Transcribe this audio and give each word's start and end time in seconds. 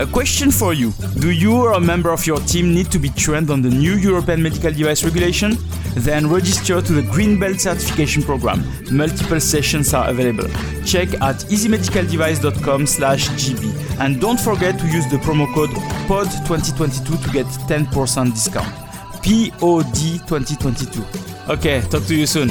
A 0.00 0.06
question 0.06 0.50
for 0.50 0.74
you 0.74 0.92
Do 1.20 1.30
you 1.30 1.54
or 1.54 1.74
a 1.74 1.80
member 1.80 2.10
of 2.10 2.26
your 2.26 2.40
team 2.40 2.74
need 2.74 2.90
to 2.90 2.98
be 2.98 3.10
trained 3.10 3.48
on 3.48 3.62
the 3.62 3.70
new 3.70 3.94
European 3.94 4.42
medical 4.42 4.72
device 4.72 5.04
regulation? 5.04 5.56
Then 5.94 6.28
register 6.28 6.82
to 6.82 6.92
the 6.92 7.02
Green 7.02 7.38
Belt 7.38 7.60
certification 7.60 8.24
program. 8.24 8.64
Multiple 8.90 9.38
sessions 9.38 9.94
are 9.94 10.08
available. 10.08 10.48
Check 10.84 11.14
at 11.22 11.36
easymedicaldevice.com/gb 11.46 14.00
And 14.00 14.20
don't 14.20 14.40
forget 14.40 14.80
to 14.80 14.86
use 14.88 15.06
the 15.12 15.18
promo 15.18 15.46
code 15.54 15.70
POD2022 16.08 17.16
to 17.24 17.30
get 17.30 17.46
10% 17.68 18.34
discount. 18.34 18.74
POD 19.22 20.18
2022. 20.26 21.04
Okay, 21.48 21.82
talk 21.82 22.04
to 22.06 22.16
you 22.16 22.26
soon. 22.26 22.50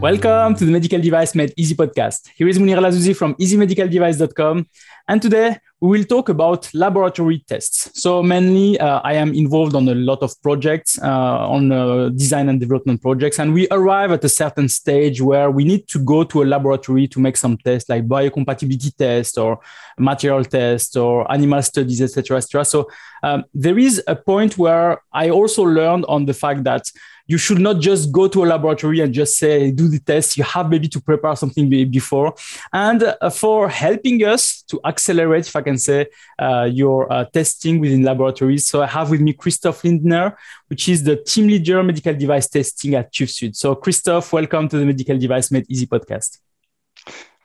Welcome 0.00 0.54
to 0.56 0.66
the 0.66 0.72
Medical 0.72 1.00
Device 1.00 1.34
Made 1.34 1.54
Easy 1.56 1.74
podcast. 1.74 2.28
Here 2.36 2.46
is 2.46 2.58
Munir 2.58 2.76
Elazouzi 2.76 3.16
from 3.16 3.34
easymedicaldevice.com. 3.36 4.66
And 5.08 5.22
today 5.22 5.56
we 5.80 5.88
will 5.88 6.04
talk 6.04 6.28
about 6.28 6.68
laboratory 6.74 7.42
tests. 7.48 7.98
So 7.98 8.22
mainly 8.22 8.78
uh, 8.78 9.00
I 9.02 9.14
am 9.14 9.32
involved 9.32 9.74
on 9.74 9.88
a 9.88 9.94
lot 9.94 10.22
of 10.22 10.34
projects, 10.42 10.98
uh, 11.02 11.48
on 11.48 11.72
uh, 11.72 12.10
design 12.10 12.50
and 12.50 12.60
development 12.60 13.00
projects. 13.00 13.38
And 13.38 13.54
we 13.54 13.68
arrive 13.70 14.12
at 14.12 14.22
a 14.22 14.28
certain 14.28 14.68
stage 14.68 15.22
where 15.22 15.50
we 15.50 15.64
need 15.64 15.88
to 15.88 15.98
go 15.98 16.24
to 16.24 16.42
a 16.42 16.44
laboratory 16.44 17.08
to 17.08 17.18
make 17.18 17.38
some 17.38 17.56
tests 17.56 17.88
like 17.88 18.06
biocompatibility 18.06 18.94
tests 18.94 19.38
or 19.38 19.60
material 19.98 20.44
tests 20.44 20.94
or 20.94 21.30
animal 21.32 21.62
studies, 21.62 22.02
etc., 22.02 22.36
etc. 22.36 22.66
So 22.66 22.90
um, 23.22 23.44
there 23.54 23.78
is 23.78 24.02
a 24.06 24.14
point 24.14 24.58
where 24.58 25.00
I 25.10 25.30
also 25.30 25.62
learned 25.62 26.04
on 26.06 26.26
the 26.26 26.34
fact 26.34 26.64
that 26.64 26.90
you 27.26 27.38
should 27.38 27.58
not 27.58 27.80
just 27.80 28.12
go 28.12 28.28
to 28.28 28.44
a 28.44 28.46
laboratory 28.46 29.00
and 29.00 29.12
just 29.12 29.36
say 29.36 29.70
do 29.70 29.88
the 29.88 29.98
test. 29.98 30.36
You 30.36 30.44
have 30.44 30.70
maybe 30.70 30.88
to 30.88 31.00
prepare 31.00 31.34
something 31.36 31.68
before. 31.68 32.34
And 32.72 33.02
uh, 33.20 33.30
for 33.30 33.68
helping 33.68 34.24
us 34.24 34.62
to 34.68 34.80
accelerate 34.84 35.46
if 35.46 35.56
i 35.56 35.62
can 35.62 35.78
say 35.78 36.06
uh, 36.38 36.68
your 36.80 37.12
uh, 37.12 37.24
testing 37.32 37.80
within 37.80 38.02
laboratories 38.02 38.66
so 38.66 38.82
i 38.82 38.86
have 38.86 39.10
with 39.10 39.20
me 39.20 39.32
christoph 39.32 39.84
lindner 39.84 40.36
which 40.68 40.88
is 40.88 41.02
the 41.04 41.16
team 41.16 41.46
leader 41.46 41.82
medical 41.82 42.14
device 42.14 42.48
testing 42.48 42.94
at 42.94 43.12
TÜV 43.12 43.28
Süd 43.28 43.56
so 43.56 43.74
christoph 43.74 44.32
welcome 44.32 44.68
to 44.68 44.78
the 44.78 44.84
medical 44.84 45.18
device 45.18 45.50
made 45.50 45.66
easy 45.68 45.86
podcast. 45.86 46.38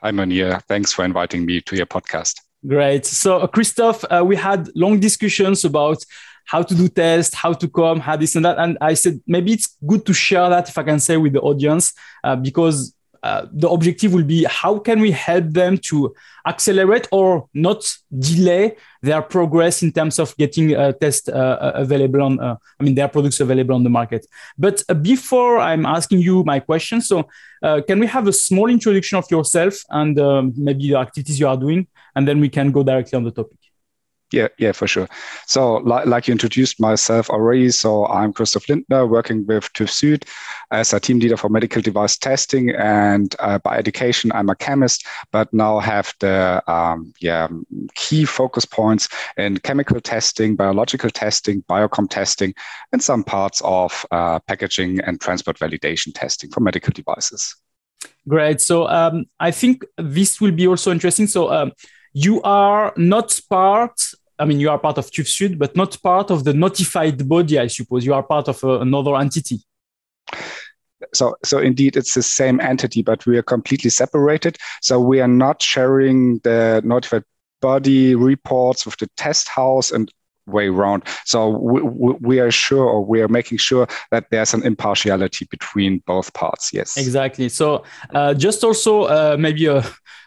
Hi 0.02 0.10
Munir. 0.10 0.62
thanks 0.62 0.92
for 0.92 1.04
inviting 1.04 1.46
me 1.46 1.60
to 1.60 1.76
your 1.76 1.86
podcast. 1.86 2.40
Great. 2.66 3.06
So 3.06 3.38
uh, 3.38 3.46
christophe 3.46 4.04
uh, 4.10 4.24
we 4.24 4.36
had 4.36 4.68
long 4.74 5.00
discussions 5.00 5.64
about 5.64 6.04
how 6.46 6.62
to 6.62 6.74
do 6.74 6.88
tests, 6.88 7.34
how 7.34 7.52
to 7.52 7.68
come, 7.68 8.00
how 8.00 8.16
this 8.16 8.36
and 8.36 8.44
that. 8.44 8.58
And 8.58 8.78
I 8.80 8.94
said 8.94 9.20
maybe 9.26 9.52
it's 9.52 9.76
good 9.86 10.04
to 10.06 10.12
share 10.12 10.48
that 10.48 10.68
if 10.68 10.78
I 10.78 10.82
can 10.82 11.00
say 11.00 11.16
with 11.16 11.32
the 11.32 11.40
audience 11.40 11.92
uh, 12.24 12.36
because 12.36 12.94
uh, 13.22 13.46
the 13.52 13.68
objective 13.68 14.12
will 14.12 14.24
be 14.24 14.42
how 14.44 14.78
can 14.80 15.00
we 15.00 15.12
help 15.12 15.44
them 15.50 15.78
to 15.78 16.12
accelerate 16.44 17.06
or 17.12 17.48
not 17.54 17.88
delay 18.18 18.74
their 19.00 19.22
progress 19.22 19.80
in 19.80 19.92
terms 19.92 20.18
of 20.18 20.36
getting 20.38 20.72
a 20.74 20.92
test 20.92 21.28
uh, 21.28 21.32
uh 21.32 21.72
available 21.76 22.20
on 22.20 22.40
uh, 22.40 22.56
i 22.80 22.82
mean 22.82 22.96
their 22.96 23.06
products 23.06 23.38
available 23.38 23.76
on 23.76 23.84
the 23.84 23.90
market 23.90 24.26
but 24.58 24.82
uh, 24.88 24.94
before 24.94 25.60
i'm 25.60 25.86
asking 25.86 26.18
you 26.18 26.42
my 26.42 26.58
question 26.58 27.00
so 27.00 27.28
can 27.86 28.00
we 28.00 28.08
have 28.08 28.26
a 28.26 28.32
small 28.32 28.68
introduction 28.68 29.16
of 29.16 29.30
yourself 29.30 29.74
and 29.90 30.18
um, 30.18 30.52
maybe 30.56 30.88
the 30.88 30.98
activities 30.98 31.38
you 31.38 31.46
are 31.46 31.56
doing 31.56 31.86
and 32.16 32.26
then 32.26 32.40
we 32.40 32.48
can 32.48 32.72
go 32.72 32.82
directly 32.82 33.16
on 33.16 33.22
the 33.22 33.30
topic 33.30 33.61
yeah, 34.32 34.48
yeah, 34.58 34.72
for 34.72 34.86
sure. 34.86 35.08
So, 35.46 35.74
like, 35.76 36.06
like 36.06 36.26
you 36.26 36.32
introduced 36.32 36.80
myself 36.80 37.28
already, 37.28 37.70
so 37.70 38.06
I'm 38.06 38.32
Christoph 38.32 38.68
Lindner, 38.68 39.06
working 39.06 39.46
with 39.46 39.72
TÜV 39.74 39.88
Süd 39.88 40.28
as 40.70 40.92
a 40.92 41.00
team 41.00 41.18
leader 41.18 41.36
for 41.36 41.48
medical 41.48 41.82
device 41.82 42.16
testing, 42.16 42.70
and 42.70 43.34
uh, 43.38 43.58
by 43.58 43.76
education, 43.76 44.32
I'm 44.32 44.48
a 44.48 44.56
chemist, 44.56 45.06
but 45.30 45.52
now 45.52 45.78
have 45.80 46.14
the 46.20 46.62
um, 46.66 47.12
yeah 47.20 47.48
key 47.94 48.24
focus 48.24 48.64
points 48.64 49.08
in 49.36 49.58
chemical 49.58 50.00
testing, 50.00 50.56
biological 50.56 51.10
testing, 51.10 51.62
biocom 51.62 52.08
testing, 52.08 52.54
and 52.92 53.02
some 53.02 53.22
parts 53.22 53.60
of 53.64 54.06
uh, 54.10 54.38
packaging 54.40 55.00
and 55.00 55.20
transport 55.20 55.58
validation 55.58 56.12
testing 56.14 56.50
for 56.50 56.60
medical 56.60 56.92
devices. 56.92 57.54
Great. 58.26 58.60
So, 58.60 58.88
um, 58.88 59.26
I 59.38 59.50
think 59.50 59.84
this 59.98 60.40
will 60.40 60.52
be 60.52 60.66
also 60.66 60.90
interesting. 60.90 61.26
So. 61.26 61.52
Um, 61.52 61.72
you 62.12 62.42
are 62.42 62.92
not 62.96 63.38
part 63.48 64.12
I 64.38 64.44
mean, 64.44 64.60
you 64.60 64.70
are 64.70 64.78
part 64.78 64.98
of 64.98 65.10
TÜV 65.10 65.26
Süd, 65.26 65.58
but 65.58 65.76
not 65.76 66.00
part 66.02 66.30
of 66.30 66.44
the 66.44 66.54
notified 66.54 67.28
body, 67.28 67.58
I 67.58 67.66
suppose. 67.66 68.04
You 68.04 68.14
are 68.14 68.22
part 68.22 68.48
of 68.48 68.62
uh, 68.64 68.80
another 68.80 69.16
entity. 69.16 69.60
So, 71.12 71.36
so 71.44 71.58
indeed, 71.58 71.96
it's 71.96 72.14
the 72.14 72.22
same 72.22 72.60
entity, 72.60 73.02
but 73.02 73.26
we 73.26 73.36
are 73.36 73.42
completely 73.42 73.90
separated. 73.90 74.56
So 74.80 75.00
we 75.00 75.20
are 75.20 75.28
not 75.28 75.60
sharing 75.60 76.38
the 76.38 76.80
notified 76.84 77.24
body 77.60 78.14
reports 78.14 78.86
with 78.86 78.96
the 78.98 79.08
test 79.16 79.48
house 79.48 79.90
and 79.90 80.12
way 80.46 80.68
around. 80.68 81.04
So 81.24 81.48
we, 81.48 81.82
we, 82.20 82.40
are 82.40 82.50
sure, 82.50 82.84
or 82.84 83.04
we 83.04 83.20
are 83.20 83.28
making 83.28 83.58
sure 83.58 83.86
that 84.10 84.26
there's 84.30 84.54
an 84.54 84.64
impartiality 84.64 85.46
between 85.50 86.02
both 86.06 86.32
parts. 86.34 86.72
Yes, 86.72 86.96
exactly. 86.96 87.48
So 87.48 87.84
uh, 88.14 88.34
just 88.34 88.64
also 88.64 89.02
uh, 89.04 89.36
maybe 89.38 89.66
a 89.66 89.84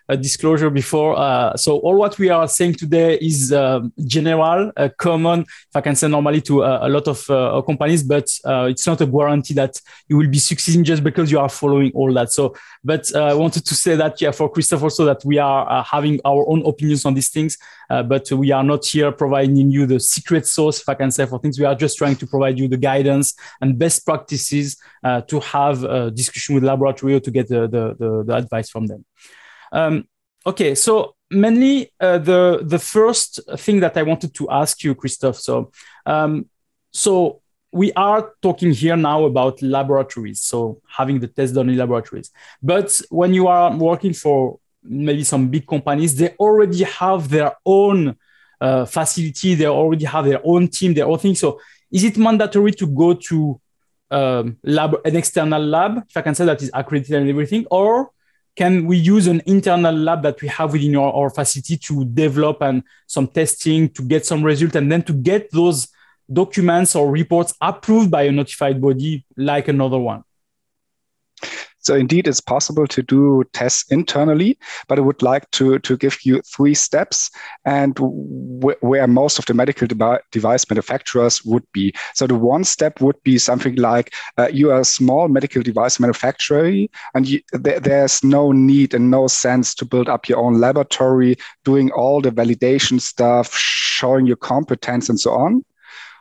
a 0.08 0.16
disclosure 0.16 0.70
before. 0.70 1.18
Uh, 1.18 1.56
so 1.58 1.78
all 1.80 1.96
what 1.96 2.18
we 2.20 2.30
are 2.30 2.48
saying 2.48 2.76
today 2.76 3.18
is 3.18 3.52
um, 3.52 3.92
general, 4.06 4.72
uh, 4.78 4.90
common, 4.98 5.42
if 5.42 5.76
I 5.76 5.82
can 5.82 5.96
say 5.96 6.08
normally 6.08 6.42
to 6.42 6.64
uh, 6.64 6.80
a 6.84 6.90
lot 6.90 7.08
of 7.08 7.28
uh, 7.30 7.62
companies, 7.64 8.04
but 8.04 8.28
uh, 8.46 8.68
it's 8.70 8.86
not 8.86 9.02
a 9.02 9.06
guarantee 9.06 9.56
that 9.56 9.82
you 10.08 10.18
will 10.18 10.30
be 10.30 10.38
succeeding 10.38 10.84
just 10.84 11.04
because 11.04 11.32
you 11.32 11.40
are 11.40 11.50
following 11.50 11.92
all 11.94 12.14
that. 12.14 12.32
So, 12.32 12.56
but 12.84 13.14
I 13.16 13.34
wanted 13.34 13.66
to 13.66 13.76
say 13.76 13.96
that, 13.96 14.22
yeah, 14.22 14.32
for 14.32 14.52
Christophe 14.52 14.84
also 14.84 15.06
that 15.06 15.26
we 15.26 15.40
are 15.40 15.84
having 15.84 16.20
our 16.24 16.48
own 16.48 16.66
opinions 16.66 17.06
on 17.06 17.16
these 17.16 17.30
things, 17.30 17.58
but 17.90 18.32
we 18.32 18.52
are 18.52 18.64
not 18.64 18.86
here 18.86 19.12
providing 19.12 19.72
you 19.72 19.86
the 19.86 20.00
secret 20.00 20.46
sauce, 20.46 20.82
if 20.82 20.90
I 20.90 20.94
can 20.94 21.12
say, 21.12 21.26
for 21.26 21.40
things. 21.40 21.60
We 21.60 21.66
are 21.66 21.76
just 21.76 21.98
trying 21.98 22.18
to 22.18 22.28
provide 22.28 22.60
you 22.60 22.68
the 22.68 22.78
guidance 22.78 23.34
and 23.62 23.80
best 23.80 24.06
practices 24.06 24.78
to 25.04 25.40
have 25.40 25.84
a 25.84 26.12
discussion 26.12 26.56
with 26.56 26.64
laboratory 26.64 27.16
or 27.16 27.20
to 27.22 27.32
get 27.32 27.48
the, 27.48 27.62
the, 27.62 27.96
the, 27.98 28.24
the 28.28 28.36
advice 28.36 28.70
from 28.70 28.86
them. 28.86 29.04
Um, 29.76 30.08
okay, 30.46 30.74
so 30.74 31.16
mainly 31.30 31.92
uh, 32.00 32.18
the 32.18 32.62
the 32.64 32.80
first 32.80 33.42
thing 33.58 33.82
that 33.82 33.98
I 33.98 34.04
wanted 34.04 34.34
to 34.36 34.50
ask 34.50 34.84
you, 34.84 34.96
Christophe. 34.96 35.38
So, 35.38 35.72
um, 36.06 36.50
so 36.92 37.42
we 37.74 37.92
are 37.94 38.32
talking 38.42 38.72
here 38.72 38.96
now 38.96 39.26
about 39.26 39.62
laboratories, 39.62 40.42
so 40.42 40.82
having 40.88 41.20
the 41.20 41.28
test 41.28 41.56
done 41.56 41.70
in 41.70 41.78
laboratories. 41.78 42.32
But 42.64 43.00
when 43.10 43.34
you 43.34 43.48
are 43.48 43.76
working 43.76 44.14
for 44.14 44.60
maybe 44.82 45.26
some 45.26 45.50
big 45.50 45.68
companies, 45.68 46.16
they 46.16 46.30
already 46.40 46.84
have 46.84 47.28
their 47.30 47.52
own 47.66 48.16
uh, 48.62 48.86
facility, 48.86 49.56
they 49.56 49.68
already 49.68 50.06
have 50.06 50.24
their 50.24 50.42
own 50.46 50.70
team, 50.70 50.94
their 50.94 51.08
own 51.08 51.20
thing. 51.20 51.36
So, 51.36 51.60
is 51.92 52.06
it 52.06 52.18
mandatory 52.18 52.72
to 52.74 52.88
go 52.88 53.14
to 53.14 53.60
um, 54.10 54.58
lab, 54.64 54.96
an 55.04 55.18
external 55.18 55.62
lab, 55.62 55.98
if 56.10 56.16
I 56.16 56.22
can 56.22 56.34
say 56.34 56.46
that 56.46 56.62
is 56.62 56.72
accredited 56.74 57.16
and 57.16 57.30
everything, 57.30 57.66
or 57.70 58.12
can 58.56 58.86
we 58.86 58.98
use 58.98 59.28
an 59.28 59.42
internal 59.46 59.94
lab 59.94 60.24
that 60.24 60.42
we 60.42 60.48
have 60.48 60.72
within 60.72 60.96
our, 60.96 61.12
our 61.12 61.30
facility 61.30 61.78
to 61.78 62.06
develop 62.06 62.62
and 62.62 62.84
some 63.08 63.28
testing 63.28 63.90
to 63.90 64.02
get 64.02 64.26
some 64.26 64.44
result 64.44 64.76
and 64.76 64.92
then 64.92 65.04
to 65.04 65.14
get 65.14 65.52
those 65.52 65.88
documents 66.32 66.96
or 66.96 67.12
reports 67.12 67.54
approved 67.62 68.10
by 68.10 68.24
a 68.24 68.32
notified 68.32 68.82
body 68.82 69.26
like 69.38 69.68
another 69.68 70.00
one 70.00 70.24
so 71.86 71.96
indeed, 71.96 72.28
it's 72.28 72.42
possible 72.42 72.88
to 72.88 73.04
do 73.04 73.44
tests 73.54 73.86
internally, 73.92 74.58
but 74.88 74.98
I 74.98 75.02
would 75.02 75.22
like 75.22 75.50
to, 75.52 75.78
to 75.78 75.96
give 75.96 76.18
you 76.24 76.42
three 76.42 76.74
steps 76.74 77.30
and 77.64 77.96
where 78.00 79.08
most 79.08 79.38
of 79.38 79.46
the 79.46 79.54
medical 79.54 79.88
device 80.32 80.66
manufacturers 80.68 81.46
would 81.46 81.64
be. 81.74 81.94
So 82.16 82.26
the 82.26 82.34
one 82.34 82.64
step 82.64 83.02
would 83.02 83.22
be 83.22 83.38
something 83.38 83.76
like 83.76 84.16
uh, 84.40 84.48
you 84.52 84.72
are 84.72 84.80
a 84.80 84.86
small 84.86 85.28
medical 85.28 85.62
device 85.62 86.00
manufacturer 86.00 86.88
and 87.14 87.28
you, 87.28 87.42
th 87.64 87.84
there's 87.84 88.24
no 88.24 88.52
need 88.52 88.96
and 88.96 89.12
no 89.12 89.28
sense 89.28 89.76
to 89.76 89.86
build 89.86 90.10
up 90.10 90.28
your 90.28 90.40
own 90.40 90.60
laboratory, 90.60 91.36
doing 91.64 91.92
all 91.92 92.20
the 92.20 92.32
validation 92.32 93.00
stuff, 93.00 93.56
showing 93.56 94.26
your 94.26 94.38
competence 94.38 95.08
and 95.10 95.20
so 95.20 95.32
on. 95.32 95.64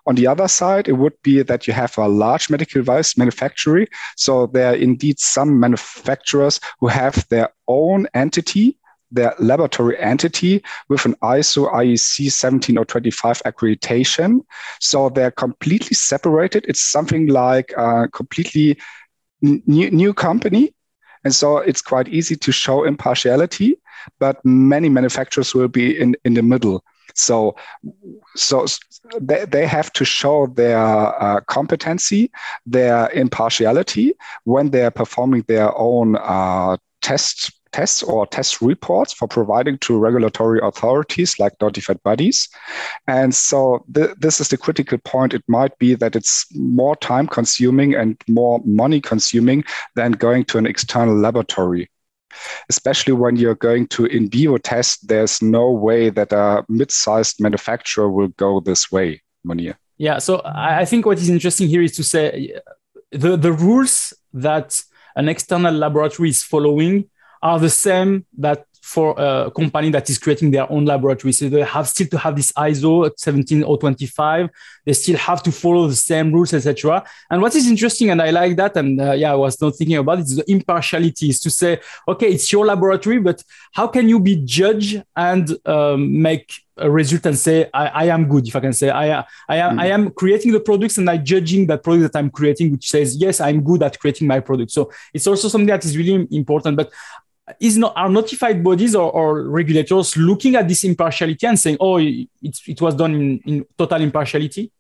On 0.06 0.14
the 0.14 0.26
other 0.26 0.48
side, 0.48 0.88
it 0.88 0.92
would 0.92 1.14
be 1.22 1.42
that 1.42 1.66
you 1.66 1.72
have 1.72 1.96
a 1.96 2.08
large 2.08 2.50
medical 2.50 2.80
device 2.80 3.16
manufacturer. 3.16 3.86
So 4.16 4.46
there 4.46 4.72
are 4.72 4.76
indeed 4.76 5.18
some 5.18 5.58
manufacturers 5.58 6.60
who 6.80 6.88
have 6.88 7.26
their 7.28 7.50
own 7.66 8.06
entity 8.14 8.78
their 9.14 9.34
laboratory 9.38 9.98
entity 9.98 10.62
with 10.88 11.04
an 11.04 11.14
ISO 11.22 11.72
IEC 11.72 12.30
17025 12.32 13.42
accreditation. 13.44 14.40
So 14.80 15.08
they're 15.08 15.30
completely 15.30 15.94
separated. 15.94 16.64
It's 16.68 16.82
something 16.82 17.28
like 17.28 17.72
a 17.76 18.08
completely 18.08 18.76
new, 19.40 19.90
new 19.90 20.12
company. 20.12 20.74
And 21.22 21.34
so 21.34 21.58
it's 21.58 21.80
quite 21.80 22.08
easy 22.08 22.36
to 22.36 22.52
show 22.52 22.84
impartiality, 22.84 23.76
but 24.18 24.44
many 24.44 24.88
manufacturers 24.88 25.54
will 25.54 25.68
be 25.68 25.98
in, 25.98 26.16
in 26.24 26.34
the 26.34 26.42
middle. 26.42 26.84
So, 27.14 27.56
so 28.36 28.66
they, 29.20 29.44
they 29.44 29.66
have 29.66 29.92
to 29.94 30.04
show 30.04 30.46
their 30.48 30.78
uh, 30.78 31.40
competency, 31.42 32.30
their 32.66 33.08
impartiality 33.10 34.14
when 34.44 34.70
they 34.70 34.84
are 34.84 34.90
performing 34.90 35.44
their 35.48 35.76
own 35.76 36.16
uh, 36.16 36.76
tests 37.02 37.50
tests 37.74 38.04
or 38.04 38.24
test 38.24 38.62
reports 38.62 39.12
for 39.12 39.26
providing 39.26 39.76
to 39.78 39.98
regulatory 39.98 40.60
authorities 40.62 41.40
like 41.40 41.52
notified 41.60 42.00
bodies. 42.04 42.48
And 43.08 43.34
so 43.34 43.84
th- 43.92 44.14
this 44.16 44.40
is 44.40 44.48
the 44.48 44.56
critical 44.56 44.98
point. 44.98 45.34
It 45.34 45.42
might 45.48 45.76
be 45.78 45.96
that 45.96 46.14
it's 46.14 46.46
more 46.54 46.94
time 46.94 47.26
consuming 47.26 47.94
and 47.94 48.16
more 48.28 48.62
money 48.64 49.00
consuming 49.00 49.64
than 49.96 50.12
going 50.12 50.44
to 50.46 50.58
an 50.58 50.66
external 50.66 51.16
laboratory 51.16 51.90
especially 52.68 53.12
when 53.12 53.36
you're 53.36 53.54
going 53.54 53.86
to 53.88 54.06
in 54.06 54.28
vivo 54.28 54.58
test, 54.58 55.08
there's 55.08 55.42
no 55.42 55.70
way 55.70 56.10
that 56.10 56.32
a 56.32 56.64
mid-sized 56.68 57.40
manufacturer 57.40 58.10
will 58.10 58.28
go 58.28 58.60
this 58.60 58.90
way, 58.90 59.22
Munir. 59.46 59.76
Yeah, 59.96 60.18
so 60.18 60.42
I 60.44 60.84
think 60.84 61.06
what 61.06 61.18
is 61.18 61.28
interesting 61.28 61.68
here 61.68 61.82
is 61.82 61.94
to 61.96 62.02
say 62.02 62.54
the, 63.12 63.36
the 63.36 63.52
rules 63.52 64.12
that 64.32 64.80
an 65.14 65.28
external 65.28 65.72
laboratory 65.72 66.30
is 66.30 66.42
following 66.42 67.08
are 67.42 67.58
the 67.60 67.70
same 67.70 68.26
that 68.38 68.66
for 68.84 69.14
a 69.16 69.50
company 69.50 69.88
that 69.90 70.10
is 70.10 70.18
creating 70.18 70.50
their 70.50 70.70
own 70.70 70.84
laboratory. 70.84 71.32
So 71.32 71.48
they 71.48 71.62
have 71.62 71.88
still 71.88 72.06
to 72.08 72.18
have 72.18 72.36
this 72.36 72.52
ISO 72.52 73.10
17025. 73.16 74.50
They 74.84 74.92
still 74.92 75.16
have 75.16 75.42
to 75.44 75.50
follow 75.50 75.86
the 75.86 75.96
same 75.96 76.30
rules, 76.30 76.52
etc. 76.52 77.02
And 77.30 77.40
what 77.40 77.54
is 77.54 77.66
interesting, 77.66 78.10
and 78.10 78.20
I 78.20 78.30
like 78.30 78.56
that, 78.56 78.76
and 78.76 79.00
uh, 79.00 79.12
yeah, 79.12 79.32
I 79.32 79.36
was 79.36 79.58
not 79.58 79.74
thinking 79.76 79.96
about 79.96 80.18
it, 80.18 80.26
is 80.26 80.36
the 80.36 80.50
impartiality 80.50 81.30
is 81.30 81.40
to 81.40 81.50
say, 81.50 81.80
okay, 82.06 82.28
it's 82.28 82.52
your 82.52 82.66
laboratory, 82.66 83.18
but 83.20 83.42
how 83.72 83.86
can 83.86 84.06
you 84.06 84.20
be 84.20 84.36
judge 84.44 85.00
and 85.16 85.56
um, 85.66 86.20
make 86.20 86.52
a 86.76 86.90
result 86.90 87.24
and 87.26 87.38
say 87.38 87.70
I, 87.72 87.86
I, 87.86 88.04
am 88.06 88.26
good 88.28 88.48
if 88.48 88.56
i 88.56 88.60
can 88.60 88.72
say 88.72 88.90
i, 88.90 89.20
I 89.48 89.56
am 89.58 89.76
mm. 89.76 89.80
i 89.80 89.86
am 89.86 90.10
creating 90.10 90.50
the 90.50 90.58
products 90.58 90.98
and 90.98 91.08
i 91.08 91.16
judging 91.16 91.68
that 91.68 91.84
product 91.84 92.12
that 92.12 92.18
i'm 92.18 92.30
creating 92.30 92.72
which 92.72 92.90
says 92.90 93.16
yes 93.16 93.40
i'm 93.40 93.62
good 93.62 93.80
at 93.84 93.98
creating 94.00 94.26
my 94.26 94.40
product 94.40 94.72
so 94.72 94.90
it's 95.12 95.28
also 95.28 95.46
something 95.46 95.68
that 95.68 95.84
is 95.84 95.96
really 95.96 96.26
important 96.32 96.76
but 96.76 96.90
is 97.60 97.76
not 97.76 97.92
are 97.96 98.08
notified 98.08 98.64
bodies 98.64 98.94
or, 98.94 99.10
or, 99.12 99.42
regulators 99.48 100.16
looking 100.16 100.56
at 100.56 100.66
this 100.66 100.84
impartiality 100.84 101.46
and 101.46 101.58
saying, 101.58 101.76
"Oh, 101.80 101.98
it, 101.98 102.28
it 102.42 102.80
was 102.80 102.94
done 102.94 103.14
in, 103.14 103.40
in 103.44 103.66
total 103.76 104.00
impartiality"? 104.00 104.70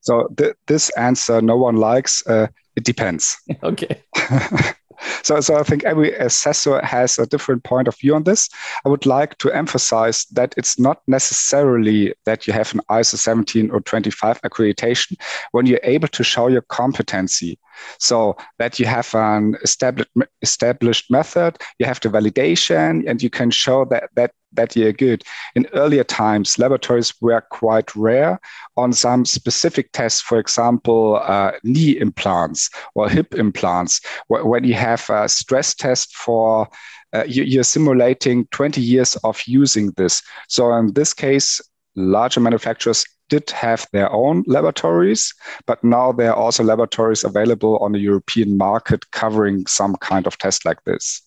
So 0.00 0.28
th- 0.36 0.54
this 0.66 0.90
answer 0.90 1.40
no 1.40 1.56
one 1.56 1.76
likes. 1.76 2.26
Uh, 2.26 2.48
it 2.76 2.84
depends. 2.84 3.36
okay. 3.62 4.02
so, 5.22 5.40
so 5.40 5.56
I 5.56 5.62
think 5.62 5.84
every 5.84 6.14
assessor 6.14 6.84
has 6.84 7.18
a 7.18 7.26
different 7.26 7.64
point 7.64 7.88
of 7.88 7.98
view 7.98 8.14
on 8.14 8.24
this. 8.24 8.48
I 8.84 8.88
would 8.88 9.06
like 9.06 9.36
to 9.38 9.50
emphasize 9.50 10.24
that 10.32 10.54
it's 10.56 10.78
not 10.78 11.02
necessarily 11.06 12.14
that 12.24 12.46
you 12.46 12.52
have 12.52 12.72
an 12.74 12.80
ISO 12.90 13.16
17025 13.18 14.42
accreditation 14.42 15.16
when 15.52 15.66
you're 15.66 15.80
able 15.82 16.08
to 16.08 16.24
show 16.24 16.48
your 16.48 16.62
competency. 16.62 17.58
So 17.98 18.36
that 18.58 18.78
you 18.78 18.86
have 18.86 19.14
an 19.14 19.56
established 19.62 20.10
established 20.42 21.10
method, 21.10 21.58
you 21.78 21.86
have 21.86 22.00
the 22.00 22.08
validation, 22.08 23.08
and 23.08 23.22
you 23.22 23.30
can 23.30 23.50
show 23.50 23.84
that 23.86 24.10
that 24.14 24.32
that 24.52 24.74
you're 24.76 24.92
good. 24.92 25.24
In 25.54 25.66
earlier 25.74 26.04
times, 26.04 26.58
laboratories 26.58 27.12
were 27.20 27.42
quite 27.50 27.94
rare 27.94 28.40
on 28.76 28.92
some 28.92 29.24
specific 29.24 29.92
tests, 29.92 30.20
for 30.20 30.38
example, 30.38 31.20
uh, 31.22 31.52
knee 31.64 31.98
implants 31.98 32.70
or 32.94 33.08
hip 33.08 33.34
implants, 33.34 34.00
when 34.28 34.64
you 34.64 34.74
have 34.74 35.08
a 35.10 35.28
stress 35.28 35.74
test 35.74 36.16
for 36.16 36.68
uh, 37.12 37.24
you, 37.26 37.60
are 37.60 37.64
simulating 37.64 38.46
20 38.50 38.80
years 38.80 39.16
of 39.24 39.40
using 39.46 39.92
this. 39.96 40.22
So 40.48 40.72
in 40.74 40.92
this 40.92 41.14
case, 41.14 41.60
larger 41.96 42.40
manufacturers 42.40 43.04
did 43.28 43.50
have 43.50 43.86
their 43.92 44.10
own 44.12 44.44
laboratories, 44.46 45.34
but 45.66 45.82
now 45.82 46.12
there 46.12 46.30
are 46.32 46.36
also 46.36 46.62
laboratories 46.64 47.24
available 47.24 47.78
on 47.78 47.92
the 47.92 47.98
European 47.98 48.56
market 48.56 49.10
covering 49.10 49.66
some 49.66 49.96
kind 49.96 50.26
of 50.26 50.38
test 50.38 50.64
like 50.64 50.82
this. 50.84 51.22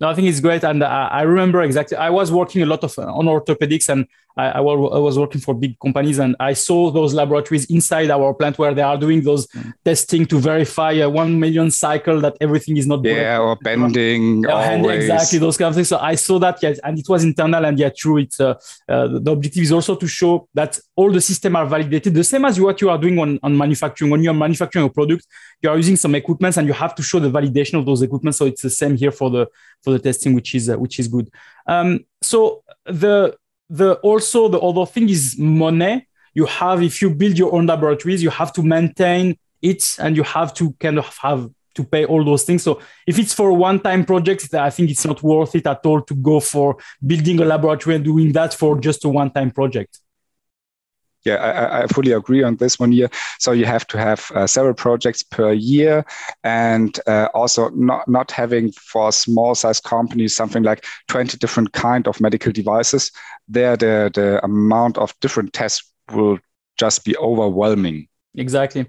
No, 0.00 0.08
I 0.08 0.14
think 0.14 0.26
it's 0.26 0.40
great, 0.40 0.64
and 0.64 0.82
I, 0.82 1.08
I 1.08 1.22
remember 1.22 1.62
exactly. 1.62 1.96
I 1.96 2.10
was 2.10 2.32
working 2.32 2.62
a 2.62 2.66
lot 2.66 2.82
of 2.82 2.98
on 2.98 3.26
orthopedics, 3.26 3.88
and 3.88 4.06
I, 4.36 4.46
I, 4.46 4.60
was 4.60 5.18
working 5.18 5.40
for 5.40 5.54
big 5.54 5.78
companies 5.78 6.18
and 6.18 6.34
I 6.40 6.54
saw 6.54 6.90
those 6.90 7.12
laboratories 7.12 7.66
inside 7.66 8.10
our 8.10 8.32
plant 8.32 8.58
where 8.58 8.72
they 8.72 8.82
are 8.82 8.96
doing 8.96 9.22
those 9.22 9.46
mm. 9.48 9.72
testing 9.84 10.24
to 10.26 10.38
verify 10.38 10.92
a 10.92 11.08
one 11.08 11.38
million 11.38 11.70
cycle 11.70 12.20
that 12.20 12.36
everything 12.40 12.78
is 12.78 12.86
not 12.86 13.04
yeah 13.04 13.38
or 13.38 13.56
bending 13.56 14.42
yeah, 14.42 14.74
exactly 14.74 15.38
those 15.38 15.56
kind 15.56 15.68
of 15.68 15.74
things. 15.74 15.88
So 15.88 15.98
I 15.98 16.14
saw 16.14 16.38
that 16.38 16.62
yes, 16.62 16.78
and 16.82 16.98
it 16.98 17.08
was 17.08 17.24
internal 17.24 17.64
and 17.64 17.78
yeah, 17.78 17.90
true. 17.90 18.18
It's 18.18 18.40
uh, 18.40 18.54
uh, 18.88 19.18
the 19.18 19.32
objective 19.32 19.62
is 19.62 19.72
also 19.72 19.96
to 19.96 20.06
show 20.06 20.48
that 20.54 20.78
all 20.94 21.10
the 21.10 21.20
systems 21.20 21.56
are 21.56 21.66
validated, 21.66 22.14
the 22.14 22.24
same 22.24 22.44
as 22.44 22.60
what 22.60 22.80
you 22.80 22.90
are 22.90 22.98
doing 22.98 23.18
on, 23.18 23.38
on 23.42 23.56
manufacturing. 23.56 24.10
When 24.10 24.22
you 24.22 24.30
are 24.30 24.34
manufacturing 24.34 24.84
a 24.84 24.90
product, 24.90 25.26
you 25.62 25.70
are 25.70 25.76
using 25.76 25.96
some 25.96 26.14
equipments 26.14 26.58
and 26.58 26.66
you 26.66 26.74
have 26.74 26.94
to 26.96 27.02
show 27.02 27.18
the 27.18 27.30
validation 27.30 27.78
of 27.78 27.86
those 27.86 28.02
equipments. 28.02 28.38
So 28.38 28.46
it's 28.46 28.62
the 28.62 28.70
same 28.70 28.96
here 28.96 29.10
for 29.10 29.30
the 29.30 29.46
for 29.82 29.92
the 29.92 29.98
testing, 29.98 30.34
which 30.34 30.54
is 30.54 30.68
uh, 30.68 30.78
which 30.78 30.98
is 30.98 31.08
good. 31.08 31.30
Um, 31.66 32.00
so 32.20 32.62
the 32.84 33.36
the 33.70 33.94
also 33.96 34.48
the 34.48 34.60
other 34.60 34.84
thing 34.84 35.08
is 35.08 35.38
money 35.38 36.06
you 36.34 36.46
have 36.46 36.82
if 36.82 37.00
you 37.02 37.10
build 37.10 37.38
your 37.38 37.54
own 37.54 37.66
laboratories 37.66 38.22
you 38.22 38.30
have 38.30 38.52
to 38.52 38.62
maintain 38.62 39.36
it 39.60 39.96
and 39.98 40.16
you 40.16 40.22
have 40.22 40.52
to 40.54 40.72
kind 40.74 40.98
of 40.98 41.16
have 41.18 41.48
to 41.74 41.84
pay 41.84 42.04
all 42.04 42.22
those 42.24 42.44
things 42.44 42.62
so 42.62 42.80
if 43.06 43.18
it's 43.18 43.32
for 43.32 43.48
a 43.48 43.54
one-time 43.54 44.04
project 44.04 44.52
i 44.54 44.68
think 44.68 44.90
it's 44.90 45.06
not 45.06 45.22
worth 45.22 45.54
it 45.54 45.66
at 45.66 45.84
all 45.86 46.02
to 46.02 46.14
go 46.14 46.38
for 46.38 46.76
building 47.06 47.40
a 47.40 47.44
laboratory 47.44 47.96
and 47.96 48.04
doing 48.04 48.32
that 48.32 48.52
for 48.52 48.78
just 48.78 49.04
a 49.04 49.08
one-time 49.08 49.50
project 49.50 50.00
yeah, 51.24 51.36
I, 51.36 51.82
I, 51.82 51.86
fully 51.86 52.12
agree 52.12 52.42
on 52.42 52.56
this 52.56 52.78
one 52.78 52.92
here. 52.92 53.08
So 53.38 53.52
you 53.52 53.64
have 53.64 53.86
to 53.88 53.98
have 53.98 54.30
uh, 54.34 54.46
several 54.46 54.74
projects 54.74 55.22
per 55.22 55.52
year, 55.52 56.04
and 56.42 56.98
uh, 57.06 57.28
also 57.34 57.70
not 57.70 58.08
not 58.08 58.30
having 58.30 58.72
for 58.72 59.12
small 59.12 59.54
size 59.54 59.80
companies 59.80 60.34
something 60.34 60.62
like 60.62 60.84
twenty 61.08 61.36
different 61.36 61.72
kind 61.72 62.08
of 62.08 62.20
medical 62.20 62.52
devices. 62.52 63.12
There, 63.48 63.76
the 63.76 64.10
the 64.12 64.44
amount 64.44 64.98
of 64.98 65.18
different 65.20 65.52
tests 65.52 65.92
will 66.12 66.38
just 66.78 67.04
be 67.04 67.16
overwhelming. 67.16 68.08
Exactly. 68.34 68.86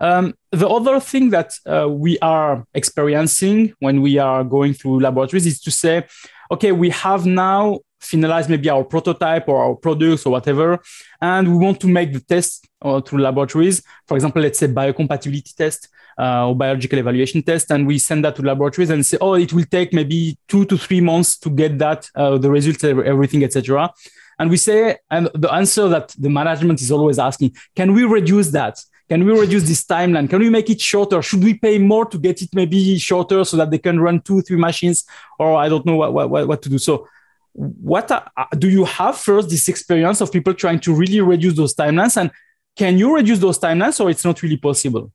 Um, 0.00 0.34
the 0.52 0.68
other 0.68 1.00
thing 1.00 1.30
that 1.30 1.52
uh, 1.66 1.88
we 1.88 2.18
are 2.20 2.64
experiencing 2.74 3.74
when 3.80 4.00
we 4.00 4.18
are 4.18 4.42
going 4.42 4.72
through 4.72 5.00
laboratories 5.00 5.46
is 5.46 5.60
to 5.60 5.70
say, 5.70 6.06
okay, 6.50 6.72
we 6.72 6.90
have 6.90 7.26
now 7.26 7.80
finalize 8.00 8.48
maybe 8.48 8.68
our 8.70 8.84
prototype 8.84 9.48
or 9.48 9.62
our 9.62 9.74
products 9.74 10.26
or 10.26 10.30
whatever, 10.30 10.80
and 11.20 11.50
we 11.50 11.56
want 11.56 11.80
to 11.80 11.88
make 11.88 12.12
the 12.12 12.20
test 12.20 12.68
uh, 12.82 13.00
through 13.00 13.20
laboratories. 13.20 13.82
For 14.06 14.16
example, 14.16 14.42
let's 14.42 14.58
say 14.58 14.68
biocompatibility 14.68 15.54
test 15.54 15.88
uh, 16.18 16.48
or 16.48 16.56
biological 16.56 16.98
evaluation 16.98 17.42
test, 17.42 17.70
and 17.70 17.86
we 17.86 17.98
send 17.98 18.24
that 18.24 18.36
to 18.36 18.42
laboratories 18.42 18.90
and 18.90 19.04
say, 19.04 19.18
oh, 19.20 19.34
it 19.34 19.52
will 19.52 19.64
take 19.64 19.92
maybe 19.92 20.38
two 20.48 20.64
to 20.66 20.76
three 20.78 21.00
months 21.00 21.36
to 21.38 21.50
get 21.50 21.78
that, 21.78 22.08
uh, 22.14 22.38
the 22.38 22.50
results, 22.50 22.84
everything, 22.84 23.44
etc. 23.44 23.92
And 24.38 24.50
we 24.50 24.56
say, 24.56 24.98
and 25.10 25.30
the 25.34 25.52
answer 25.52 25.88
that 25.88 26.14
the 26.18 26.28
management 26.28 26.80
is 26.80 26.92
always 26.92 27.18
asking, 27.18 27.56
can 27.74 27.94
we 27.94 28.04
reduce 28.04 28.50
that? 28.50 28.78
Can 29.08 29.24
we 29.24 29.38
reduce 29.38 29.62
this 29.62 29.84
timeline? 29.84 30.28
Can 30.28 30.40
we 30.40 30.50
make 30.50 30.68
it 30.68 30.80
shorter? 30.80 31.22
Should 31.22 31.44
we 31.44 31.54
pay 31.54 31.78
more 31.78 32.06
to 32.06 32.18
get 32.18 32.42
it 32.42 32.50
maybe 32.52 32.98
shorter 32.98 33.44
so 33.44 33.56
that 33.56 33.70
they 33.70 33.78
can 33.78 34.00
run 34.00 34.20
two, 34.20 34.42
three 34.42 34.56
machines? 34.56 35.04
Or 35.38 35.56
I 35.56 35.68
don't 35.68 35.86
know 35.86 35.94
what, 35.94 36.12
what, 36.12 36.48
what 36.48 36.62
to 36.62 36.68
do. 36.68 36.78
So 36.78 37.08
what 37.56 38.10
are, 38.10 38.30
uh, 38.36 38.44
do 38.58 38.68
you 38.68 38.84
have 38.84 39.16
first 39.16 39.48
this 39.48 39.68
experience 39.68 40.20
of 40.20 40.30
people 40.30 40.52
trying 40.52 40.78
to 40.80 40.94
really 40.94 41.20
reduce 41.20 41.56
those 41.56 41.74
timelines 41.74 42.16
and 42.16 42.30
can 42.76 42.98
you 42.98 43.14
reduce 43.14 43.38
those 43.38 43.58
timelines 43.58 43.98
or 43.98 44.10
it's 44.10 44.24
not 44.24 44.42
really 44.42 44.58
possible 44.58 45.10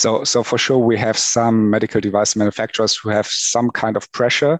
so, 0.00 0.24
so 0.24 0.42
for 0.42 0.56
sure, 0.56 0.78
we 0.78 0.96
have 0.96 1.18
some 1.18 1.68
medical 1.68 2.00
device 2.00 2.34
manufacturers 2.34 2.96
who 2.96 3.10
have 3.10 3.26
some 3.26 3.68
kind 3.68 3.98
of 3.98 4.10
pressure. 4.12 4.58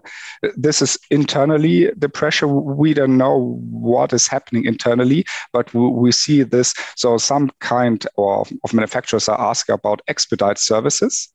This 0.55 0.83
is 0.83 0.99
internally 1.09 1.89
the 1.97 2.09
pressure. 2.09 2.47
We 2.47 2.93
don't 2.93 3.17
know 3.17 3.59
what 3.71 4.13
is 4.13 4.27
happening 4.27 4.65
internally, 4.65 5.25
but 5.51 5.73
we, 5.73 5.81
we 5.89 6.11
see 6.11 6.43
this. 6.43 6.75
So, 6.95 7.17
some 7.17 7.49
kind 7.59 8.05
of, 8.19 8.53
of 8.63 8.73
manufacturers 8.75 9.27
are 9.27 9.41
asking 9.41 9.73
about 9.73 10.03
expedite 10.07 10.59
services 10.59 11.33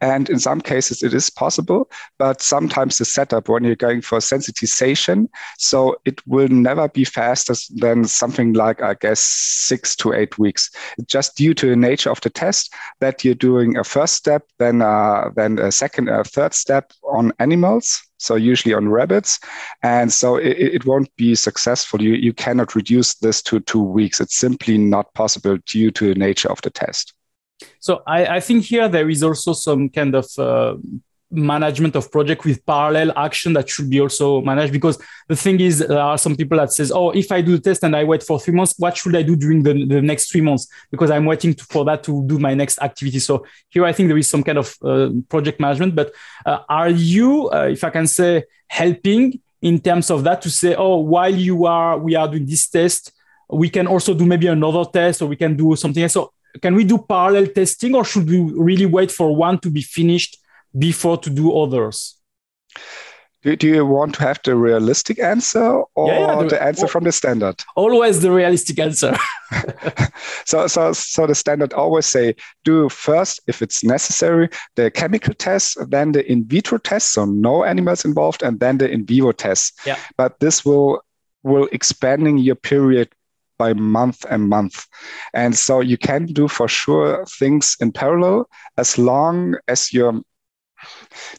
And 0.00 0.30
in 0.30 0.38
some 0.38 0.60
cases, 0.60 1.02
it 1.02 1.12
is 1.12 1.28
possible, 1.28 1.90
but 2.18 2.40
sometimes 2.40 2.98
the 2.98 3.04
setup 3.04 3.48
when 3.48 3.64
you're 3.64 3.74
going 3.74 4.00
for 4.00 4.18
sensitization, 4.18 5.28
so 5.58 5.96
it 6.04 6.24
will 6.26 6.48
never 6.48 6.88
be 6.88 7.04
faster 7.04 7.54
than 7.76 8.04
something 8.04 8.52
like, 8.52 8.80
I 8.80 8.94
guess, 8.94 9.20
six 9.20 9.96
to 9.96 10.12
eight 10.12 10.38
weeks. 10.38 10.70
Just 11.06 11.36
due 11.36 11.52
to 11.54 11.70
the 11.70 11.76
nature 11.76 12.10
of 12.10 12.20
the 12.20 12.30
test 12.30 12.72
that 13.00 13.24
you're 13.24 13.34
doing 13.34 13.76
a 13.76 13.84
first 13.84 14.14
step, 14.14 14.44
then 14.58 14.82
uh, 14.82 15.30
then 15.34 15.58
a 15.58 15.72
second, 15.72 16.08
a 16.08 16.22
third 16.22 16.54
step 16.54 16.92
on 17.02 17.32
animals, 17.40 18.00
so 18.18 18.36
usually 18.36 18.74
on 18.74 18.88
rabbits. 18.88 19.40
And 19.82 20.12
so 20.12 20.36
it, 20.36 20.58
it, 20.58 20.86
won't 20.86 21.14
be 21.16 21.34
successful. 21.34 22.02
You, 22.02 22.14
you 22.14 22.32
cannot 22.32 22.74
reduce 22.74 23.14
this 23.16 23.42
to 23.42 23.60
two 23.60 23.82
weeks. 23.82 24.20
It's 24.20 24.36
simply 24.36 24.78
not 24.78 25.12
possible 25.14 25.58
due 25.66 25.90
to 25.92 26.14
the 26.14 26.18
nature 26.18 26.50
of 26.50 26.60
the 26.62 26.70
test 26.70 27.14
so 27.80 28.02
I, 28.06 28.36
I 28.36 28.40
think 28.40 28.64
here 28.64 28.88
there 28.88 29.08
is 29.08 29.22
also 29.22 29.52
some 29.52 29.88
kind 29.88 30.14
of 30.14 30.26
uh, 30.38 30.76
management 31.30 31.94
of 31.94 32.10
project 32.10 32.44
with 32.44 32.64
parallel 32.64 33.12
action 33.16 33.52
that 33.52 33.68
should 33.68 33.90
be 33.90 34.00
also 34.00 34.40
managed 34.40 34.72
because 34.72 34.98
the 35.28 35.36
thing 35.36 35.60
is 35.60 35.78
there 35.78 36.00
are 36.00 36.16
some 36.16 36.34
people 36.34 36.56
that 36.56 36.72
says 36.72 36.90
oh 36.90 37.10
if 37.10 37.30
i 37.30 37.42
do 37.42 37.52
the 37.52 37.60
test 37.60 37.84
and 37.84 37.94
i 37.94 38.02
wait 38.02 38.22
for 38.22 38.40
three 38.40 38.54
months 38.54 38.74
what 38.78 38.96
should 38.96 39.14
i 39.14 39.20
do 39.20 39.36
during 39.36 39.62
the, 39.62 39.84
the 39.86 40.00
next 40.00 40.30
three 40.30 40.40
months? 40.40 40.68
Because 40.90 41.10
i'm 41.10 41.26
waiting 41.26 41.52
to, 41.52 41.64
for 41.64 41.84
that 41.84 42.02
to 42.04 42.26
do 42.26 42.38
my 42.38 42.54
next 42.54 42.80
activity. 42.80 43.18
So 43.18 43.44
here 43.68 43.84
i 43.84 43.92
think 43.92 44.08
there 44.08 44.16
is 44.16 44.28
some 44.28 44.42
kind 44.42 44.58
of 44.58 44.76
uh, 44.82 45.10
project 45.28 45.60
management. 45.60 45.94
But 45.94 46.14
uh, 46.46 46.60
are 46.68 46.88
you 46.88 47.50
uh, 47.50 47.68
if 47.70 47.84
i 47.84 47.90
can 47.90 48.06
say 48.06 48.44
helping 48.68 49.40
in 49.60 49.80
terms 49.80 50.10
of 50.10 50.24
that 50.24 50.40
to 50.42 50.50
say 50.50 50.74
oh 50.76 50.96
while 50.96 51.34
you 51.34 51.66
are 51.66 51.98
we 51.98 52.14
are 52.14 52.28
doing 52.28 52.46
this 52.46 52.68
test 52.68 53.12
we 53.50 53.70
can 53.70 53.86
also 53.86 54.14
do 54.14 54.26
maybe 54.26 54.46
another 54.46 54.84
test 54.84 55.22
or 55.22 55.26
we 55.26 55.36
can 55.36 55.56
do 55.56 55.74
something 55.74 56.02
else? 56.02 56.12
So 56.12 56.32
can 56.62 56.74
we 56.74 56.84
do 56.84 56.98
parallel 56.98 57.46
testing 57.46 57.94
or 57.94 58.04
should 58.04 58.28
we 58.28 58.40
really 58.40 58.86
wait 58.86 59.10
for 59.10 59.34
one 59.34 59.58
to 59.60 59.70
be 59.70 59.82
finished 59.82 60.38
before 60.76 61.18
to 61.18 61.30
do 61.30 61.56
others? 61.56 62.16
Do, 63.42 63.54
do 63.54 63.68
you 63.68 63.86
want 63.86 64.16
to 64.16 64.22
have 64.22 64.40
the 64.44 64.56
realistic 64.56 65.20
answer 65.20 65.82
or 65.94 66.08
yeah, 66.08 66.18
yeah, 66.18 66.42
the, 66.42 66.48
the, 66.48 66.62
answer 66.62 66.88
from 66.88 67.04
the 67.04 67.12
standard? 67.12 67.62
Always 67.76 68.20
the 68.20 68.32
realistic 68.32 68.80
answer. 68.80 69.16
so, 70.44 70.66
so, 70.66 70.92
so 70.92 71.26
the 71.26 71.34
standard 71.36 71.72
always 71.72 72.06
say 72.06 72.34
do 72.64 72.88
first, 72.88 73.40
if 73.46 73.62
it's 73.62 73.84
necessary, 73.84 74.48
the 74.74 74.90
chemical 74.90 75.34
test, 75.34 75.78
then 75.88 76.12
the 76.12 76.30
in 76.30 76.44
vitro 76.44 76.78
test, 76.78 77.12
so 77.12 77.26
no 77.26 77.64
animals 77.64 78.04
involved, 78.04 78.42
and 78.42 78.58
then 78.58 78.78
the 78.78 78.90
in 78.90 79.06
vivo 79.06 79.30
test. 79.30 79.78
Yeah. 79.86 79.98
But 80.16 80.40
this 80.40 80.64
will 80.64 81.02
will 81.44 81.68
expanding 81.70 82.38
your 82.38 82.56
period 82.56 83.08
by 83.58 83.72
month 83.74 84.24
and 84.30 84.48
month. 84.48 84.86
And 85.34 85.56
so 85.56 85.80
you 85.80 85.98
can 85.98 86.26
do 86.26 86.48
for 86.48 86.68
sure 86.68 87.24
things 87.26 87.76
in 87.80 87.92
parallel 87.92 88.48
as 88.76 88.98
long 88.98 89.56
as 89.68 89.92
you're 89.92 90.20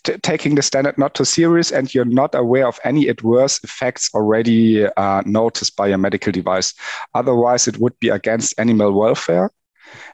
t- 0.04 0.18
taking 0.18 0.56
the 0.56 0.62
standard 0.62 0.98
not 0.98 1.16
too 1.16 1.26
serious 1.26 1.72
and 1.72 1.94
you're 1.94 2.06
not 2.06 2.36
aware 2.36 2.68
of 2.68 2.80
any 2.84 3.08
adverse 3.08 3.60
effects 3.64 4.10
already 4.14 4.86
uh, 4.86 5.22
noticed 5.26 5.76
by 5.76 5.88
a 5.88 5.98
medical 5.98 6.32
device. 6.32 6.74
Otherwise, 7.14 7.68
it 7.68 7.78
would 7.78 7.98
be 8.00 8.10
against 8.10 8.54
animal 8.60 8.92
welfare. 8.92 9.50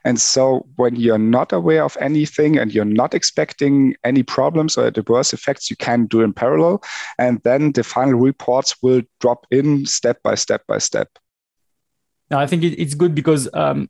And 0.04 0.18
so, 0.18 0.66
when 0.76 0.96
you're 0.96 1.18
not 1.18 1.52
aware 1.52 1.84
of 1.84 1.98
anything 2.00 2.58
and 2.58 2.72
you're 2.72 2.86
not 2.86 3.12
expecting 3.12 3.94
any 4.04 4.22
problems 4.22 4.78
or 4.78 4.86
adverse 4.86 5.34
effects, 5.34 5.68
you 5.68 5.76
can 5.76 6.06
do 6.06 6.22
in 6.22 6.32
parallel. 6.32 6.82
And 7.18 7.42
then 7.44 7.72
the 7.72 7.84
final 7.84 8.14
reports 8.18 8.76
will 8.82 9.02
drop 9.20 9.46
in 9.50 9.84
step 9.84 10.22
by 10.22 10.34
step 10.34 10.66
by 10.66 10.78
step. 10.78 11.10
Now, 12.30 12.40
I 12.40 12.46
think 12.46 12.62
it, 12.64 12.80
it's 12.80 12.94
good 12.94 13.14
because 13.14 13.48
um, 13.54 13.88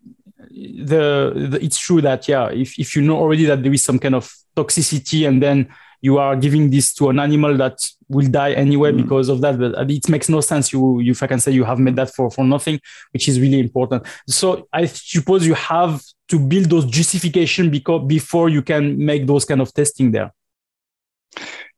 the, 0.51 1.49
the, 1.51 1.59
it's 1.63 1.79
true 1.79 2.01
that 2.03 2.29
yeah, 2.29 2.49
if 2.49 2.79
if 2.79 2.97
you 2.97 3.03
know 3.03 3.17
already 3.17 3.45
that 3.47 3.63
there 3.63 3.73
is 3.73 3.83
some 3.83 3.99
kind 3.99 4.15
of 4.15 4.33
toxicity 4.57 5.27
and 5.27 5.43
then 5.43 5.69
you 6.03 6.19
are 6.19 6.37
giving 6.37 6.71
this 6.71 6.95
to 6.95 7.09
an 7.09 7.19
animal 7.19 7.57
that 7.57 7.79
will 8.09 8.29
die 8.29 8.53
anyway 8.53 8.93
mm. 8.93 8.99
because 8.99 9.29
of 9.29 9.41
that 9.41 9.59
but 9.59 9.91
it 9.91 10.09
makes 10.09 10.29
no 10.29 10.41
sense. 10.41 10.73
You, 10.73 11.01
you 11.01 11.13
if 11.13 11.23
i 11.23 11.27
can 11.27 11.41
say 11.41 11.53
you 11.53 11.65
have 11.65 11.79
made 11.79 11.97
that 11.97 12.15
for 12.15 12.31
for 12.31 12.45
nothing 12.45 12.81
which 13.13 13.29
is 13.29 13.41
really 13.41 13.61
important. 13.61 14.07
So 14.29 14.69
i 14.73 14.85
suppose 14.87 15.47
you 15.47 15.55
have 15.55 16.03
to 16.29 16.39
build 16.39 16.67
those 16.71 16.85
justification 16.87 17.71
because 17.71 18.07
before 18.07 18.49
you 18.49 18.63
can 18.63 18.99
make 18.99 19.27
those 19.27 19.45
kind 19.45 19.61
of 19.61 19.73
testing 19.73 20.11
there 20.13 20.33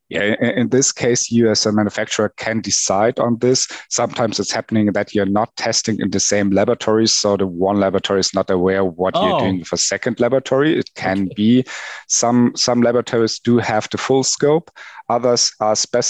yeah, 0.09 0.35
in 0.41 0.69
this 0.71 0.91
case, 0.91 1.31
you 1.31 1.51
as 1.51 1.67
a 1.67 1.73
manufacturer 1.73 2.31
can 2.37 2.61
decide 2.61 3.19
on 3.19 3.39
this. 3.39 3.69
Sometimes 3.91 4.41
it's 4.41 4.51
happening 4.51 4.91
that 4.93 5.15
you're 5.15 5.27
not 5.27 5.55
testing 5.57 6.01
in 6.01 6.11
the 6.11 6.21
same 6.21 6.51
laboratories, 6.51 7.13
so 7.13 7.37
the 7.37 7.47
one 7.47 7.79
laboratory 7.79 8.21
is 8.21 8.33
not 8.33 8.49
aware 8.49 8.85
what 8.85 9.15
oh. 9.17 9.29
you're 9.29 9.39
doing 9.41 9.65
for 9.65 9.77
second 9.77 10.19
laboratory. 10.19 10.79
It 10.79 10.95
can 10.95 11.25
okay. 11.25 11.35
be 11.35 11.65
some 12.07 12.53
some 12.57 12.81
laboratories 12.81 13.39
do 13.39 13.59
have 13.59 13.89
the 13.91 13.99
full 13.99 14.25
scope. 14.25 14.71
Others 15.11 15.53
are 15.61 15.77
spec 15.77 16.05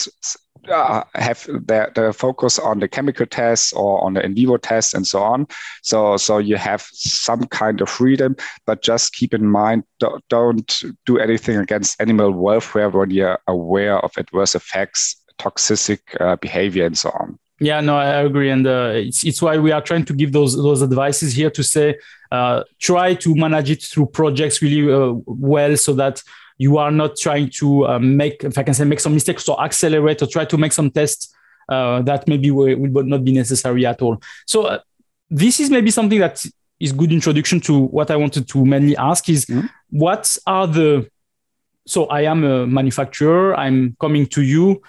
uh, 0.71 1.05
have 1.15 1.47
their, 1.67 1.91
their 1.95 2.13
focus 2.13 2.59
on 2.59 2.81
the 2.81 2.89
chemical 2.89 3.27
tests 3.27 3.73
or 3.73 4.03
on 4.05 4.15
the 4.15 4.25
in 4.25 4.35
vivo 4.35 4.57
tests 4.57 4.95
and 4.95 5.07
so 5.07 5.23
on. 5.23 5.47
So, 5.83 6.17
so 6.17 6.39
you 6.39 6.57
have 6.57 6.83
some 6.93 7.45
kind 7.47 7.81
of 7.81 7.89
freedom, 7.89 8.37
but 8.67 8.83
just 8.83 9.15
keep 9.15 9.35
in 9.35 9.47
mind 9.47 9.85
don't, 9.99 10.23
don't 10.29 10.83
do 11.07 11.19
anything 11.19 11.57
against 11.57 12.01
animal 12.01 12.33
welfare 12.33 12.91
when 12.91 13.11
you're 13.11 13.39
aware 13.47 13.99
of 13.99 14.13
adverse 14.17 14.55
effects, 14.55 15.17
toxic 15.39 16.01
uh, 16.21 16.37
behavior, 16.37 16.87
and 16.87 16.97
so 16.97 17.11
on. 17.11 17.39
Yeah, 17.61 17.81
no, 17.81 17.97
I 17.97 18.23
agree, 18.23 18.51
and 18.51 18.65
uh, 18.67 18.93
it's 18.95 19.25
it's 19.25 19.43
why 19.43 19.59
we 19.59 19.73
are 19.73 19.81
trying 19.81 20.05
to 20.05 20.15
give 20.15 20.33
those 20.33 20.57
those 20.57 20.81
advices 20.81 21.35
here 21.35 21.51
to 21.51 21.65
say 21.65 21.99
uh, 22.31 22.63
try 22.79 23.15
to 23.15 23.35
manage 23.35 23.71
it 23.71 23.83
through 23.83 24.07
projects 24.07 24.63
really 24.63 24.93
uh, 24.93 25.15
well, 25.27 25.77
so 25.77 25.93
that 25.95 26.23
you 26.59 26.77
are 26.77 26.91
not 26.91 27.17
trying 27.17 27.51
to 27.51 27.87
um, 27.87 28.17
make, 28.17 28.45
if 28.45 28.59
I 28.59 28.63
can 28.65 28.75
say, 28.75 28.85
make 28.85 29.01
some 29.01 29.15
mistakes 29.15 29.49
or 29.49 29.61
accelerate 29.63 30.21
or 30.23 30.27
try 30.27 30.45
to 30.45 30.59
make 30.59 30.73
some 30.73 30.91
tests 30.91 31.35
uh, 31.69 32.03
that 32.03 32.27
maybe 32.27 32.51
will, 32.51 32.77
will, 32.77 33.05
not 33.05 33.25
be 33.25 33.33
necessary 33.33 33.87
at 33.87 34.03
all. 34.03 34.21
So 34.47 34.65
uh, 34.65 34.81
this 35.31 35.61
is 35.61 35.71
maybe 35.71 35.91
something 35.91 36.19
that 36.19 36.45
is 36.81 36.93
good 36.93 37.13
introduction 37.13 37.61
to 37.61 37.79
what 37.79 38.11
I 38.11 38.17
wanted 38.17 38.49
to 38.49 38.65
mainly 38.65 38.97
ask 38.97 39.29
is 39.29 39.47
mm-hmm. 39.47 39.67
what 39.91 40.37
are 40.47 40.67
the 40.67 41.09
so 41.87 42.05
I 42.07 42.23
am 42.23 42.45
a 42.45 42.67
manufacturer, 42.67 43.57
I'm 43.57 43.97
coming 43.99 44.27
to 44.27 44.43
you. 44.43 44.83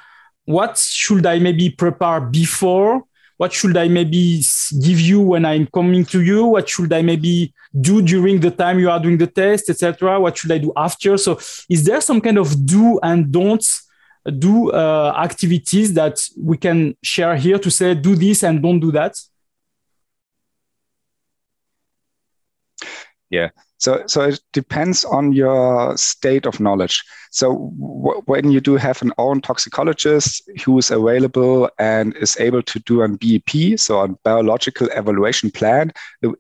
What 0.43 0.77
should 0.77 1.25
I 1.25 1.39
maybe 1.39 1.69
prepare 1.69 2.19
before 2.19 3.03
what 3.39 3.53
should 3.53 3.77
I 3.77 3.87
maybe 3.87 4.43
give 4.81 4.99
you 4.99 5.21
when 5.21 5.45
I'm 5.45 5.65
coming 5.67 6.03
to 6.07 6.21
you? 6.21 6.43
What 6.43 6.67
should 6.67 6.91
I 6.91 7.01
maybe 7.01 7.53
do 7.79 8.01
during 8.01 8.41
the 8.41 8.51
time 8.51 8.79
you 8.79 8.89
are 8.91 8.99
doing 8.99 9.17
the 9.17 9.27
test, 9.27 9.69
etc.? 9.69 10.19
What 10.19 10.37
should 10.37 10.51
I 10.51 10.57
do 10.57 10.73
after? 10.75 11.15
So, 11.15 11.39
is 11.69 11.85
there 11.85 12.01
some 12.01 12.19
kind 12.19 12.37
of 12.37 12.65
do 12.65 12.99
and 13.01 13.31
don'ts? 13.31 13.85
do 14.37 14.69
uh, 14.71 15.13
activities 15.17 15.93
that 15.93 16.19
we 16.37 16.57
can 16.57 16.95
share 17.01 17.35
here 17.37 17.57
to 17.57 17.71
say 17.71 17.95
do 17.95 18.15
this 18.15 18.43
and 18.43 18.61
don't 18.61 18.79
do 18.79 18.91
that 18.91 19.15
yeah 23.29 23.49
so, 23.79 24.03
so 24.07 24.23
it 24.23 24.41
depends 24.51 25.05
on 25.05 25.31
your 25.31 25.95
state 25.95 26.45
of 26.45 26.59
knowledge. 26.59 27.01
So 27.29 27.73
w- 27.79 28.21
when 28.25 28.51
you 28.51 28.59
do 28.59 28.75
have 28.75 29.01
an 29.01 29.13
own 29.17 29.41
toxicologist 29.41 30.49
who 30.63 30.77
is 30.77 30.91
available 30.91 31.69
and 31.77 32.15
is 32.17 32.37
able 32.39 32.61
to 32.63 32.79
do 32.79 33.01
an 33.01 33.17
BEP, 33.17 33.77
so 33.79 34.01
a 34.01 34.07
biological 34.07 34.87
evaluation 34.93 35.51
plan, 35.51 35.91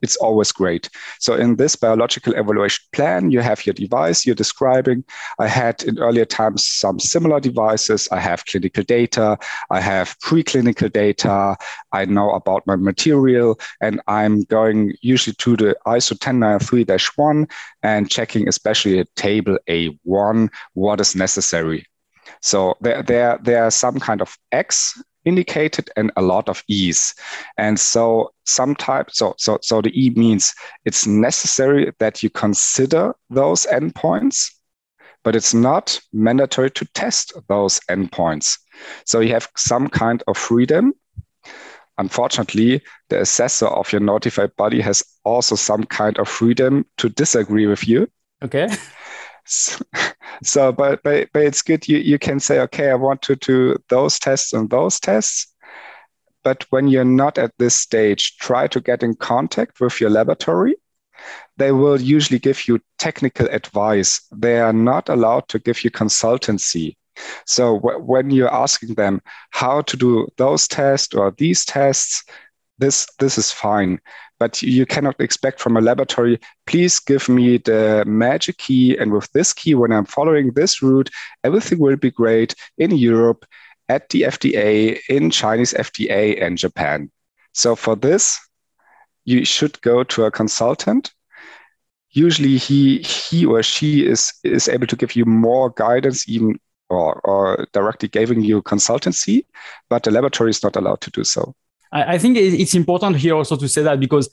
it's 0.01 0.15
always 0.17 0.51
great. 0.51 0.89
So 1.19 1.35
in 1.35 1.55
this 1.57 1.75
biological 1.75 2.33
evaluation 2.33 2.85
plan, 2.93 3.31
you 3.31 3.41
have 3.41 3.65
your 3.65 3.73
device 3.73 4.25
you're 4.25 4.35
describing. 4.35 5.03
I 5.39 5.47
had 5.47 5.83
in 5.83 5.99
earlier 5.99 6.25
times 6.25 6.67
some 6.67 6.99
similar 6.99 7.39
devices. 7.39 8.07
I 8.11 8.19
have 8.19 8.45
clinical 8.45 8.83
data. 8.83 9.37
I 9.69 9.81
have 9.81 10.17
preclinical 10.19 10.91
data. 10.91 11.55
I 11.91 12.05
know 12.05 12.31
about 12.31 12.65
my 12.65 12.75
material, 12.75 13.59
and 13.81 14.01
I'm 14.07 14.43
going 14.43 14.93
usually 15.01 15.35
to 15.35 15.55
the 15.55 15.75
ISO 15.85 16.17
10993-1 16.17 17.49
and 17.83 18.09
checking 18.09 18.47
especially 18.47 18.99
at 18.99 19.15
table 19.15 19.57
A1 19.67 20.49
what 20.79 21.01
is 21.01 21.15
necessary. 21.15 21.85
So 22.41 22.75
there, 22.81 23.03
there, 23.03 23.39
there 23.41 23.63
are 23.63 23.71
some 23.71 23.99
kind 23.99 24.21
of 24.21 24.37
X 24.51 25.01
indicated 25.25 25.89
and 25.95 26.11
a 26.15 26.21
lot 26.21 26.47
of 26.47 26.63
E's. 26.67 27.13
And 27.57 27.79
so 27.79 28.31
some 28.45 28.75
type, 28.75 29.11
so, 29.11 29.35
so, 29.37 29.59
so 29.61 29.81
the 29.81 29.91
E 29.93 30.11
means 30.11 30.53
it's 30.85 31.05
necessary 31.05 31.91
that 31.99 32.23
you 32.23 32.29
consider 32.29 33.13
those 33.29 33.65
endpoints, 33.65 34.51
but 35.23 35.35
it's 35.35 35.53
not 35.53 35.99
mandatory 36.13 36.71
to 36.71 36.85
test 36.93 37.33
those 37.47 37.79
endpoints. 37.89 38.57
So 39.05 39.19
you 39.19 39.33
have 39.33 39.49
some 39.55 39.89
kind 39.89 40.23
of 40.27 40.37
freedom 40.37 40.93
Unfortunately, 41.99 42.81
the 43.09 43.19
assessor 43.19 43.67
of 43.67 43.91
your 43.91 43.99
notified 43.99 44.55
body 44.55 44.79
has 44.79 45.03
also 45.25 45.55
some 45.55 45.83
kind 45.83 46.17
of 46.17 46.29
freedom 46.29 46.85
to 46.97 47.09
disagree 47.09 47.67
with 47.67 47.85
you. 47.85 48.09
Okay. 48.41 48.69
So, 50.41 50.71
but, 50.71 51.03
but 51.03 51.27
but 51.33 51.43
it's 51.43 51.61
good 51.61 51.87
you, 51.89 51.97
you 51.97 52.17
can 52.17 52.39
say, 52.39 52.59
okay, 52.61 52.91
I 52.91 52.95
want 52.95 53.21
to 53.23 53.35
do 53.35 53.75
those 53.89 54.19
tests 54.19 54.53
and 54.53 54.69
those 54.69 54.97
tests. 54.99 55.53
But 56.43 56.65
when 56.69 56.87
you're 56.87 57.03
not 57.03 57.37
at 57.37 57.51
this 57.57 57.75
stage, 57.75 58.37
try 58.37 58.67
to 58.67 58.79
get 58.79 59.03
in 59.03 59.15
contact 59.15 59.81
with 59.81 59.99
your 59.99 60.11
laboratory 60.11 60.75
they 61.57 61.71
will 61.71 61.99
usually 61.99 62.39
give 62.39 62.67
you 62.67 62.79
technical 62.97 63.47
advice. 63.47 64.21
They 64.31 64.59
are 64.59 64.73
not 64.73 65.09
allowed 65.09 65.47
to 65.49 65.59
give 65.59 65.83
you 65.83 65.91
consultancy. 65.91 66.95
So 67.45 67.75
w- 67.79 67.99
when 67.99 68.29
you're 68.31 68.53
asking 68.53 68.95
them 68.95 69.21
how 69.51 69.81
to 69.81 69.97
do 69.97 70.27
those 70.37 70.67
tests 70.67 71.13
or 71.13 71.31
these 71.37 71.65
tests, 71.65 72.23
this 72.77 73.05
this 73.19 73.37
is 73.37 73.51
fine. 73.51 73.99
But 74.39 74.61
you 74.61 74.85
cannot 74.85 75.19
expect 75.19 75.59
from 75.59 75.75
a 75.75 75.81
laboratory, 75.81 76.39
please 76.65 76.99
give 76.99 77.27
me 77.27 77.57
the 77.57 78.03
magic 78.07 78.57
key, 78.57 78.97
and 78.97 79.11
with 79.11 79.29
this 79.33 79.53
key, 79.53 79.75
when 79.75 79.91
I'm 79.91 80.05
following 80.05 80.53
this 80.53 80.81
route, 80.81 81.09
everything 81.43 81.79
will 81.79 81.97
be 81.97 82.11
great 82.11 82.55
in 82.77 82.91
Europe, 82.91 83.45
at 83.89 84.07
the 84.09 84.21
FDA, 84.21 84.99
in 85.09 85.29
Chinese 85.31 85.73
FDA, 85.73 86.41
and 86.41 86.57
Japan. 86.57 87.11
So 87.53 87.75
for 87.75 87.95
this, 87.95 88.39
you 89.25 89.43
should 89.43 89.81
go 89.81 90.03
to 90.03 90.25
a 90.25 90.31
consultant 90.31 91.11
usually 92.11 92.57
he 92.57 92.99
he 92.99 93.45
or 93.45 93.61
she 93.63 94.05
is 94.05 94.33
is 94.43 94.67
able 94.67 94.87
to 94.87 94.95
give 94.95 95.15
you 95.15 95.25
more 95.25 95.69
guidance 95.71 96.27
even 96.27 96.59
or, 96.89 97.21
or 97.23 97.67
directly 97.71 98.09
giving 98.09 98.41
you 98.41 98.61
consultancy 98.63 99.45
but 99.89 100.03
the 100.03 100.11
laboratory 100.11 100.49
is 100.49 100.63
not 100.63 100.75
allowed 100.75 100.99
to 101.01 101.11
do 101.11 101.23
so 101.23 101.53
i, 101.91 102.15
I 102.15 102.17
think 102.17 102.37
it's 102.37 102.75
important 102.75 103.17
here 103.17 103.35
also 103.35 103.55
to 103.55 103.67
say 103.67 103.81
that 103.83 103.99
because 103.99 104.29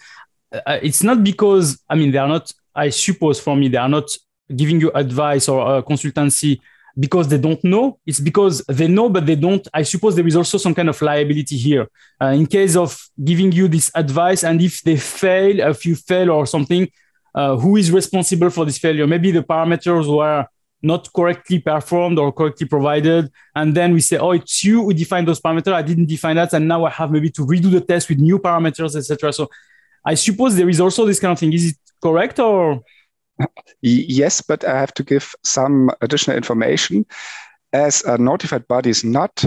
uh, 0.53 0.79
it's 0.83 1.03
not 1.03 1.23
because 1.23 1.83
i 1.89 1.95
mean 1.95 2.11
they 2.11 2.19
are 2.19 2.29
not 2.29 2.53
i 2.75 2.89
suppose 2.89 3.41
for 3.41 3.57
me 3.57 3.69
they 3.69 3.79
are 3.79 3.89
not 3.89 4.09
giving 4.55 4.81
you 4.81 4.91
advice 4.93 5.49
or 5.49 5.61
uh, 5.61 5.83
consultancy 5.83 6.61
because 6.99 7.29
they 7.29 7.39
don't 7.39 7.63
know 7.63 7.99
it's 8.07 8.21
because 8.21 8.63
they 8.69 8.89
know 8.89 9.09
but 9.09 9.27
they 9.27 9.37
don't 9.37 9.69
i 9.75 9.83
suppose 9.83 10.17
there 10.17 10.27
is 10.27 10.37
also 10.37 10.57
some 10.57 10.75
kind 10.75 10.89
of 10.89 11.01
liability 11.03 11.57
here 11.57 11.87
uh, 12.23 12.27
in 12.27 12.47
case 12.47 12.77
of 12.77 12.99
giving 13.23 13.53
you 13.53 13.69
this 13.69 13.91
advice 13.95 14.45
and 14.45 14.63
if 14.63 14.83
they 14.83 14.97
fail 14.97 15.61
if 15.61 15.85
you 15.85 15.95
fail 15.95 16.31
or 16.31 16.47
something 16.47 16.89
uh, 17.37 17.55
who 17.57 17.77
is 17.77 17.93
responsible 17.93 18.49
for 18.49 18.65
this 18.65 18.79
failure. 18.79 19.07
Maybe 19.07 19.31
the 19.31 19.43
parameters 19.43 20.09
were 20.09 20.47
not 20.83 21.13
correctly 21.13 21.59
performed 21.59 22.19
or 22.19 22.33
correctly 22.33 22.67
provided. 22.67 23.31
And 23.55 23.75
then 23.75 23.93
we 23.93 24.01
say, 24.01 24.19
oh, 24.19 24.33
it's 24.33 24.63
you 24.65 24.83
who 24.83 24.95
defined 24.95 25.29
those 25.29 25.41
parameters. 25.41 25.73
I 25.73 25.83
didn't 25.83 26.07
define 26.07 26.37
that. 26.37 26.53
And 26.53 26.69
now 26.69 26.85
I 26.85 26.91
have 26.91 27.11
maybe 27.11 27.31
to 27.31 27.43
redo 27.43 27.71
the 27.71 27.81
test 27.81 28.09
with 28.09 28.19
new 28.19 28.39
parameters, 28.39 28.95
etc. 28.97 29.33
So 29.33 29.49
I 30.05 30.15
suppose 30.15 30.57
there 30.57 30.69
is 30.69 30.81
also 30.81 31.07
this 31.07 31.21
kind 31.21 31.33
of 31.33 31.39
thing. 31.39 31.53
Is 31.53 31.71
it 31.71 31.77
correct 32.03 32.39
or? 32.39 32.83
Yes, 33.83 34.41
but 34.41 34.65
I 34.65 34.79
have 34.79 34.95
to 34.95 35.03
give 35.03 35.35
some 35.43 35.91
additional 36.01 36.37
information. 36.37 37.05
As 37.73 38.03
a 38.05 38.17
notified 38.17 38.67
body 38.69 38.91
is 38.91 39.05
not 39.05 39.45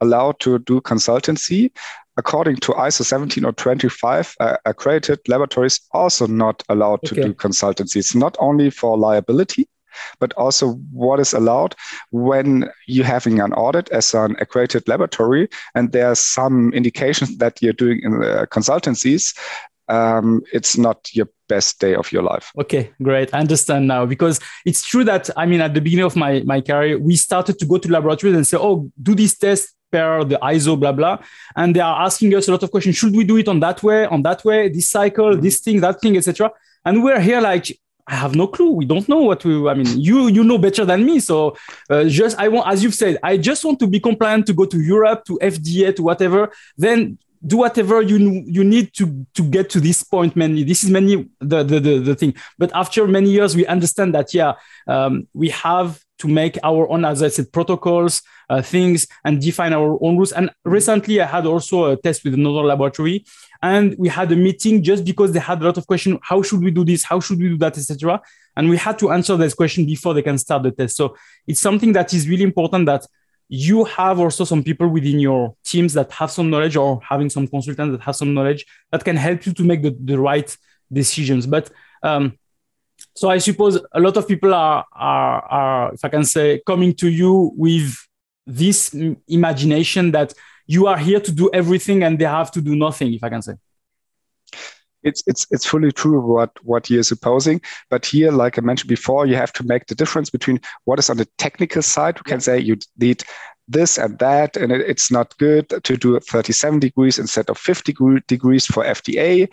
allowed 0.00 0.38
to 0.40 0.58
do 0.60 0.80
consultancy, 0.80 1.72
according 2.16 2.56
to 2.56 2.72
ISO 2.72 3.04
17025, 3.04 4.36
uh, 4.38 4.56
accredited 4.64 5.20
laboratories 5.26 5.80
also 5.92 6.26
not 6.26 6.62
allowed 6.68 7.00
okay. 7.04 7.08
to 7.08 7.22
do 7.28 7.34
consultancy. 7.34 7.96
It's 7.96 8.14
not 8.14 8.36
only 8.38 8.70
for 8.70 8.98
liability, 8.98 9.68
but 10.18 10.32
also 10.34 10.72
what 10.92 11.20
is 11.20 11.32
allowed 11.32 11.74
when 12.10 12.70
you're 12.86 13.04
having 13.04 13.40
an 13.40 13.52
audit 13.52 13.88
as 13.90 14.14
an 14.14 14.36
accredited 14.40 14.86
laboratory 14.88 15.48
and 15.74 15.92
there's 15.92 16.18
some 16.18 16.72
indications 16.72 17.38
that 17.38 17.60
you're 17.62 17.72
doing 17.72 18.00
in 18.02 18.20
the 18.20 18.46
consultancies 18.50 19.36
um, 19.88 20.42
it's 20.52 20.78
not 20.78 21.08
your 21.12 21.28
best 21.48 21.80
day 21.80 21.94
of 21.94 22.12
your 22.12 22.22
life. 22.22 22.52
Okay, 22.58 22.92
great. 23.02 23.34
I 23.34 23.40
understand 23.40 23.88
now 23.88 24.06
because 24.06 24.40
it's 24.64 24.86
true 24.86 25.04
that 25.04 25.28
I 25.36 25.44
mean 25.44 25.60
at 25.60 25.74
the 25.74 25.80
beginning 25.80 26.06
of 26.06 26.16
my 26.16 26.40
my 26.46 26.60
career, 26.60 26.98
we 26.98 27.16
started 27.16 27.58
to 27.58 27.66
go 27.66 27.78
to 27.78 27.90
laboratories 27.90 28.36
and 28.36 28.46
say, 28.46 28.56
"Oh, 28.56 28.90
do 29.02 29.14
this 29.14 29.36
test 29.36 29.74
per 29.92 30.24
the 30.24 30.38
ISO, 30.42 30.80
blah, 30.80 30.92
blah. 30.92 31.18
And 31.54 31.76
they 31.76 31.80
are 31.80 32.02
asking 32.02 32.34
us 32.34 32.48
a 32.48 32.52
lot 32.52 32.62
of 32.62 32.70
questions. 32.70 32.96
Should 32.96 33.14
we 33.14 33.24
do 33.24 33.36
it 33.36 33.46
on 33.46 33.60
that 33.60 33.82
way, 33.82 34.06
on 34.06 34.22
that 34.22 34.44
way, 34.44 34.68
this 34.68 34.88
cycle, 34.88 35.32
mm-hmm. 35.32 35.42
this 35.42 35.60
thing, 35.60 35.80
that 35.82 36.00
thing, 36.00 36.16
etc. 36.16 36.50
And 36.84 37.04
we're 37.04 37.20
here 37.20 37.40
like, 37.40 37.78
I 38.06 38.16
have 38.16 38.34
no 38.34 38.46
clue. 38.48 38.72
We 38.72 38.84
don't 38.84 39.08
know 39.08 39.22
what 39.22 39.44
we. 39.44 39.68
I 39.68 39.74
mean, 39.74 40.00
you 40.00 40.26
you 40.28 40.42
know 40.42 40.58
better 40.58 40.84
than 40.84 41.04
me. 41.04 41.20
So 41.20 41.56
uh, 41.88 42.04
just 42.04 42.38
I 42.38 42.48
want, 42.48 42.66
as 42.68 42.82
you've 42.82 42.94
said, 42.94 43.18
I 43.22 43.36
just 43.36 43.64
want 43.64 43.78
to 43.80 43.86
be 43.86 44.00
compliant 44.00 44.46
to 44.46 44.52
go 44.52 44.64
to 44.64 44.80
Europe, 44.80 45.24
to 45.26 45.38
FDA, 45.40 45.94
to 45.96 46.02
whatever. 46.02 46.50
Then 46.76 47.18
do 47.44 47.58
whatever 47.58 48.02
you 48.02 48.44
you 48.46 48.64
need 48.64 48.92
to 48.94 49.26
to 49.34 49.42
get 49.42 49.70
to 49.70 49.80
this 49.80 50.02
point. 50.02 50.34
Mainly, 50.34 50.64
this 50.64 50.82
is 50.82 50.90
mainly 50.90 51.28
the 51.40 51.62
the 51.62 51.80
the, 51.80 51.98
the 51.98 52.14
thing. 52.14 52.34
But 52.58 52.70
after 52.74 53.06
many 53.06 53.30
years, 53.30 53.54
we 53.54 53.66
understand 53.66 54.14
that 54.14 54.34
yeah, 54.34 54.54
um, 54.88 55.28
we 55.32 55.50
have 55.50 56.00
to 56.18 56.28
make 56.28 56.56
our 56.62 56.88
own, 56.88 57.04
as 57.04 57.20
I 57.20 57.28
said, 57.28 57.52
protocols, 57.52 58.22
uh, 58.48 58.62
things, 58.62 59.08
and 59.24 59.40
define 59.40 59.72
our 59.72 59.98
own 60.00 60.16
rules. 60.16 60.32
And 60.32 60.50
recently, 60.64 61.20
I 61.20 61.26
had 61.26 61.46
also 61.46 61.86
a 61.86 61.96
test 61.96 62.24
with 62.24 62.34
another 62.34 62.62
laboratory, 62.62 63.24
and 63.62 63.94
we 63.96 64.08
had 64.08 64.30
a 64.32 64.36
meeting 64.36 64.82
just 64.82 65.04
because 65.04 65.32
they 65.32 65.38
had 65.38 65.62
a 65.62 65.64
lot 65.64 65.78
of 65.78 65.86
questions: 65.86 66.18
how 66.22 66.42
should 66.42 66.62
we 66.62 66.70
do 66.70 66.84
this? 66.84 67.04
How 67.04 67.20
should 67.20 67.38
we 67.38 67.48
do 67.48 67.58
that, 67.58 67.78
etc. 67.78 68.20
And 68.56 68.68
we 68.68 68.76
had 68.76 68.98
to 68.98 69.12
answer 69.12 69.36
this 69.36 69.54
question 69.54 69.86
before 69.86 70.14
they 70.14 70.22
can 70.22 70.38
start 70.38 70.64
the 70.64 70.72
test. 70.72 70.96
So 70.96 71.16
it's 71.46 71.60
something 71.60 71.92
that 71.92 72.12
is 72.12 72.28
really 72.28 72.42
important 72.42 72.86
that 72.86 73.06
you 73.48 73.84
have 73.84 74.18
also 74.18 74.44
some 74.44 74.62
people 74.62 74.88
within 74.88 75.20
your 75.20 75.54
teams 75.64 75.92
that 75.92 76.10
have 76.12 76.30
some 76.30 76.48
knowledge 76.50 76.76
or 76.76 77.00
having 77.02 77.28
some 77.28 77.46
consultants 77.46 77.92
that 77.92 78.02
have 78.02 78.16
some 78.16 78.32
knowledge 78.34 78.64
that 78.90 79.04
can 79.04 79.16
help 79.16 79.44
you 79.46 79.52
to 79.52 79.62
make 79.62 79.82
the, 79.82 79.94
the 80.00 80.18
right 80.18 80.56
decisions. 80.90 81.46
But 81.46 81.70
um, 82.02 82.38
so 83.14 83.28
I 83.28 83.38
suppose 83.38 83.78
a 83.92 84.00
lot 84.00 84.16
of 84.16 84.26
people 84.26 84.54
are, 84.54 84.86
are, 84.92 85.42
are, 85.42 85.94
if 85.94 86.04
I 86.04 86.08
can 86.08 86.24
say, 86.24 86.62
coming 86.66 86.94
to 86.94 87.10
you 87.10 87.52
with 87.54 87.94
this 88.46 88.94
imagination 89.28 90.12
that 90.12 90.32
you 90.66 90.86
are 90.86 90.98
here 90.98 91.20
to 91.20 91.32
do 91.32 91.50
everything 91.52 92.02
and 92.02 92.18
they 92.18 92.24
have 92.24 92.50
to 92.52 92.60
do 92.60 92.76
nothing, 92.76 93.12
if 93.14 93.24
I 93.24 93.28
can 93.28 93.42
say. 93.42 93.54
It's, 95.02 95.22
it's, 95.26 95.46
it's 95.50 95.66
fully 95.66 95.90
true 95.90 96.20
what, 96.20 96.52
what 96.62 96.88
you're 96.88 97.02
supposing. 97.02 97.60
But 97.90 98.06
here, 98.06 98.30
like 98.30 98.56
I 98.56 98.60
mentioned 98.60 98.88
before, 98.88 99.26
you 99.26 99.34
have 99.34 99.52
to 99.54 99.64
make 99.64 99.86
the 99.86 99.96
difference 99.96 100.30
between 100.30 100.60
what 100.84 100.98
is 100.98 101.10
on 101.10 101.16
the 101.16 101.28
technical 101.38 101.82
side. 101.82 102.18
We 102.18 102.30
can 102.30 102.40
say 102.40 102.60
you 102.60 102.76
need 102.98 103.24
this 103.68 103.98
and 103.98 104.18
that, 104.18 104.56
and 104.56 104.70
it, 104.70 104.82
it's 104.82 105.10
not 105.10 105.36
good 105.38 105.68
to 105.70 105.96
do 105.96 106.18
37 106.20 106.78
degrees 106.78 107.18
instead 107.18 107.50
of 107.50 107.58
50 107.58 107.94
degrees 108.28 108.66
for 108.66 108.84
FDA 108.84 109.52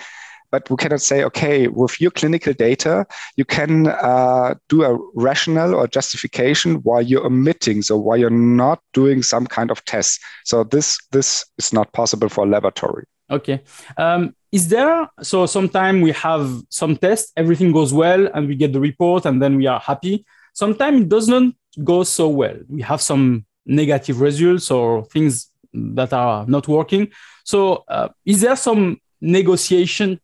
but 0.52 0.70
we 0.70 0.78
cannot 0.78 1.02
say, 1.02 1.24
okay, 1.24 1.68
with 1.68 2.00
your 2.02 2.12
clinical 2.12 2.54
data, 2.54 3.06
you 3.36 3.46
can 3.46 3.88
uh, 3.88 4.56
do 4.68 4.84
a 4.84 4.98
rationale 5.14 5.76
or 5.76 5.88
justification 5.88 6.76
why 6.84 7.02
you're 7.02 7.26
omitting, 7.26 7.82
so 7.82 7.98
why 7.98 8.16
you're 8.16 8.30
not 8.30 8.82
doing 8.94 9.24
some 9.24 9.46
kind 9.46 9.72
of 9.72 9.84
test. 9.86 10.20
So 10.46 10.64
this 10.64 10.98
this 11.12 11.46
is 11.58 11.74
not 11.74 11.92
possible 11.94 12.30
for 12.30 12.46
a 12.46 12.50
laboratory. 12.50 13.06
Okay. 13.30 13.62
Um, 13.98 14.36
is 14.52 14.70
there 14.70 15.08
so 15.22 15.46
sometimes 15.46 16.04
we 16.04 16.12
have 16.12 16.62
some 16.70 16.98
test, 16.98 17.32
everything 17.38 17.72
goes 17.72 17.94
well, 17.94 18.28
and 18.34 18.48
we 18.48 18.56
get 18.56 18.74
the 18.74 18.80
report, 18.80 19.26
and 19.26 19.42
then 19.42 19.58
we 19.58 19.68
are 19.68 19.80
happy. 19.80 20.26
Sometimes 20.54 21.02
it 21.02 21.10
doesn't 21.10 21.56
go 21.84 22.04
so 22.04 22.28
well. 22.28 22.58
We 22.68 22.82
have 22.82 23.02
some 23.02 23.46
negative 23.66 24.20
results 24.20 24.72
or 24.72 25.06
things 25.06 25.52
that 25.74 26.12
are 26.14 26.46
not 26.48 26.68
working. 26.68 27.10
So, 27.44 27.84
uh, 27.88 28.10
is 28.26 28.42
there 28.42 28.56
some 28.56 29.00
negotiation 29.22 30.20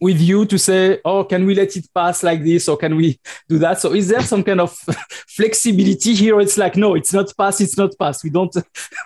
with 0.00 0.20
you 0.20 0.44
to 0.46 0.58
say, 0.58 1.00
oh, 1.04 1.24
can 1.24 1.46
we 1.46 1.54
let 1.54 1.76
it 1.76 1.86
pass 1.94 2.22
like 2.22 2.44
this 2.44 2.68
or 2.68 2.76
can 2.76 2.96
we 2.96 3.18
do 3.48 3.58
that? 3.58 3.80
So 3.80 3.94
is 3.94 4.08
there 4.08 4.22
some 4.22 4.44
kind 4.44 4.60
of 4.60 4.72
flexibility 5.28 6.14
here? 6.14 6.40
It's 6.40 6.58
like, 6.58 6.76
no, 6.76 6.94
it's 6.94 7.12
not 7.12 7.32
pass, 7.36 7.60
it's 7.60 7.78
not 7.78 7.98
pass. 7.98 8.22
We 8.22 8.30
don't, 8.30 8.54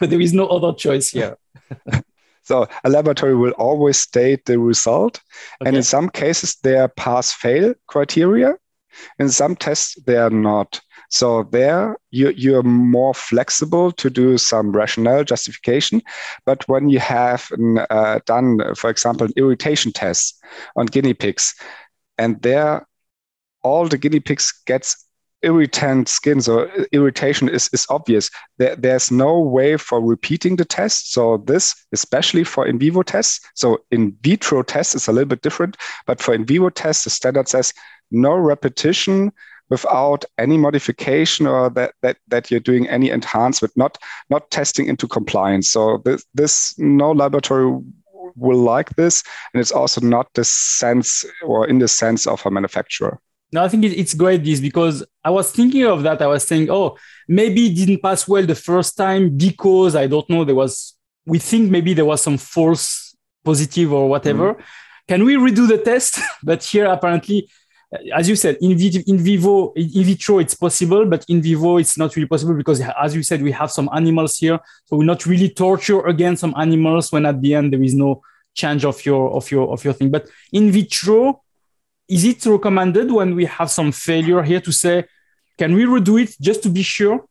but 0.01 0.11
there 0.11 0.21
is 0.21 0.33
no 0.33 0.47
other 0.49 0.77
choice 0.77 1.11
here. 1.11 1.37
so 2.43 2.67
a 2.85 2.91
laboratory 2.91 3.37
will 3.37 3.53
always 3.53 3.99
state 3.99 4.45
the 4.47 4.59
result. 4.59 5.21
Okay. 5.61 5.69
And 5.69 5.77
in 5.77 5.83
some 5.83 6.09
cases, 6.09 6.57
there 6.63 6.83
are 6.83 6.89
pass 6.89 7.33
fail 7.33 7.75
criteria. 7.87 8.55
In 9.19 9.29
some 9.29 9.55
tests, 9.55 9.97
they 10.07 10.17
are 10.17 10.31
not. 10.31 10.81
So 11.11 11.43
there 11.43 11.97
you, 12.11 12.31
you're 12.31 12.63
more 12.63 13.15
flexible 13.15 13.93
to 13.93 14.09
do 14.09 14.39
some 14.39 14.73
rationale 14.73 15.25
justification. 15.25 16.03
But 16.47 16.67
when 16.69 16.89
you 16.89 17.01
have 17.01 17.51
uh, 17.91 18.21
done, 18.27 18.75
for 18.77 18.91
example, 18.91 19.27
an 19.27 19.33
irritation 19.37 19.93
test 19.93 20.41
on 20.77 20.87
guinea 20.87 21.15
pigs, 21.15 21.55
and 22.17 22.41
there 22.43 22.87
all 23.63 23.89
the 23.89 23.99
guinea 23.99 24.21
pigs 24.21 24.53
gets 24.67 25.05
irritant 25.43 26.09
skin, 26.09 26.41
so 26.41 26.71
irritation 26.93 27.49
is, 27.49 27.69
is 27.73 27.87
obvious. 27.91 28.31
There, 28.59 28.77
there's 28.77 29.11
no 29.11 29.41
way 29.41 29.77
for 29.77 30.01
repeating 30.01 30.57
the 30.57 30.65
test. 30.65 31.13
So 31.13 31.39
this, 31.39 31.75
especially 31.93 32.45
for 32.45 32.67
in 32.67 32.79
vivo 32.79 33.03
tests, 33.03 33.41
so 33.55 33.79
in 33.91 34.17
vitro 34.23 34.63
tests 34.63 34.95
is 34.95 35.09
a 35.09 35.13
little 35.13 35.29
bit 35.29 35.43
different, 35.43 35.77
but 36.07 36.21
for 36.21 36.35
in 36.35 36.45
vivo 36.45 36.71
tests, 36.71 37.05
the 37.05 37.11
standard 37.11 37.49
says 37.49 37.73
no 38.11 38.35
repetition 38.35 39.33
without 39.71 40.25
any 40.37 40.59
modification 40.59 41.47
or 41.47 41.71
that, 41.71 41.95
that, 42.03 42.19
that 42.29 42.51
you're 42.51 42.61
doing 42.61 42.89
any 42.89 43.11
enhancement, 43.11 43.73
not, 43.77 43.97
not 44.29 44.51
testing 44.51 44.87
into 44.87 45.09
compliance. 45.09 45.71
So 45.71 46.03
this, 46.05 46.25
this 46.35 46.75
no 46.79 47.13
laboratory 47.13 47.81
will 48.37 48.59
like 48.59 48.91
this. 48.97 49.23
And 49.55 49.61
it's 49.61 49.73
also 49.73 50.01
not 50.01 50.29
the 50.35 50.45
sense 50.45 51.25
or 51.43 51.67
in 51.67 51.79
the 51.79 51.89
sense 51.89 52.27
of 52.27 52.45
a 52.45 52.51
manufacturer. 52.51 53.21
No, 53.53 53.65
I 53.65 53.69
think 53.69 53.85
it's 53.85 54.15
great 54.15 54.45
this 54.45 54.61
because 54.61 55.05
I 55.25 55.31
was 55.31 55.51
thinking 55.51 55.85
of 55.85 56.05
that. 56.05 56.23
I 56.23 56.29
was 56.29 56.47
saying, 56.47 56.71
oh, 56.71 56.97
maybe 57.27 57.67
it 57.67 57.75
didn't 57.75 58.03
pass 58.03 58.29
well 58.29 58.47
the 58.47 58.55
first 58.55 58.97
time 58.97 59.37
because 59.37 59.97
I 59.97 60.07
don't 60.07 60.29
know, 60.31 60.45
there 60.45 60.55
was, 60.55 60.95
we 61.27 61.39
think 61.39 61.71
maybe 61.71 61.95
there 61.95 62.05
was 62.05 62.23
some 62.23 62.39
false 62.39 63.17
positive 63.45 63.93
or 63.93 64.09
whatever. 64.09 64.55
Mm 64.55 64.63
can 65.11 65.25
we 65.25 65.35
redo 65.35 65.67
the 65.67 65.79
test? 65.79 66.21
but 66.45 66.63
here 66.63 66.87
apparently, 66.87 67.51
as 68.15 68.29
you 68.29 68.37
said, 68.37 68.57
in, 68.61 68.73
in 68.73 69.19
vivo, 69.19 69.73
in 69.73 70.05
vitro, 70.05 70.39
it's 70.39 70.55
possible, 70.55 71.05
but 71.07 71.25
in 71.29 71.43
vivo, 71.43 71.79
it's 71.79 71.99
not 71.99 72.15
really 72.15 72.29
possible 72.29 72.55
because, 72.55 72.81
as 72.81 73.15
you 73.17 73.23
said, 73.23 73.43
we 73.43 73.51
have 73.51 73.71
some 73.71 73.89
animals 73.93 74.37
here, 74.37 74.61
so 74.85 74.97
we're 74.97 75.05
not 75.05 75.27
really 75.27 75.49
torture 75.49 76.07
again 76.07 76.37
some 76.37 76.55
animals 76.57 77.11
when 77.11 77.27
at 77.27 77.41
the 77.43 77.55
end 77.55 77.73
there 77.73 77.83
is 77.83 77.95
no 77.95 78.23
change 78.55 78.85
of 78.85 79.05
your 79.05 79.31
of 79.31 79.51
your 79.51 79.73
of 79.73 79.85
your 79.85 79.93
thing. 79.93 80.11
But 80.11 80.29
in 80.53 80.71
vitro, 80.71 81.43
is 82.09 82.25
it 82.25 82.47
recommended 82.47 83.11
when 83.11 83.35
we 83.35 83.45
have 83.47 83.71
some 83.71 83.91
failure 83.93 84.43
here 84.43 84.61
to 84.61 84.73
say, 84.73 85.05
can 85.59 85.75
we 85.75 85.85
redo 85.85 86.23
it 86.23 86.37
just 86.41 86.63
to 86.63 86.69
be 86.69 86.83
sure? 86.83 87.25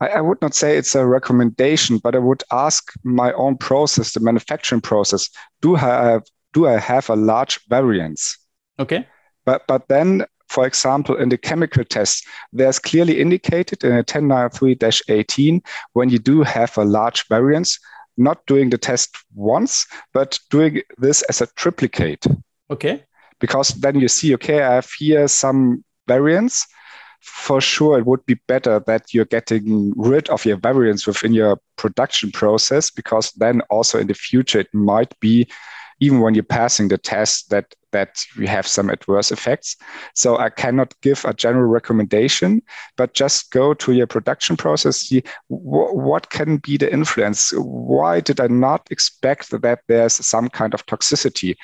I, 0.00 0.20
would 0.20 0.42
not 0.42 0.54
say 0.54 0.76
it's 0.76 0.94
a 0.94 1.06
recommendation, 1.06 1.98
but 1.98 2.14
I 2.14 2.18
would 2.18 2.42
ask 2.52 2.92
my 3.04 3.32
own 3.32 3.56
process, 3.56 4.12
the 4.12 4.20
manufacturing 4.20 4.82
process, 4.82 5.30
do 5.62 5.76
I 5.76 5.78
have 5.78 6.22
do 6.52 6.66
I 6.66 6.78
have 6.78 7.08
a 7.08 7.16
large 7.16 7.58
variance? 7.68 8.38
Okay. 8.78 9.06
But 9.44 9.66
but 9.66 9.88
then 9.88 10.24
for 10.48 10.66
example, 10.66 11.16
in 11.16 11.30
the 11.30 11.38
chemical 11.38 11.84
test, 11.84 12.26
there's 12.52 12.78
clearly 12.78 13.20
indicated 13.20 13.82
in 13.82 13.92
a 13.92 14.04
10993-18 14.04 15.64
when 15.94 16.10
you 16.10 16.18
do 16.18 16.42
have 16.42 16.76
a 16.78 16.84
large 16.84 17.26
variance, 17.28 17.78
not 18.16 18.44
doing 18.46 18.70
the 18.70 18.78
test 18.78 19.16
once, 19.34 19.86
but 20.12 20.38
doing 20.50 20.82
this 20.98 21.22
as 21.22 21.40
a 21.40 21.46
triplicate. 21.56 22.24
Okay. 22.70 23.02
Because 23.40 23.70
then 23.70 23.98
you 23.98 24.06
see, 24.06 24.34
okay, 24.34 24.62
I 24.62 24.74
have 24.74 24.90
here 24.98 25.26
some 25.28 25.82
variance. 26.06 26.66
For 27.20 27.60
sure, 27.60 27.98
it 27.98 28.06
would 28.06 28.24
be 28.26 28.38
better 28.46 28.80
that 28.86 29.14
you're 29.14 29.24
getting 29.24 29.94
rid 29.96 30.28
of 30.28 30.44
your 30.44 30.58
variance 30.58 31.06
within 31.06 31.32
your 31.32 31.58
production 31.76 32.30
process, 32.30 32.90
because 32.90 33.32
then 33.32 33.62
also 33.70 33.98
in 33.98 34.06
the 34.06 34.14
future, 34.14 34.60
it 34.60 34.72
might 34.74 35.18
be 35.20 35.48
even 36.00 36.20
when 36.20 36.34
you're 36.34 36.44
passing 36.44 36.88
the 36.88 36.98
test 36.98 37.50
that 37.50 37.74
that 37.94 38.18
we 38.36 38.46
have 38.46 38.66
some 38.66 38.90
adverse 38.90 39.30
effects. 39.30 39.76
So 40.14 40.36
I 40.36 40.50
cannot 40.50 40.92
give 41.00 41.24
a 41.24 41.32
general 41.32 41.68
recommendation, 41.68 42.60
but 42.96 43.14
just 43.14 43.52
go 43.52 43.72
to 43.74 43.92
your 43.92 44.08
production 44.08 44.56
process, 44.56 44.98
see 44.98 45.22
what 45.48 46.30
can 46.30 46.58
be 46.58 46.76
the 46.76 46.92
influence. 46.92 47.52
Why 47.56 48.20
did 48.20 48.40
I 48.40 48.48
not 48.48 48.88
expect 48.90 49.50
that 49.50 49.80
there's 49.86 50.14
some 50.14 50.48
kind 50.50 50.74
of 50.74 50.84
toxicity? 50.86 51.54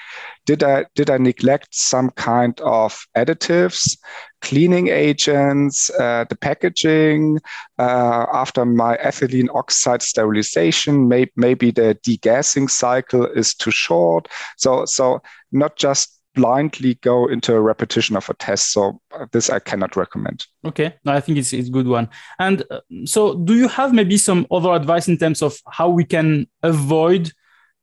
Did 0.46 0.62
I 0.62 0.86
did 0.94 1.10
I 1.10 1.18
neglect 1.18 1.74
some 1.74 2.10
kind 2.10 2.58
of 2.60 3.06
additives, 3.16 3.98
cleaning 4.40 4.88
agents, 4.88 5.90
uh, 5.90 6.24
the 6.28 6.36
packaging? 6.36 7.38
Uh, 7.78 8.26
after 8.32 8.64
my 8.64 8.96
ethylene 8.98 9.48
oxide 9.54 10.02
sterilization, 10.02 11.08
may, 11.08 11.26
maybe 11.36 11.70
the 11.72 11.98
degassing 12.06 12.70
cycle 12.70 13.26
is 13.26 13.54
too 13.54 13.72
short. 13.72 14.28
So 14.56 14.84
so 14.84 15.20
not 15.52 15.76
just 15.76 16.19
blindly 16.34 16.94
go 16.96 17.26
into 17.26 17.54
a 17.54 17.60
repetition 17.60 18.16
of 18.16 18.28
a 18.28 18.34
test. 18.34 18.72
So 18.72 19.00
uh, 19.12 19.26
this 19.32 19.50
I 19.50 19.58
cannot 19.58 19.96
recommend. 19.96 20.46
Okay, 20.64 20.94
no, 21.04 21.12
I 21.12 21.20
think 21.20 21.38
it's 21.38 21.52
it's 21.52 21.68
a 21.68 21.72
good 21.72 21.86
one. 21.86 22.08
And 22.38 22.64
uh, 22.70 22.80
so, 23.04 23.34
do 23.34 23.54
you 23.54 23.68
have 23.68 23.92
maybe 23.92 24.16
some 24.16 24.46
other 24.50 24.70
advice 24.72 25.08
in 25.08 25.18
terms 25.18 25.42
of 25.42 25.58
how 25.68 25.88
we 25.88 26.04
can 26.04 26.46
avoid 26.62 27.32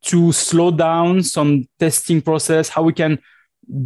to 0.05 0.31
slow 0.31 0.71
down 0.71 1.23
some 1.23 1.67
testing 1.79 2.21
process? 2.21 2.69
How 2.69 2.83
we 2.83 2.93
can 2.93 3.19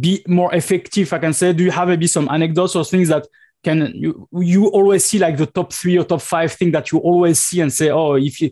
be 0.00 0.22
more 0.26 0.54
effective? 0.54 1.12
I 1.12 1.18
can 1.18 1.32
say. 1.32 1.52
Do 1.52 1.64
you 1.64 1.70
have 1.70 1.88
maybe 1.88 2.06
some 2.06 2.28
anecdotes 2.28 2.76
or 2.76 2.84
things 2.84 3.08
that 3.08 3.26
can 3.64 3.92
you 3.94 4.28
you 4.32 4.66
always 4.68 5.04
see 5.04 5.18
like 5.18 5.36
the 5.36 5.46
top 5.46 5.72
three 5.72 5.98
or 5.98 6.04
top 6.04 6.22
five 6.22 6.52
thing 6.52 6.72
that 6.72 6.92
you 6.92 6.98
always 6.98 7.38
see 7.38 7.60
and 7.60 7.72
say, 7.72 7.90
oh, 7.90 8.14
if 8.14 8.40
you 8.40 8.50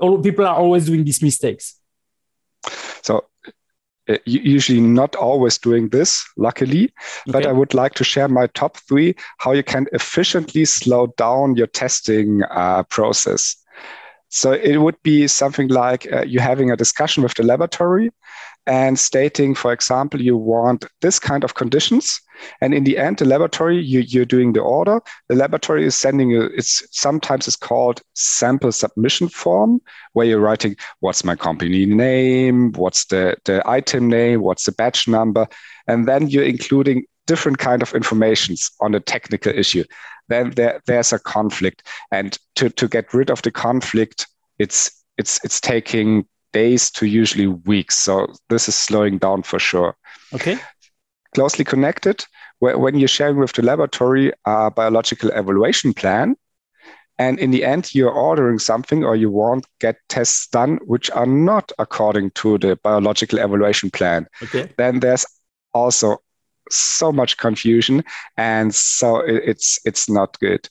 all 0.00 0.20
people 0.20 0.46
are 0.46 0.56
always 0.56 0.86
doing 0.86 1.04
these 1.04 1.22
mistakes. 1.22 1.78
So 3.02 3.26
usually 4.24 4.80
not 4.80 5.16
always 5.16 5.58
doing 5.58 5.88
this, 5.88 6.24
luckily, 6.36 6.84
okay. 6.84 7.32
but 7.32 7.46
I 7.46 7.52
would 7.52 7.74
like 7.74 7.94
to 7.94 8.04
share 8.04 8.28
my 8.28 8.46
top 8.48 8.76
three 8.76 9.14
how 9.38 9.52
you 9.52 9.62
can 9.62 9.86
efficiently 9.92 10.64
slow 10.64 11.08
down 11.18 11.56
your 11.56 11.66
testing 11.66 12.42
uh, 12.44 12.84
process. 12.84 13.56
So 14.28 14.52
it 14.52 14.78
would 14.78 15.00
be 15.02 15.26
something 15.28 15.68
like 15.68 16.12
uh, 16.12 16.22
you 16.22 16.40
having 16.40 16.70
a 16.70 16.76
discussion 16.76 17.22
with 17.22 17.34
the 17.34 17.42
laboratory 17.42 18.10
and 18.66 18.98
stating, 18.98 19.54
for 19.54 19.72
example, 19.72 20.20
you 20.20 20.36
want 20.36 20.84
this 21.00 21.18
kind 21.18 21.44
of 21.44 21.54
conditions. 21.54 22.20
And 22.60 22.74
in 22.74 22.84
the 22.84 22.98
end, 22.98 23.18
the 23.18 23.24
laboratory, 23.24 23.78
you, 23.78 24.00
you're 24.00 24.24
doing 24.24 24.52
the 24.52 24.60
order. 24.60 25.00
The 25.28 25.36
laboratory 25.36 25.84
is 25.84 25.96
sending 25.96 26.30
you, 26.30 26.42
it's 26.54 26.86
sometimes 26.90 27.46
it's 27.46 27.56
called 27.56 28.02
sample 28.14 28.72
submission 28.72 29.28
form, 29.28 29.80
where 30.12 30.26
you're 30.26 30.40
writing 30.40 30.76
what's 31.00 31.24
my 31.24 31.36
company 31.36 31.86
name, 31.86 32.72
what's 32.72 33.06
the, 33.06 33.36
the 33.44 33.62
item 33.68 34.08
name, 34.08 34.42
what's 34.42 34.64
the 34.64 34.72
batch 34.72 35.08
number. 35.08 35.46
And 35.86 36.06
then 36.08 36.28
you're 36.28 36.44
including 36.44 37.04
different 37.26 37.58
kind 37.58 37.82
of 37.82 37.94
informations 37.94 38.70
on 38.80 38.94
a 38.94 39.00
technical 39.00 39.52
issue. 39.52 39.84
Then 40.28 40.50
there, 40.50 40.80
there's 40.86 41.12
a 41.12 41.18
conflict. 41.18 41.82
And 42.10 42.38
to, 42.56 42.70
to 42.70 42.88
get 42.88 43.12
rid 43.14 43.30
of 43.30 43.42
the 43.42 43.50
conflict, 43.50 44.26
it's 44.58 44.90
it's 45.18 45.42
it's 45.44 45.60
taking 45.60 46.26
days 46.52 46.90
to 46.90 47.06
usually 47.06 47.46
weeks. 47.46 47.98
So 47.98 48.32
this 48.48 48.68
is 48.68 48.74
slowing 48.74 49.18
down 49.18 49.42
for 49.42 49.58
sure. 49.58 49.96
Okay. 50.34 50.58
Closely 51.36 51.66
connected, 51.66 52.24
when 52.60 52.98
you're 52.98 53.08
sharing 53.08 53.36
with 53.36 53.52
the 53.52 53.60
laboratory 53.60 54.32
a 54.46 54.70
biological 54.70 55.28
evaluation 55.28 55.92
plan, 55.92 56.34
and 57.18 57.38
in 57.38 57.50
the 57.50 57.62
end 57.62 57.94
you're 57.94 58.10
ordering 58.10 58.58
something 58.58 59.04
or 59.04 59.14
you 59.16 59.30
want 59.30 59.66
get 59.78 59.96
tests 60.08 60.46
done 60.46 60.78
which 60.86 61.10
are 61.10 61.26
not 61.26 61.72
according 61.78 62.30
to 62.30 62.56
the 62.56 62.76
biological 62.76 63.38
evaluation 63.38 63.90
plan, 63.90 64.26
okay. 64.44 64.70
then 64.78 65.00
there's 65.00 65.26
also 65.74 66.22
so 66.70 67.12
much 67.12 67.36
confusion, 67.36 68.02
and 68.38 68.74
so 68.74 69.18
it's 69.18 69.78
it's 69.84 70.08
not 70.08 70.38
good. 70.40 70.66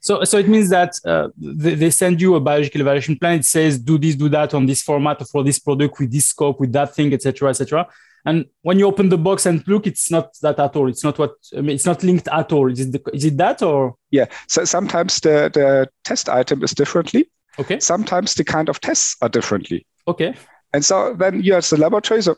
So, 0.00 0.24
so 0.24 0.38
it 0.38 0.48
means 0.48 0.70
that 0.70 0.94
uh, 1.04 1.28
they, 1.36 1.74
they, 1.74 1.90
send 1.90 2.22
you 2.22 2.36
a 2.36 2.40
biological 2.40 2.80
evaluation 2.80 3.18
plan. 3.18 3.40
It 3.40 3.44
says 3.44 3.78
do 3.78 3.98
this, 3.98 4.14
do 4.14 4.30
that 4.30 4.54
on 4.54 4.64
this 4.64 4.82
format 4.82 5.28
for 5.28 5.44
this 5.44 5.58
product 5.58 5.98
with 5.98 6.10
this 6.10 6.28
scope, 6.28 6.58
with 6.58 6.72
that 6.72 6.94
thing, 6.94 7.12
etc., 7.12 7.50
etc. 7.50 7.86
And 8.26 8.46
when 8.62 8.78
you 8.78 8.86
open 8.86 9.10
the 9.10 9.18
box 9.18 9.44
and 9.44 9.66
look, 9.68 9.86
it's 9.86 10.10
not 10.10 10.30
that 10.40 10.58
at 10.58 10.76
all. 10.76 10.88
It's 10.88 11.04
not 11.04 11.18
what 11.18 11.34
I 11.56 11.60
mean, 11.60 11.74
it's 11.74 11.84
not 11.84 12.02
linked 12.02 12.28
at 12.28 12.52
all. 12.52 12.70
Is 12.70 12.80
it 12.80 12.92
the, 12.92 13.10
is 13.12 13.24
it 13.24 13.36
that 13.36 13.62
or? 13.62 13.96
Yeah. 14.10 14.26
So 14.48 14.64
sometimes 14.64 15.20
the 15.20 15.50
the 15.52 15.88
test 16.04 16.28
item 16.28 16.62
is 16.62 16.72
differently. 16.72 17.30
Okay. 17.58 17.80
Sometimes 17.80 18.34
the 18.34 18.44
kind 18.44 18.68
of 18.68 18.80
tests 18.80 19.16
are 19.20 19.28
differently. 19.28 19.86
Okay. 20.08 20.34
And 20.72 20.84
so 20.84 21.14
then 21.14 21.42
you 21.42 21.54
as 21.54 21.70
the 21.70 21.76
laboratory. 21.76 22.22
So 22.22 22.36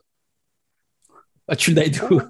what 1.46 1.60
should 1.60 1.78
I 1.78 1.88
do? 1.88 2.28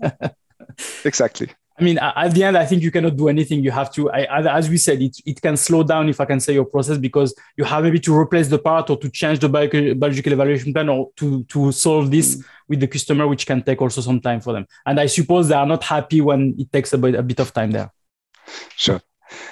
exactly. 1.05 1.49
I 1.79 1.83
mean, 1.83 1.99
at 1.99 2.33
the 2.35 2.43
end, 2.43 2.57
I 2.57 2.65
think 2.65 2.83
you 2.83 2.91
cannot 2.91 3.17
do 3.17 3.29
anything. 3.29 3.63
You 3.63 3.71
have 3.71 3.93
to, 3.93 4.11
I, 4.11 4.25
as 4.57 4.71
we 4.71 4.79
said, 4.79 5.03
it, 5.03 5.19
it 5.27 5.43
can 5.43 5.59
slow 5.59 5.83
down, 5.83 6.09
if 6.09 6.21
I 6.21 6.25
can 6.25 6.41
say, 6.41 6.55
your 6.55 6.65
process 6.65 6.97
because 6.97 7.35
you 7.57 7.65
have 7.65 7.85
maybe 7.85 8.01
to 8.01 8.17
replace 8.17 8.49
the 8.49 8.59
part 8.59 8.89
or 8.89 8.97
to 8.97 9.11
change 9.11 9.41
the 9.41 9.49
biological 9.49 10.33
evaluation 10.33 10.73
plan 10.73 10.89
or 10.89 11.11
to, 11.17 11.45
to 11.45 11.73
solve 11.73 12.11
this 12.11 12.37
mm. 12.37 12.45
with 12.69 12.81
the 12.81 12.87
customer, 12.87 13.29
which 13.29 13.47
can 13.47 13.63
take 13.63 13.83
also 13.83 14.01
some 14.01 14.21
time 14.21 14.41
for 14.41 14.55
them. 14.55 14.67
And 14.87 14.99
I 14.99 15.05
suppose 15.07 15.49
they 15.49 15.55
are 15.55 15.67
not 15.67 15.85
happy 15.85 16.23
when 16.23 16.55
it 16.59 16.73
takes 16.73 16.95
a 16.95 16.99
bit, 16.99 17.15
a 17.15 17.23
bit 17.23 17.41
of 17.41 17.53
time 17.53 17.73
there. 17.73 17.93
Sure. 18.77 19.03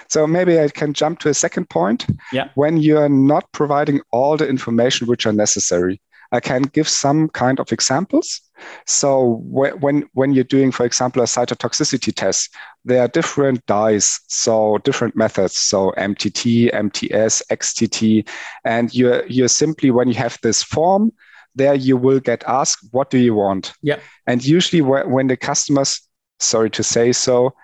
So 0.08 0.26
maybe 0.26 0.58
I 0.58 0.68
can 0.68 0.94
jump 0.94 1.18
to 1.20 1.28
a 1.28 1.34
second 1.34 1.68
point. 1.68 2.06
Yeah. 2.32 2.48
When 2.54 2.78
you're 2.78 3.08
not 3.08 3.50
providing 3.52 4.00
all 4.12 4.36
the 4.36 4.48
information 4.48 5.08
which 5.08 5.26
are 5.26 5.32
necessary, 5.32 6.00
I 6.34 6.40
can 6.40 6.62
give 6.62 6.88
some 6.88 7.28
kind 7.28 7.60
of 7.60 7.70
examples. 7.70 8.40
So 8.86 9.40
when 9.44 10.08
when 10.14 10.32
you're 10.32 10.42
doing, 10.42 10.72
for 10.72 10.84
example, 10.84 11.22
a 11.22 11.26
cytotoxicity 11.26 12.12
test, 12.12 12.52
there 12.84 13.02
are 13.02 13.08
different 13.08 13.64
dyes, 13.66 14.20
so 14.26 14.78
different 14.78 15.14
methods, 15.14 15.56
so 15.56 15.92
MTT, 15.96 16.74
MTS, 16.74 17.40
XTT, 17.50 18.28
and 18.64 18.92
you're 18.92 19.24
you're 19.26 19.48
simply 19.48 19.92
when 19.92 20.08
you 20.08 20.14
have 20.14 20.36
this 20.42 20.62
form, 20.64 21.12
there 21.54 21.74
you 21.74 21.96
will 21.96 22.20
get 22.20 22.42
asked, 22.48 22.88
what 22.90 23.10
do 23.10 23.18
you 23.18 23.34
want? 23.34 23.72
Yeah. 23.82 24.00
And 24.26 24.44
usually 24.44 24.82
when 24.82 25.28
the 25.28 25.36
customers, 25.36 26.00
sorry 26.40 26.70
to 26.70 26.82
say 26.82 27.12
so, 27.12 27.54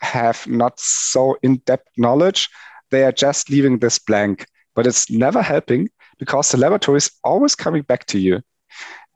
have 0.00 0.46
not 0.46 0.78
so 0.78 1.36
in-depth 1.42 1.88
knowledge, 1.96 2.48
they 2.90 3.02
are 3.02 3.12
just 3.12 3.50
leaving 3.50 3.80
this 3.80 3.98
blank. 3.98 4.46
But 4.74 4.86
it's 4.86 5.10
never 5.10 5.42
helping 5.42 5.88
because 6.22 6.52
the 6.52 6.56
laboratory 6.56 6.98
is 6.98 7.10
always 7.24 7.56
coming 7.56 7.82
back 7.82 8.06
to 8.06 8.16
you. 8.16 8.40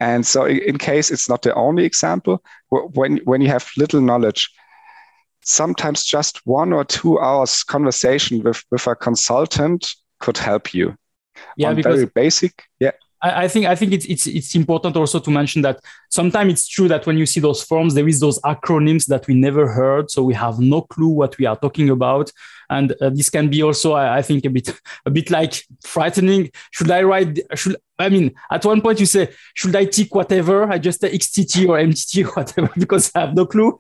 And 0.01 0.27
so, 0.27 0.45
in 0.45 0.77
case 0.77 1.13
it's 1.13 1.29
not 1.29 1.43
the 1.43 1.55
only 1.55 1.85
example, 1.85 2.43
when, 2.69 3.19
when 3.19 3.41
you 3.41 3.49
have 3.49 3.71
little 3.77 4.01
knowledge, 4.01 4.51
sometimes 5.45 6.05
just 6.05 6.45
one 6.45 6.73
or 6.73 6.85
two 6.85 7.21
hours 7.21 7.63
conversation 7.63 8.43
with, 8.43 8.65
with 8.73 8.89
a 8.89 8.97
consultant 8.97 9.95
could 10.19 10.37
help 10.37 10.75
you. 10.75 10.97
Yeah, 11.57 11.69
On 11.69 11.77
because 11.77 11.95
very 11.95 12.11
basic. 12.13 12.65
Yeah. 12.81 12.91
I, 13.23 13.45
I, 13.45 13.49
think 13.49 13.67
I 13.67 13.77
think 13.77 13.93
it's 13.93 14.05
it's 14.07 14.27
it's 14.27 14.55
important 14.55 14.97
also 14.97 15.21
to 15.21 15.31
mention 15.31 15.63
that 15.63 15.81
sometimes 16.11 16.53
it's 16.53 16.69
true 16.69 16.89
that 16.89 17.07
when 17.07 17.17
you 17.17 17.25
see 17.25 17.41
those 17.41 17.63
forms, 17.63 17.95
there 17.95 18.09
is 18.09 18.19
those 18.21 18.41
acronyms 18.41 19.07
that 19.07 19.27
we 19.29 19.35
never 19.35 19.69
heard, 19.69 20.11
so 20.11 20.25
we 20.25 20.35
have 20.35 20.59
no 20.59 20.83
clue 20.83 21.09
what 21.09 21.39
we 21.39 21.47
are 21.47 21.57
talking 21.57 21.89
about, 21.89 22.33
and 22.71 22.93
uh, 23.01 23.11
this 23.11 23.31
can 23.31 23.49
be 23.49 23.63
also 23.63 23.93
I, 23.93 24.19
I, 24.19 24.23
think 24.23 24.45
a 24.45 24.51
bit 24.51 24.69
a 25.05 25.11
bit 25.11 25.31
like 25.31 25.65
frightening. 25.85 26.51
Should 26.71 26.91
I 26.91 27.03
write? 27.03 27.41
Should 27.55 27.77
I 27.99 28.09
mean 28.09 28.35
at 28.51 28.65
one 28.65 28.81
point 28.81 29.01
you 29.01 29.07
say 29.07 29.31
should 29.55 29.75
I 29.77 29.85
tick 29.85 30.15
whatever? 30.15 30.71
I 30.71 30.79
just 30.79 31.03
XTT 31.03 31.69
or 31.69 31.79
MTT 31.79 32.27
or 32.27 32.33
whatever 32.33 32.71
because 32.79 33.11
I 33.15 33.21
have 33.21 33.35
no 33.35 33.47
clue, 33.47 33.77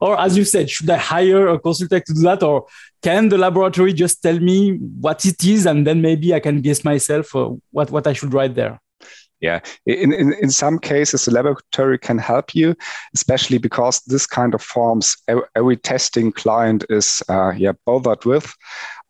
or 0.00 0.20
as 0.20 0.36
you 0.36 0.44
said, 0.44 0.70
should 0.70 0.90
I 0.90 0.98
hire 0.98 1.48
a 1.48 1.58
consultant 1.58 2.06
to 2.06 2.14
do 2.14 2.20
that, 2.22 2.42
or 2.42 2.66
can 3.02 3.28
the 3.28 3.38
laboratory 3.38 3.92
just 3.92 4.22
tell 4.22 4.38
me 4.38 4.76
what 4.76 5.24
it 5.24 5.42
is 5.44 5.66
and 5.66 5.86
then 5.86 6.02
maybe 6.02 6.34
I 6.34 6.40
can 6.40 6.60
guess 6.60 6.84
myself 6.84 7.34
uh, 7.34 7.50
what 7.70 7.90
what 7.90 8.06
I 8.06 8.12
should 8.12 8.32
write 8.32 8.54
there? 8.54 8.80
Yeah, 9.40 9.60
in, 9.84 10.14
in, 10.14 10.32
in 10.32 10.50
some 10.50 10.78
cases, 10.78 11.26
the 11.26 11.30
laboratory 11.30 11.98
can 11.98 12.16
help 12.16 12.54
you, 12.54 12.74
especially 13.14 13.58
because 13.58 14.00
this 14.06 14.26
kind 14.26 14.54
of 14.54 14.62
forms 14.62 15.14
every 15.54 15.76
testing 15.76 16.32
client 16.32 16.84
is 16.88 17.22
uh, 17.28 17.52
yeah 17.56 17.72
bothered 17.84 18.24
with 18.24 18.54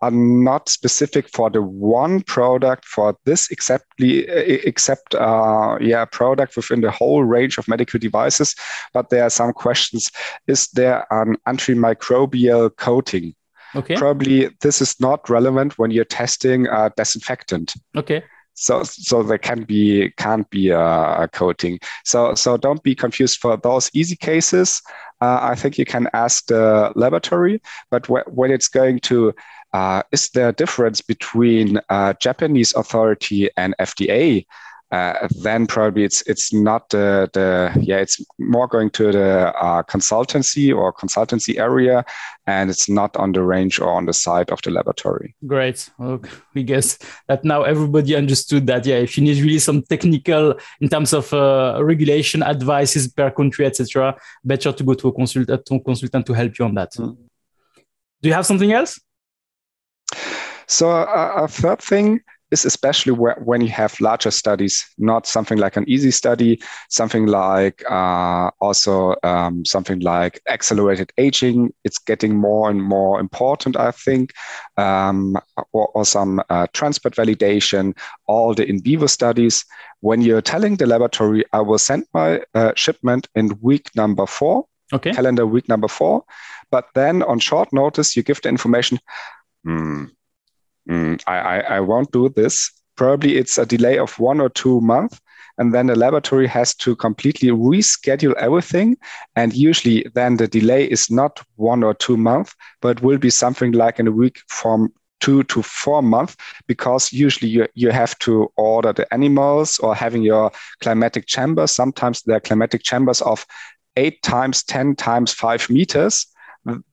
are 0.03 0.11
not 0.11 0.69
specific 0.69 1.29
for 1.29 1.49
the 1.49 1.63
one 1.63 2.23
product 2.23 2.85
for 2.85 3.17
this 3.25 3.51
exactly 3.51 4.27
except 4.29 5.15
uh, 5.15 5.79
yeah 5.81 6.05
product 6.05 6.57
within 6.57 6.81
the 6.81 6.91
whole 6.91 7.25
range 7.25 7.57
of 7.57 7.69
medical 7.69 7.99
devices 7.99 8.55
but 8.93 9.11
there 9.11 9.23
are 9.23 9.31
some 9.31 9.53
questions. 9.53 10.11
Is 10.47 10.69
there 10.69 11.07
an 11.11 11.37
antimicrobial 11.47 12.77
coating? 12.77 13.35
Okay. 13.75 13.97
Probably 13.97 14.51
this 14.61 14.81
is 14.81 14.99
not 15.01 15.29
relevant 15.29 15.79
when 15.79 15.91
you're 15.91 16.05
testing 16.05 16.67
a 16.67 16.93
disinfectant. 16.97 17.75
Okay 17.95 18.23
so 18.57 18.83
so 18.83 19.23
there 19.23 19.39
can 19.39 19.63
be 19.63 20.11
can't 20.17 20.49
be 20.51 20.71
a, 20.71 21.29
coating. 21.33 21.79
So 22.05 22.35
so 22.35 22.57
don't 22.57 22.83
be 22.83 22.95
confused 22.95 23.39
for 23.39 23.57
those 23.57 23.91
easy 23.95 24.17
cases. 24.17 24.83
Uh, 25.23 25.39
i 25.41 25.55
think 25.55 25.79
you 25.79 25.87
can 25.87 26.07
ask 26.13 26.47
the 26.49 26.93
laboratory 26.95 27.59
but 27.91 28.05
wh- 28.05 28.29
when 28.29 28.51
it's 28.51 28.69
going 28.69 28.99
to 29.01 29.33
uh, 29.73 30.03
is 30.13 30.29
there 30.35 30.51
a 30.51 30.53
difference 30.53 31.01
between 31.01 31.81
uh, 31.89 32.13
japanese 32.21 32.75
authority 32.75 33.49
and 33.57 33.75
fda 33.81 34.45
uh, 34.93 35.27
then 35.43 35.67
probably 35.67 36.05
it's 36.05 36.23
it's 36.23 36.53
not 36.53 36.89
the, 36.91 37.29
the 37.33 37.73
yeah 37.81 37.97
it's 37.97 38.25
more 38.39 38.69
going 38.69 38.89
to 38.91 39.11
the 39.11 39.53
uh, 39.57 39.83
consultancy 39.83 40.75
or 40.75 40.93
consultancy 40.93 41.59
area 41.59 42.05
and 42.47 42.71
it's 42.71 42.89
not 42.89 43.17
on 43.17 43.33
the 43.33 43.43
range 43.43 43.81
or 43.81 43.91
on 43.91 44.07
the 44.07 44.13
side 44.13 44.49
of 44.51 44.63
the 44.63 44.71
laboratory. 44.71 45.35
Great. 45.45 45.91
Well, 45.99 46.21
we 46.55 46.63
guess 46.63 46.99
that 47.27 47.45
now 47.45 47.65
everybody 47.65 48.15
understood 48.15 48.67
that 48.69 48.87
yeah 48.87 48.97
if 48.97 49.19
you 49.19 49.25
need 49.25 49.43
really 49.43 49.59
some 49.59 49.83
technical 49.83 50.55
in 50.81 50.89
terms 50.89 51.13
of 51.13 51.33
uh, 51.35 51.81
regulation 51.83 52.43
advices 52.45 53.09
per 53.09 53.31
country 53.31 53.67
etc 53.67 54.17
better 54.45 54.73
to 54.73 54.85
go 54.85 54.95
to 54.95 55.09
a 55.09 55.13
consultant, 55.13 55.67
to 55.67 55.81
consultant 55.81 56.27
to 56.27 56.33
help 56.33 56.57
you 56.59 56.65
on 56.65 56.75
that. 56.75 56.93
Mm. 56.93 57.17
do 58.23 58.29
you 58.29 58.35
have 58.35 58.47
something 58.47 58.73
else? 58.73 59.01
So 60.69 60.91
uh, 60.91 61.33
a 61.37 61.49
third 61.49 61.81
thing 61.81 62.21
is 62.51 62.65
especially 62.65 63.13
where, 63.13 63.37
when 63.45 63.61
you 63.61 63.69
have 63.69 64.01
larger 64.01 64.31
studies, 64.31 64.87
not 64.99 65.27
something 65.27 65.59
like 65.59 65.77
an 65.77 65.85
easy 65.89 66.11
study, 66.11 66.61
something 66.89 67.27
like 67.27 67.83
uh, 67.91 68.51
also 68.61 69.17
um, 69.23 69.65
something 69.65 70.01
like 70.01 70.41
accelerated 70.49 71.13
aging. 71.19 71.73
It's 71.85 71.99
getting 71.99 72.37
more 72.37 72.71
and 72.71 72.83
more 72.83 73.19
important, 73.19 73.77
I 73.77 73.91
think, 73.91 74.33
um, 74.77 75.37
or, 75.73 75.89
or, 75.89 76.05
some 76.05 76.41
uh, 76.51 76.69
transport 76.73 77.17
validation, 77.17 77.97
all 78.27 78.55
the 78.55 78.65
in 78.65 78.81
vivo 78.81 79.07
studies. 79.07 79.65
When 80.01 80.21
you're 80.21 80.43
telling 80.43 80.77
the 80.77 80.87
laboratory, 80.87 81.45
I 81.53 81.61
will 81.61 81.79
send 81.79 82.07
my 82.15 82.43
uh, 82.55 82.73
shipment 82.77 83.27
in 83.35 83.59
week 83.61 83.91
number 83.97 84.27
four, 84.27 84.67
okay. 84.93 85.13
calendar 85.13 85.47
week 85.47 85.69
number 85.69 85.89
four, 85.89 86.25
but 86.71 86.87
then 86.95 87.23
on 87.25 87.41
short 87.41 87.73
notice, 87.73 88.17
you 88.17 88.23
give 88.23 88.41
the 88.43 88.49
information. 88.49 89.01
Hmm, 89.65 90.05
mm, 90.89 91.23
I, 91.27 91.39
I, 91.39 91.59
I 91.77 91.81
won't 91.81 92.13
do 92.13 92.29
this. 92.29 92.71
Probably 92.97 93.37
it's 93.37 93.59
a 93.59 93.67
delay 93.67 93.99
of 93.99 94.19
one 94.19 94.41
or 94.41 94.49
two 94.49 94.81
months. 94.81 95.21
And 95.59 95.73
then 95.73 95.87
the 95.87 95.97
laboratory 95.97 96.47
has 96.49 96.75
to 96.77 96.95
completely 96.97 97.49
reschedule 97.49 98.35
everything. 98.35 98.97
And 99.37 99.55
usually 99.55 100.07
then 100.15 100.37
the 100.37 100.49
delay 100.49 100.85
is 100.85 101.11
not 101.11 101.41
one 101.57 101.83
or 101.83 101.95
two 101.95 102.17
months, 102.17 102.55
but 102.83 103.03
will 103.03 103.19
be 103.19 103.31
something 103.31 103.73
like 103.73 103.99
in 103.99 104.07
a 104.07 104.13
week 104.13 104.41
from 104.49 104.93
two 105.21 105.43
to 105.45 105.63
four 105.63 106.03
months 106.03 106.37
because 106.67 107.11
usually 107.11 107.51
you, 107.51 107.67
you 107.75 107.91
have 107.91 108.19
to 108.19 108.53
order 108.57 108.93
the 108.93 109.13
animals 109.15 109.79
or 109.79 109.95
having 109.95 110.23
your 110.23 110.53
climatic 110.81 111.27
chambers. 111.27 111.71
Sometimes 111.71 112.23
there 112.23 112.37
are 112.37 112.41
climatic 112.41 112.83
chambers 112.83 113.23
of 113.23 113.47
eight 113.97 114.23
times, 114.23 114.63
10 114.63 114.95
times 114.97 115.33
five 115.33 115.71
meters 115.71 116.27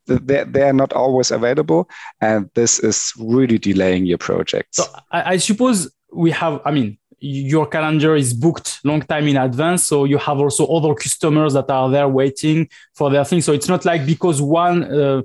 they're, 0.06 0.46
they're 0.46 0.74
not 0.74 0.94
always 0.94 1.32
available 1.32 1.90
and 2.22 2.50
this 2.54 2.80
is 2.80 3.14
really 3.20 3.58
delaying 3.58 4.06
your 4.06 4.18
projects 4.18 4.78
so 4.78 4.86
I, 5.12 5.34
I, 5.34 5.38
suppose 5.38 5.92
we 6.12 6.32
have 6.32 6.62
i 6.66 6.72
mean 6.72 6.98
your 7.20 7.66
calendar 7.68 8.16
is 8.16 8.34
booked 8.34 8.80
long 8.84 9.02
time 9.02 9.28
in 9.28 9.38
advance 9.38 9.86
so 9.86 10.04
you 10.04 10.18
have 10.18 10.40
also 10.40 10.66
other 10.68 10.94
customers 10.94 11.54
that 11.54 11.70
are 11.70 11.90
there 11.90 12.10
waiting 12.10 12.68
for 12.96 13.10
their 13.10 13.24
thing. 13.24 13.42
So 13.42 13.54
it's 13.54 13.70
not 13.70 13.86
like 13.86 14.06
because 14.06 14.42
one 14.42 14.84
uh, 14.84 15.22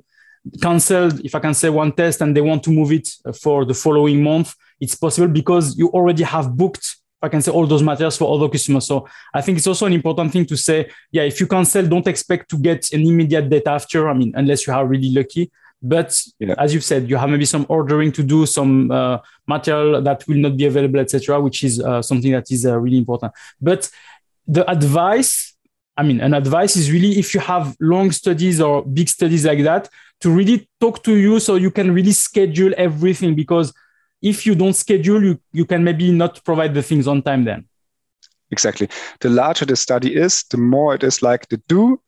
canceled 0.62 1.20
if 1.24 1.34
i 1.34 1.40
can 1.40 1.54
say 1.54 1.68
one 1.68 1.92
test 1.92 2.20
and 2.20 2.34
they 2.34 2.40
want 2.40 2.62
to 2.62 2.70
move 2.70 2.92
it 2.92 3.08
for 3.40 3.64
the 3.64 3.74
following 3.74 4.22
month 4.22 4.54
it's 4.80 4.94
possible 4.94 5.28
because 5.28 5.76
you 5.76 5.88
already 5.88 6.22
have 6.22 6.56
booked 6.56 6.96
I 7.20 7.28
can 7.28 7.42
say 7.42 7.50
all 7.50 7.66
those 7.66 7.82
materials 7.82 8.16
for 8.16 8.32
other 8.34 8.48
customers. 8.48 8.86
So 8.86 9.08
I 9.34 9.40
think 9.40 9.58
it's 9.58 9.66
also 9.66 9.86
an 9.86 9.92
important 9.92 10.32
thing 10.32 10.46
to 10.46 10.56
say, 10.56 10.90
yeah, 11.10 11.22
if 11.22 11.40
you 11.40 11.46
cancel, 11.46 11.86
don't 11.86 12.06
expect 12.06 12.48
to 12.50 12.58
get 12.58 12.92
an 12.92 13.02
immediate 13.02 13.48
date 13.48 13.66
after. 13.66 14.08
I 14.08 14.14
mean, 14.14 14.32
unless 14.36 14.66
you 14.66 14.72
are 14.72 14.86
really 14.86 15.10
lucky. 15.10 15.50
But 15.80 16.20
yeah. 16.38 16.54
as 16.58 16.74
you've 16.74 16.84
said, 16.84 17.08
you 17.08 17.16
have 17.16 17.30
maybe 17.30 17.44
some 17.44 17.66
ordering 17.68 18.12
to 18.12 18.22
do, 18.22 18.46
some 18.46 18.90
uh, 18.90 19.18
material 19.46 20.02
that 20.02 20.26
will 20.26 20.36
not 20.36 20.56
be 20.56 20.66
available, 20.66 21.00
etc., 21.00 21.40
which 21.40 21.62
is 21.62 21.80
uh, 21.80 22.02
something 22.02 22.32
that 22.32 22.50
is 22.50 22.66
uh, 22.66 22.78
really 22.78 22.98
important. 22.98 23.32
But 23.60 23.88
the 24.46 24.68
advice, 24.68 25.54
I 25.96 26.02
mean, 26.02 26.20
an 26.20 26.34
advice 26.34 26.76
is 26.76 26.90
really 26.90 27.18
if 27.18 27.32
you 27.34 27.40
have 27.40 27.76
long 27.80 28.10
studies 28.10 28.60
or 28.60 28.84
big 28.84 29.08
studies 29.08 29.44
like 29.44 29.62
that, 29.64 29.88
to 30.20 30.30
really 30.30 30.68
talk 30.80 31.02
to 31.04 31.14
you 31.14 31.38
so 31.38 31.54
you 31.54 31.70
can 31.70 31.92
really 31.92 32.12
schedule 32.12 32.72
everything 32.76 33.36
because 33.36 33.72
if 34.22 34.46
you 34.46 34.54
don't 34.54 34.74
schedule, 34.74 35.22
you, 35.22 35.40
you 35.52 35.64
can 35.64 35.84
maybe 35.84 36.12
not 36.12 36.44
provide 36.44 36.74
the 36.74 36.82
things 36.82 37.06
on 37.06 37.22
time 37.22 37.44
then. 37.44 37.66
Exactly. 38.50 38.88
The 39.20 39.28
larger 39.28 39.66
the 39.66 39.76
study 39.76 40.14
is, 40.14 40.44
the 40.50 40.56
more 40.56 40.94
it 40.94 41.04
is 41.04 41.22
like 41.22 41.48
the 41.48 41.58
do. 41.68 42.00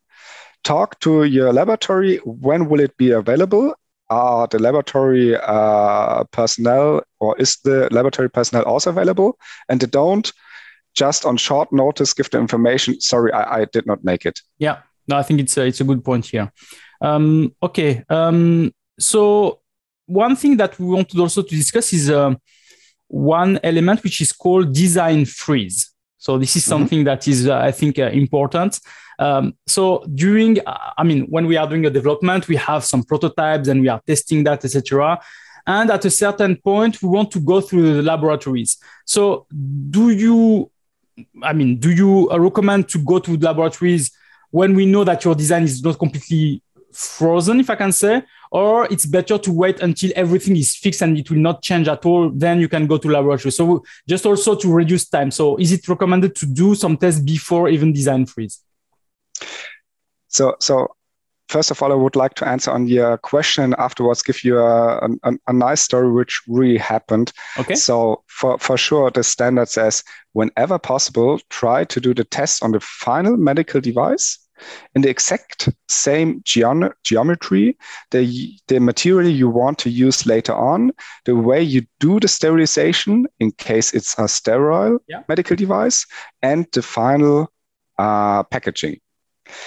Talk 0.65 0.99
to 1.01 1.25
your 1.25 1.53
laboratory. 1.53 2.17
When 2.19 2.69
will 2.69 2.81
it 2.81 2.97
be 2.97 3.11
available? 3.11 3.75
Are 4.11 4.49
the 4.49 4.59
laboratory 4.59 5.37
uh, 5.37 6.25
personnel 6.33 7.03
or 7.21 7.39
is 7.39 7.59
the 7.59 7.89
laboratory 7.93 8.29
personnel 8.29 8.65
also 8.65 8.91
available? 8.91 9.39
And 9.69 9.81
they 9.81 9.87
don't 9.87 10.33
just 10.95 11.25
on 11.25 11.37
short 11.37 11.73
notice 11.73 12.13
give 12.13 12.31
the 12.31 12.39
information. 12.39 13.01
Sorry, 13.01 13.33
I, 13.33 13.61
I 13.61 13.65
did 13.67 13.87
not 13.87 14.03
make 14.03 14.27
it. 14.27 14.41
Yeah, 14.59 14.79
no, 15.07 15.17
I 15.17 15.23
think 15.23 15.41
it's 15.41 15.57
a, 15.57 15.67
it's 15.67 15.81
a 15.81 15.85
good 15.85 16.05
point 16.05 16.27
here. 16.27 16.53
Um, 17.01 17.55
okay, 17.63 18.05
um, 18.09 18.75
so 18.99 19.60
one 20.11 20.35
thing 20.35 20.57
that 20.57 20.79
we 20.79 20.87
wanted 20.87 21.19
also 21.19 21.43
to 21.43 21.55
discuss 21.55 21.93
is 21.93 22.11
uh, 22.11 22.35
one 23.07 23.61
element 23.63 24.03
which 24.03 24.21
is 24.21 24.33
called 24.33 24.75
design 24.75 25.25
freeze. 25.25 25.93
So 26.19 26.37
this 26.37 26.57
is 26.57 26.63
mm-hmm. 26.63 26.69
something 26.69 26.99
mm-hmm. 27.01 27.05
that 27.07 27.29
is, 27.29 27.49
uh, 27.49 27.59
I 27.59 27.71
think, 27.71 27.99
uh, 27.99 28.07
important. 28.07 28.81
Um, 29.19 29.55
so 29.67 30.05
during, 30.15 30.59
I 30.67 31.05
mean, 31.05 31.27
when 31.29 31.47
we 31.47 31.57
are 31.57 31.67
doing 31.67 31.87
a 31.87 31.91
development, 31.91 32.49
we 32.49 32.57
have 32.57 32.85
some 32.85 33.05
prototypes 33.05 33.69
and 33.69 33.81
we 33.81 33.89
are 33.89 34.01
testing 34.07 34.45
that, 34.45 34.65
etc. 34.65 35.21
And 35.67 35.91
at 35.91 36.05
a 36.05 36.11
certain 36.11 36.57
point, 36.57 37.03
we 37.03 37.09
want 37.09 37.31
to 37.33 37.41
go 37.41 37.61
through 37.61 37.95
the 37.95 38.03
laboratories. 38.03 38.79
So 39.05 39.47
do 39.91 40.11
you, 40.11 40.71
I 41.43 41.53
mean, 41.53 41.79
do 41.79 41.91
you 41.91 42.31
recommend 42.37 42.89
to 42.89 42.99
go 42.99 43.19
to 43.19 43.37
the 43.37 43.47
laboratories 43.47 44.11
when 44.51 44.75
we 44.75 44.87
know 44.87 45.05
that 45.05 45.25
your 45.25 45.35
design 45.35 45.63
is 45.65 45.83
not 45.83 45.99
completely 45.99 46.63
frozen, 46.93 47.61
if 47.61 47.71
I 47.71 47.77
can 47.77 47.93
say, 47.93 48.23
or 48.51 48.87
it's 48.91 49.07
better 49.07 49.39
to 49.39 49.53
wait 49.53 49.81
until 49.81 50.11
everything 50.17 50.57
is 50.57 50.75
fixed 50.75 51.03
and 51.03 51.17
it 51.17 51.31
will 51.31 51.39
not 51.39 51.63
change 51.63 51.89
at 51.89 52.05
all. 52.05 52.31
Then 52.31 52.61
you 52.61 52.69
can 52.69 52.87
go 52.87 52.99
to 52.99 53.09
laboratory. 53.09 53.53
So 53.53 53.85
just 54.09 54.27
also 54.27 54.55
to 54.57 54.73
reduce 54.73 55.09
time. 55.09 55.31
So 55.31 55.57
is 55.57 55.73
it 55.73 55.89
recommended 55.89 56.35
to 56.37 56.47
do 56.47 56.75
some 56.75 56.97
tests 56.97 57.21
before 57.21 57.69
even 57.69 57.93
design 57.93 58.27
freeze? 58.27 58.61
So, 60.29 60.57
so 60.61 60.95
first 61.49 61.71
of 61.71 61.83
all, 61.83 61.93
I 61.93 61.97
would 61.97 62.17
like 62.17 62.35
to 62.35 62.49
answer 62.49 62.71
on 62.71 62.87
your 62.87 63.19
question. 63.19 63.75
Afterwards, 63.79 64.23
give 64.23 64.43
you 64.45 64.59
a, 64.59 64.99
a, 65.23 65.33
a, 65.47 65.53
nice 65.53 65.83
story 65.83 66.11
which 66.11 66.41
really 66.47 66.79
happened. 66.79 67.33
Okay. 67.59 67.75
So 67.75 68.23
for, 68.27 68.59
for 68.59 68.77
sure, 68.77 69.11
the 69.11 69.23
standard 69.23 69.69
says 69.69 70.05
whenever 70.33 70.79
possible, 70.79 71.41
try 71.51 71.85
to 71.85 72.01
do 72.01 72.15
the 72.15 72.25
test 72.25 72.63
on 72.63 72.73
the 72.73 72.81
final 72.81 73.37
medical 73.37 73.81
device 73.81 74.39
in 74.95 75.03
the 75.03 75.09
exact 75.09 75.69
same 75.89 76.41
geom- 76.43 76.93
geometry, 77.05 77.77
the, 78.11 78.55
the 78.69 78.81
material 78.81 79.31
you 79.31 79.49
want 79.49 79.79
to 79.79 79.91
use 79.91 80.27
later 80.27 80.55
on, 80.55 80.93
the 81.25 81.37
way 81.37 81.63
you 81.63 81.87
do 81.99 82.21
the 82.21 82.29
sterilization 82.29 83.27
in 83.39 83.53
case 83.53 83.93
it's 83.95 84.19
a 84.19 84.29
sterile 84.29 84.99
yeah. 85.09 85.23
medical 85.29 85.57
device, 85.57 86.07
and 86.43 86.67
the 86.73 86.83
final 86.83 87.51
uh, 87.99 88.43
packaging. 88.45 89.01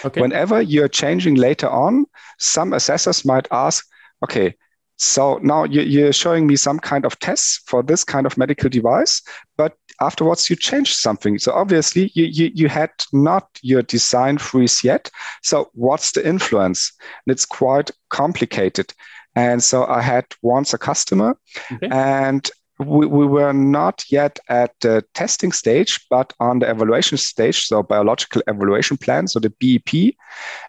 Okay. 0.05 0.21
Whenever 0.21 0.61
you're 0.61 0.87
changing 0.87 1.35
later 1.35 1.69
on, 1.69 2.05
some 2.39 2.73
assessors 2.73 3.25
might 3.25 3.47
ask, 3.51 3.85
okay, 4.23 4.55
so 4.97 5.39
now 5.41 5.65
you're 5.65 6.13
showing 6.13 6.47
me 6.47 6.55
some 6.55 6.79
kind 6.79 7.05
of 7.05 7.17
tests 7.19 7.61
for 7.65 7.83
this 7.83 8.03
kind 8.03 8.25
of 8.25 8.37
medical 8.37 8.69
device, 8.69 9.21
but 9.57 9.75
afterwards 10.01 10.49
you 10.49 10.55
changed 10.55 10.95
something. 10.95 11.39
So 11.39 11.53
obviously 11.53 12.11
you, 12.13 12.25
you, 12.25 12.51
you 12.53 12.67
had 12.67 12.91
not 13.11 13.47
your 13.61 13.81
design 13.81 14.37
freeze 14.37 14.83
yet. 14.83 15.09
So 15.41 15.69
what's 15.73 16.11
the 16.11 16.27
influence? 16.27 16.91
And 17.25 17.31
it's 17.31 17.45
quite 17.45 17.91
complicated. 18.09 18.93
And 19.35 19.63
so 19.63 19.85
I 19.85 20.01
had 20.01 20.25
once 20.41 20.73
a 20.73 20.77
customer 20.77 21.37
okay. 21.71 21.87
and 21.89 22.49
we, 22.79 23.05
we 23.05 23.25
were 23.25 23.53
not 23.53 24.03
yet 24.09 24.39
at 24.49 24.73
the 24.81 25.05
testing 25.13 25.51
stage, 25.51 25.99
but 26.09 26.33
on 26.39 26.59
the 26.59 26.69
evaluation 26.69 27.17
stage, 27.17 27.65
so 27.65 27.83
biological 27.83 28.41
evaluation 28.47 28.97
plan, 28.97 29.27
so 29.27 29.39
the 29.39 29.49
BEP. 29.59 30.15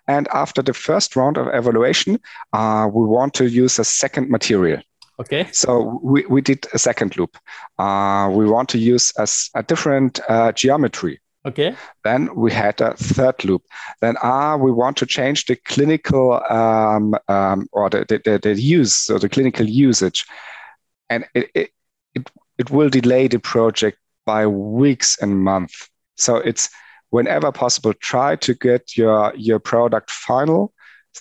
And 0.07 0.29
after 0.29 0.63
the 0.63 0.75
first 0.75 1.17
round 1.17 1.39
of 1.39 1.49
evaluation, 1.53 2.21
uh, 2.53 2.89
we 2.93 3.07
want 3.07 3.35
to 3.35 3.49
use 3.49 3.79
a 3.79 3.85
second 3.85 4.31
material. 4.31 4.81
Okay. 5.21 5.49
So 5.53 6.01
we, 6.03 6.27
we 6.27 6.41
did 6.41 6.67
a 6.73 6.79
second 6.79 7.17
loop. 7.17 7.37
Uh, 7.79 8.31
we 8.33 8.47
want 8.47 8.69
to 8.71 8.79
use 8.79 9.13
a, 9.17 9.29
a 9.59 9.63
different 9.63 10.21
uh, 10.29 10.53
geometry. 10.53 11.21
Okay. 11.47 11.77
Then 12.05 12.35
we 12.35 12.51
had 12.51 12.81
a 12.81 12.95
third 12.95 13.45
loop. 13.45 13.63
Then 14.01 14.17
ah, 14.23 14.57
we 14.57 14.73
want 14.73 14.97
to 14.99 15.07
change 15.07 15.45
the 15.45 15.57
clinical 15.57 16.43
um, 16.51 17.15
um, 17.29 17.69
or 17.73 17.91
the, 17.91 18.21
the, 18.25 18.39
the, 18.43 18.61
use, 18.61 18.97
so 18.97 19.19
the 19.19 19.29
clinical 19.29 19.67
usage. 19.67 20.25
And 21.11 21.27
it, 21.35 21.51
it, 21.55 21.71
it, 22.15 22.31
it 22.59 22.71
will 22.71 22.89
delay 22.89 23.29
the 23.29 23.39
project 23.39 23.99
by 24.25 24.47
weeks 24.47 25.19
and 25.21 25.39
months. 25.39 25.91
So 26.17 26.37
it's 26.37 26.71
whenever 27.11 27.53
possible, 27.53 27.93
try 27.95 28.37
to 28.37 28.55
get 28.55 28.97
your, 28.97 29.33
your 29.37 29.59
product 29.59 30.11
final 30.11 30.73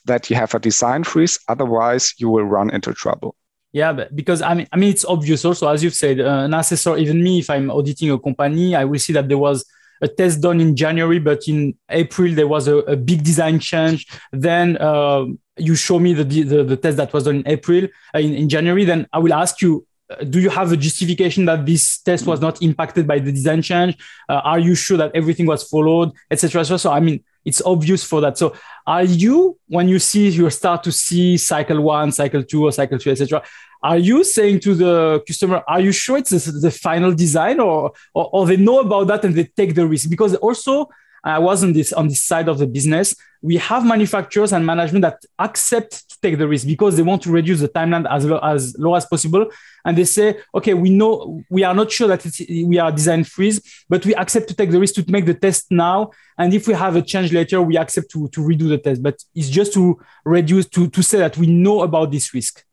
that 0.05 0.29
you 0.29 0.37
have 0.37 0.55
a 0.55 0.59
design 0.59 1.03
freeze. 1.03 1.37
Otherwise, 1.49 2.13
you 2.17 2.29
will 2.29 2.45
run 2.45 2.69
into 2.69 2.93
trouble. 2.93 3.35
Yeah, 3.73 3.91
but 3.91 4.15
because 4.15 4.43
I 4.43 4.53
mean, 4.53 4.67
I 4.71 4.77
mean, 4.77 4.91
it's 4.91 5.03
obvious 5.03 5.43
also, 5.43 5.67
as 5.67 5.83
you've 5.83 5.95
said, 5.95 6.19
uh, 6.19 6.43
an 6.45 6.53
assessor, 6.53 6.95
even 6.97 7.23
me, 7.23 7.39
if 7.39 7.49
I'm 7.49 7.71
auditing 7.71 8.11
a 8.11 8.19
company, 8.19 8.75
I 8.75 8.85
will 8.85 8.99
see 8.99 9.13
that 9.13 9.27
there 9.27 9.39
was 9.39 9.65
a 9.99 10.07
test 10.07 10.41
done 10.41 10.61
in 10.61 10.75
January, 10.75 11.17
but 11.17 11.47
in 11.47 11.75
April 11.89 12.33
there 12.35 12.47
was 12.47 12.67
a, 12.67 12.77
a 12.77 12.95
big 12.95 13.23
design 13.23 13.59
change. 13.59 14.07
Then 14.31 14.77
uh, 14.77 15.25
you 15.57 15.75
show 15.75 15.97
me 15.97 16.13
the, 16.13 16.23
the, 16.23 16.63
the 16.63 16.77
test 16.77 16.97
that 16.97 17.13
was 17.13 17.23
done 17.23 17.37
in 17.37 17.47
April, 17.47 17.87
uh, 18.13 18.19
in, 18.19 18.35
in 18.35 18.49
January. 18.49 18.85
Then 18.85 19.07
I 19.11 19.17
will 19.17 19.33
ask 19.33 19.59
you, 19.61 19.87
do 20.29 20.39
you 20.39 20.51
have 20.51 20.71
a 20.71 20.77
justification 20.77 21.45
that 21.45 21.65
this 21.65 21.99
test 21.99 22.27
was 22.27 22.39
not 22.39 22.61
impacted 22.61 23.07
by 23.07 23.17
the 23.17 23.31
design 23.31 23.63
change? 23.63 23.97
Uh, 24.29 24.41
are 24.43 24.59
you 24.59 24.75
sure 24.75 24.97
that 24.97 25.11
everything 25.15 25.47
was 25.47 25.63
followed, 25.63 26.11
etc. 26.29 26.63
So, 26.65 26.91
I 26.91 26.99
mean, 26.99 27.23
it's 27.45 27.61
obvious 27.65 28.03
for 28.03 28.21
that. 28.21 28.37
So, 28.37 28.55
are 28.87 29.03
you 29.03 29.57
when 29.67 29.87
you 29.87 29.99
see 29.99 30.29
you 30.29 30.49
start 30.49 30.83
to 30.83 30.91
see 30.91 31.37
cycle 31.37 31.81
one, 31.81 32.11
cycle 32.11 32.43
two, 32.43 32.65
or 32.65 32.71
cycle 32.71 32.97
three, 32.97 33.11
etc. 33.11 33.41
Are 33.81 33.97
you 33.97 34.23
saying 34.23 34.61
to 34.61 34.75
the 34.75 35.23
customer, 35.27 35.63
"Are 35.67 35.81
you 35.81 35.91
sure 35.91 36.17
it's 36.17 36.29
the, 36.29 36.51
the 36.51 36.71
final 36.71 37.13
design, 37.13 37.59
or, 37.59 37.91
or 38.13 38.29
or 38.31 38.45
they 38.45 38.57
know 38.57 38.79
about 38.79 39.07
that 39.07 39.25
and 39.25 39.35
they 39.35 39.45
take 39.45 39.75
the 39.75 39.85
risk?" 39.85 40.09
Because 40.09 40.35
also 40.35 40.89
I 41.23 41.39
was 41.39 41.63
on 41.63 41.73
this 41.73 41.93
on 41.93 42.07
this 42.07 42.23
side 42.23 42.49
of 42.49 42.57
the 42.57 42.67
business. 42.67 43.15
We 43.41 43.57
have 43.57 43.85
manufacturers 43.85 44.53
and 44.53 44.65
management 44.65 45.03
that 45.03 45.23
accept 45.39 46.09
to 46.09 46.19
take 46.21 46.37
the 46.37 46.47
risk 46.47 46.65
because 46.65 46.95
they 46.95 47.03
want 47.03 47.21
to 47.23 47.31
reduce 47.31 47.59
the 47.59 47.69
timeline 47.69 48.09
as 48.09 48.25
low 48.25 48.39
as 48.39 48.75
low 48.77 48.95
as 48.95 49.05
possible. 49.05 49.49
And 49.85 49.97
they 49.97 50.05
say, 50.05 50.39
okay, 50.55 50.73
we 50.73 50.89
know 50.89 51.41
we 51.49 51.63
are 51.63 51.73
not 51.73 51.91
sure 51.91 52.07
that 52.07 52.25
we 52.49 52.77
are 52.77 52.91
design 52.91 53.23
freeze, 53.23 53.85
but 53.89 54.05
we 54.05 54.15
accept 54.15 54.47
to 54.49 54.55
take 54.55 54.71
the 54.71 54.79
risk 54.79 54.95
to 54.95 55.05
make 55.09 55.25
the 55.25 55.33
test 55.33 55.71
now. 55.71 56.11
And 56.37 56.53
if 56.53 56.67
we 56.67 56.73
have 56.73 56.95
a 56.95 57.01
change 57.01 57.31
later, 57.31 57.61
we 57.61 57.77
accept 57.77 58.11
to, 58.11 58.27
to 58.29 58.41
redo 58.41 58.69
the 58.69 58.77
test. 58.77 59.03
But 59.03 59.23
it's 59.35 59.49
just 59.49 59.73
to 59.73 59.99
reduce 60.25 60.67
to, 60.69 60.89
to 60.89 61.03
say 61.03 61.19
that 61.19 61.37
we 61.37 61.47
know 61.47 61.81
about 61.81 62.11
this 62.11 62.33
risk. 62.33 62.63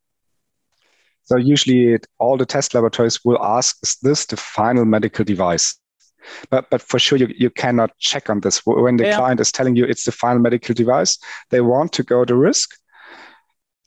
So 1.25 1.37
usually 1.37 1.99
all 2.19 2.37
the 2.37 2.47
test 2.47 2.75
laboratories 2.75 3.25
will 3.25 3.41
ask, 3.41 3.79
is 3.85 3.97
this 4.03 4.27
the 4.27 4.37
final 4.37 4.85
medical 4.85 5.25
device? 5.25 5.77
But 6.51 6.71
but 6.71 6.83
for 6.83 6.99
sure, 6.99 7.19
you, 7.19 7.29
you 7.37 7.51
cannot 7.51 7.97
check 7.99 8.31
on 8.31 8.41
this. 8.41 8.65
When 8.65 8.97
the 8.97 9.07
yeah. 9.07 9.17
client 9.17 9.41
is 9.41 9.53
telling 9.53 9.77
you 9.77 9.85
it's 9.85 10.05
the 10.05 10.13
final 10.13 10.41
medical 10.41 10.75
device, 10.75 11.19
they 11.51 11.61
want 11.61 11.93
to 11.95 12.03
go 12.03 12.25
the 12.25 12.37
risk. 12.37 12.77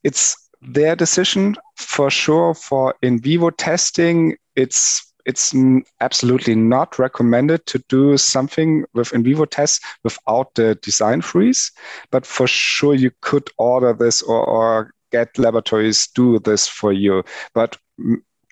It's 0.03 0.35
their 0.61 0.95
decision 0.95 1.55
for 1.77 2.09
sure. 2.09 2.53
For 2.53 2.95
in 3.01 3.19
vivo 3.19 3.49
testing, 3.49 4.37
it's 4.55 5.13
it's 5.25 5.55
absolutely 6.01 6.55
not 6.55 6.99
recommended 6.99 7.65
to 7.65 7.79
do 7.87 8.17
something 8.17 8.85
with 8.93 9.13
in 9.13 9.23
vivo 9.23 9.45
tests 9.45 9.79
without 10.03 10.53
the 10.55 10.75
design 10.75 11.21
freeze. 11.21 11.71
But 12.11 12.25
for 12.25 12.47
sure, 12.47 12.93
you 12.93 13.11
could 13.21 13.49
order 13.57 13.93
this 13.93 14.21
or, 14.21 14.45
or 14.45 14.91
get 15.11 15.37
laboratories 15.37 16.07
do 16.07 16.39
this 16.39 16.67
for 16.67 16.91
you. 16.91 17.23
But 17.53 17.77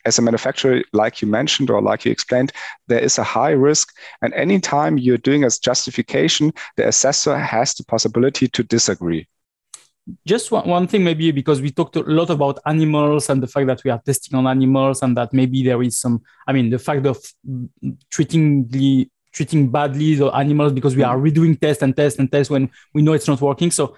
as 0.06 0.18
a 0.18 0.22
manufacturer, 0.22 0.84
like 0.94 1.22
you 1.22 1.28
mentioned 1.28 1.70
or 1.70 1.82
like 1.82 2.06
you 2.06 2.12
explained, 2.12 2.52
there 2.88 3.00
is 3.00 3.18
a 3.18 3.24
high 3.24 3.52
risk. 3.52 3.94
And 4.22 4.34
anytime 4.34 4.98
you're 4.98 5.18
doing 5.18 5.44
a 5.44 5.50
justification, 5.50 6.54
the 6.78 6.88
assessor 6.88 7.38
has 7.38 7.74
the 7.74 7.84
possibility 7.84 8.48
to 8.48 8.64
disagree. 8.64 9.28
Just 10.26 10.52
one, 10.52 10.68
one 10.68 10.88
thing, 10.88 11.04
maybe 11.04 11.32
because 11.32 11.62
we 11.62 11.72
talked 11.72 11.96
a 11.96 12.02
lot 12.02 12.30
about 12.30 12.60
animals 12.66 13.30
and 13.30 13.42
the 13.42 13.48
fact 13.48 13.68
that 13.68 13.84
we 13.84 13.92
are 13.92 14.02
testing 14.04 14.38
on 14.38 14.48
animals, 14.48 15.04
and 15.04 15.16
that 15.16 15.32
maybe 15.32 15.64
there 15.64 15.82
is 15.84 16.00
some, 16.00 16.22
I 16.48 16.54
mean, 16.54 16.72
the 16.72 16.80
fact 16.80 17.06
of 17.06 17.18
treating 18.10 18.68
the 18.68 19.08
treating 19.32 19.70
badly 19.70 20.16
the 20.16 20.28
animals 20.28 20.74
because 20.74 20.96
we 20.96 21.04
are 21.04 21.18
redoing 21.18 21.60
tests 21.60 21.84
and 21.84 21.96
tests 21.96 22.20
and 22.20 22.32
tests 22.32 22.50
when 22.50 22.70
we 22.94 23.02
know 23.02 23.14
it's 23.14 23.28
not 23.28 23.40
working. 23.40 23.72
So, 23.72 23.96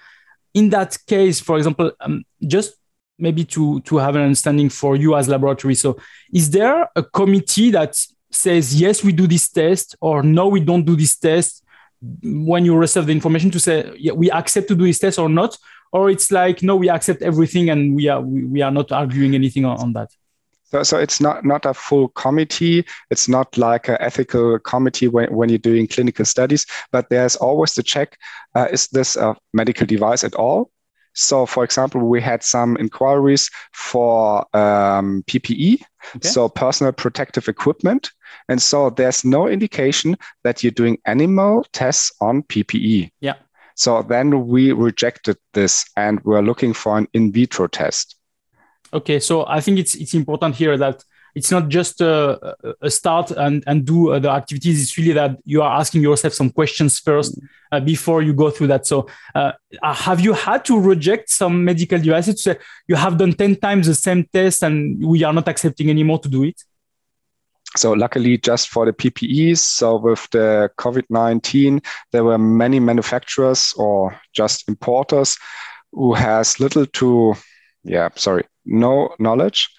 in 0.53 0.69
that 0.69 0.95
case, 1.07 1.39
for 1.39 1.57
example, 1.57 1.91
um, 2.01 2.23
just 2.45 2.75
maybe 3.17 3.43
to 3.45 3.79
to 3.81 3.97
have 3.97 4.15
an 4.15 4.23
understanding 4.23 4.69
for 4.69 4.95
you 4.95 5.15
as 5.15 5.27
laboratory 5.27 5.75
so 5.75 5.97
is 6.33 6.49
there 6.49 6.89
a 6.95 7.03
committee 7.03 7.71
that 7.71 7.95
says 8.31 8.75
yes 8.79 9.03
we 9.03 9.11
do 9.11 9.27
this 9.27 9.49
test 9.49 9.95
or 10.01 10.23
no 10.23 10.47
we 10.47 10.59
don't 10.59 10.85
do 10.85 10.95
this 10.95 11.15
test 11.17 11.63
when 12.23 12.65
you 12.65 12.75
receive 12.75 13.05
the 13.05 13.11
information 13.11 13.49
to 13.49 13.59
say 13.59 13.91
yeah, 13.97 14.11
we 14.11 14.29
accept 14.31 14.67
to 14.67 14.75
do 14.75 14.85
this 14.85 14.99
test 14.99 15.19
or 15.19 15.29
not 15.29 15.57
or 15.91 16.09
it's 16.09 16.31
like 16.31 16.63
no 16.63 16.75
we 16.75 16.89
accept 16.89 17.21
everything 17.21 17.69
and 17.69 17.95
we 17.95 18.07
are 18.07 18.21
we, 18.21 18.43
we 18.45 18.61
are 18.61 18.71
not 18.71 18.91
arguing 18.91 19.35
anything 19.35 19.63
on, 19.63 19.79
on 19.79 19.93
that 19.93 20.09
so, 20.73 20.81
so 20.81 20.97
it's 20.97 21.21
not, 21.21 21.45
not 21.45 21.67
a 21.67 21.73
full 21.75 22.07
committee. 22.07 22.83
It's 23.11 23.29
not 23.29 23.55
like 23.59 23.89
an 23.89 23.97
ethical 23.99 24.57
committee 24.57 25.07
when, 25.07 25.31
when 25.31 25.49
you're 25.49 25.59
doing 25.59 25.85
clinical 25.85 26.25
studies, 26.25 26.65
but 26.91 27.09
there's 27.09 27.35
always 27.35 27.75
the 27.75 27.83
check, 27.83 28.17
uh, 28.55 28.69
is 28.71 28.87
this 28.87 29.15
a 29.15 29.37
medical 29.53 29.85
device 29.85 30.23
at 30.23 30.33
all? 30.33 30.71
So, 31.13 31.45
for 31.45 31.63
example, 31.63 32.01
we 32.01 32.21
had 32.21 32.43
some 32.43 32.75
inquiries 32.77 33.49
for 33.71 34.39
um, 34.55 35.23
PPE, 35.27 35.83
okay. 36.15 36.27
so 36.27 36.49
personal 36.49 36.91
protective 36.91 37.47
equipment. 37.47 38.11
And 38.49 38.61
so 38.61 38.89
there's 38.89 39.23
no 39.23 39.47
indication 39.47 40.17
that 40.43 40.63
you're 40.63 40.71
doing 40.71 40.97
animal 41.05 41.65
tests 41.71 42.11
on 42.19 42.43
PPE. 42.43 43.11
Yeah. 43.21 43.35
So 43.75 44.03
then 44.03 44.47
we 44.47 44.71
rejected 44.71 45.37
this 45.53 45.85
and 45.97 46.19
we're 46.23 46.41
looking 46.41 46.73
for 46.73 46.97
an 46.97 47.07
in 47.13 47.31
vitro 47.31 47.67
test. 47.67 48.15
Okay, 48.93 49.19
so 49.19 49.45
I 49.47 49.59
think 49.59 49.79
it's 49.79 49.95
it's 49.95 50.13
important 50.13 50.55
here 50.55 50.77
that 50.77 51.03
it's 51.35 51.51
not 51.51 51.69
just 51.69 52.01
a, 52.01 52.55
a 52.81 52.89
start 52.89 53.31
and, 53.31 53.63
and 53.65 53.85
do 53.85 54.19
the 54.19 54.29
activities. 54.29 54.81
It's 54.81 54.97
really 54.97 55.13
that 55.13 55.37
you 55.45 55.61
are 55.61 55.79
asking 55.79 56.01
yourself 56.03 56.33
some 56.33 56.51
questions 56.51 56.99
first 56.99 57.39
uh, 57.71 57.79
before 57.79 58.21
you 58.21 58.33
go 58.33 58.51
through 58.51 58.67
that. 58.67 58.85
So, 58.85 59.07
uh, 59.33 59.53
uh 59.81 59.93
have 59.93 60.19
you 60.19 60.33
had 60.33 60.63
to 60.65 60.79
reject 60.79 61.29
some 61.29 61.65
medical 61.65 61.99
devices 61.99 62.47
you 62.87 62.95
have 62.95 63.17
done 63.17 63.33
10 63.33 63.55
times 63.57 63.87
the 63.87 63.95
same 63.95 64.25
test 64.31 64.63
and 64.63 65.03
we 65.03 65.23
are 65.23 65.33
not 65.33 65.47
accepting 65.47 65.89
anymore 65.89 66.19
to 66.19 66.29
do 66.29 66.43
it? 66.43 66.61
So 67.75 67.93
luckily, 67.93 68.37
just 68.37 68.69
for 68.69 68.85
the 68.85 68.93
PPEs, 68.93 69.57
so 69.57 69.97
with 69.97 70.29
the 70.29 70.69
COVID-19, 70.77 71.83
there 72.11 72.23
were 72.23 72.37
many 72.37 72.79
manufacturers 72.79 73.73
or 73.77 74.15
just 74.31 74.69
importers 74.69 75.39
who 75.91 76.13
has 76.13 76.59
little 76.59 76.85
to, 76.85 77.33
yeah, 77.83 78.09
sorry, 78.15 78.43
no 78.65 79.13
knowledge 79.19 79.69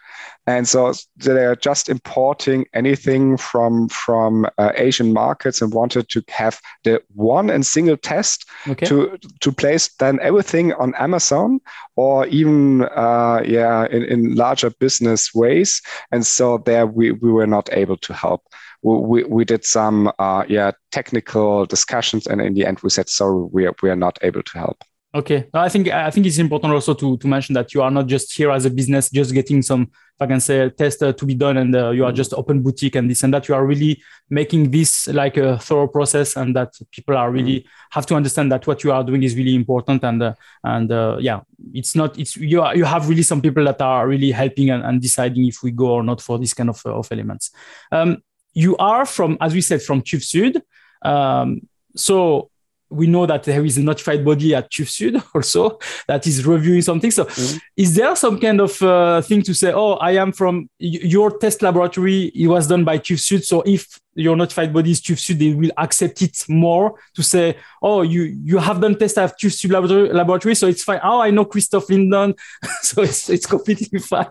and 0.47 0.69
so 0.69 0.93
they're 1.17 1.57
just 1.57 1.89
importing 1.89 2.67
anything 2.75 3.37
from 3.37 3.89
from 3.89 4.47
uh, 4.59 4.73
Asian 4.77 5.13
markets 5.13 5.63
and 5.63 5.73
wanted 5.73 6.09
to 6.11 6.23
have 6.29 6.61
the 6.85 7.03
one 7.15 7.49
and 7.49 7.65
single 7.65 7.97
test 7.97 8.47
okay. 8.69 8.87
to 8.87 9.19
to 9.41 9.53
place 9.53 9.89
then 9.99 10.19
everything 10.21 10.73
on 10.75 10.95
Amazon 10.97 11.61
or 11.97 12.27
even 12.27 12.83
uh, 12.83 13.43
yeah 13.45 13.87
in, 13.87 14.03
in 14.05 14.35
larger 14.35 14.71
business 14.71 15.35
ways. 15.35 15.81
And 16.13 16.27
so 16.27 16.59
there 16.59 16.87
we, 16.87 17.13
we 17.13 17.33
were 17.33 17.47
not 17.47 17.69
able 17.73 17.97
to 17.99 18.13
help. 18.13 18.43
we, 18.83 19.25
we 19.25 19.45
did 19.45 19.65
some 19.65 20.13
uh, 20.19 20.45
yeah 20.47 20.73
technical 20.93 21.65
discussions, 21.67 22.27
and 22.27 22.41
in 22.41 22.55
the 22.55 22.67
end, 22.67 22.81
we 22.81 22.91
said 22.91 23.09
sorry, 23.09 23.49
we 23.51 23.67
are 23.67 23.75
we 23.83 23.89
are 23.89 23.97
not 23.97 24.19
able 24.23 24.43
to 24.43 24.59
help. 24.59 24.85
Okay, 25.15 25.47
I 25.55 25.69
think 25.69 25.89
I 25.89 26.11
think 26.11 26.27
it's 26.27 26.39
important 26.39 26.73
also 26.75 26.93
to 26.95 27.17
to 27.19 27.29
mention 27.29 27.55
that 27.55 27.73
you 27.73 27.83
are 27.83 27.91
not 27.91 28.09
just 28.09 28.37
here 28.37 28.51
as 28.51 28.65
a 28.65 28.71
business, 28.71 29.11
just 29.11 29.33
getting 29.33 29.63
some, 29.63 29.83
if 29.83 30.21
I 30.21 30.27
can 30.27 30.41
say, 30.41 30.71
test 30.71 31.05
uh, 31.05 31.13
to 31.13 31.25
be 31.25 31.37
done, 31.37 31.57
and 31.57 31.73
uh, 31.73 31.91
you 31.91 32.05
are 32.05 32.11
just 32.11 32.35
open 32.35 32.63
boutique 32.63 32.97
and 32.97 33.09
this 33.09 33.23
and 33.23 33.33
that. 33.33 33.47
You 33.47 33.55
are 33.55 33.65
really 33.65 34.03
making 34.29 34.73
this 34.73 35.07
like 35.07 35.37
a 35.37 35.57
thorough 35.59 35.87
process, 35.87 36.37
and 36.37 36.57
that 36.57 36.73
people 36.91 37.17
are 37.17 37.31
really 37.31 37.61
mm. 37.61 37.65
have 37.91 38.07
to 38.07 38.17
understand 38.17 38.51
that 38.51 38.67
what 38.67 38.83
you 38.83 38.91
are 38.91 39.05
doing 39.05 39.23
is 39.23 39.37
really 39.37 39.55
important, 39.55 40.03
and 40.03 40.21
uh, 40.21 40.35
and 40.65 40.91
uh, 40.91 41.17
yeah, 41.21 41.43
it's 41.73 41.95
not 41.95 42.19
it's 42.19 42.37
you 42.37 42.63
are, 42.63 42.77
you 42.77 42.85
have 42.85 43.09
really 43.09 43.23
some 43.23 43.41
people 43.41 43.65
that 43.67 43.81
are 43.81 44.09
really 44.09 44.33
helping 44.33 44.71
and, 44.71 44.83
and 44.83 45.01
deciding 45.01 45.47
if 45.47 45.63
we 45.63 45.71
go 45.71 45.93
or 45.93 46.03
not 46.03 46.21
for 46.21 46.41
this 46.41 46.55
kind 46.55 46.71
of 46.71 46.85
of 46.87 47.07
elements. 47.13 47.53
Um, 47.93 48.17
you 48.53 48.77
are 48.79 49.07
from, 49.07 49.39
as 49.41 49.55
we 49.55 49.61
said, 49.61 49.81
from 49.81 50.03
TÜV 50.03 50.23
Süd. 50.23 51.09
Um, 51.09 51.69
so 51.95 52.51
we 52.95 53.07
know 53.07 53.27
that 53.27 53.45
there 53.45 53.65
is 53.65 53.79
a 53.79 53.83
notified 53.83 54.25
body 54.25 54.55
at 54.55 54.71
TÜV 54.71 54.87
Süd 54.87 55.25
also 55.35 55.79
that 56.07 56.27
is 56.27 56.47
reviewing 56.47 56.83
something. 56.83 57.11
So, 57.11 57.25
mm-hmm. 57.25 57.59
is 57.77 57.95
there 57.95 58.15
some 58.17 58.41
kind 58.41 58.61
of 58.61 58.81
uh, 58.83 59.21
thing 59.23 59.43
to 59.43 59.55
say, 59.55 59.73
oh, 59.73 59.95
I 59.95 60.13
am 60.13 60.33
from 60.33 60.69
your 60.79 61.39
test 61.39 61.63
laboratory, 61.63 62.33
it 62.35 62.47
was 62.47 62.67
done 62.67 62.85
by 62.85 62.99
TÜV 62.99 63.19
Süd. 63.19 63.45
So, 63.45 63.63
if 63.63 64.01
your 64.15 64.37
notified 64.37 64.73
body 64.73 64.93
is 64.93 65.01
TÜV 65.01 65.17
Süd, 65.17 65.39
they 65.39 65.55
will 65.55 65.73
accept 65.77 66.23
it 66.23 66.45
more 66.49 66.95
to 67.15 67.23
say, 67.23 67.57
oh, 67.83 68.03
you, 68.03 68.23
you 68.45 68.59
have 68.59 68.81
done 68.81 68.97
test 68.97 69.19
at 69.19 69.39
TÜV 69.39 69.51
Süd 69.51 69.73
laboratory, 69.73 70.13
laboratory, 70.13 70.55
so 70.55 70.67
it's 70.69 70.85
fine. 70.85 71.01
Oh, 71.03 71.21
I 71.21 71.31
know 71.31 71.45
Christoph 71.45 71.89
Linden, 71.89 72.35
so 72.83 73.03
it's, 73.03 73.29
it's 73.29 73.47
completely 73.47 73.99
fine. 74.11 74.27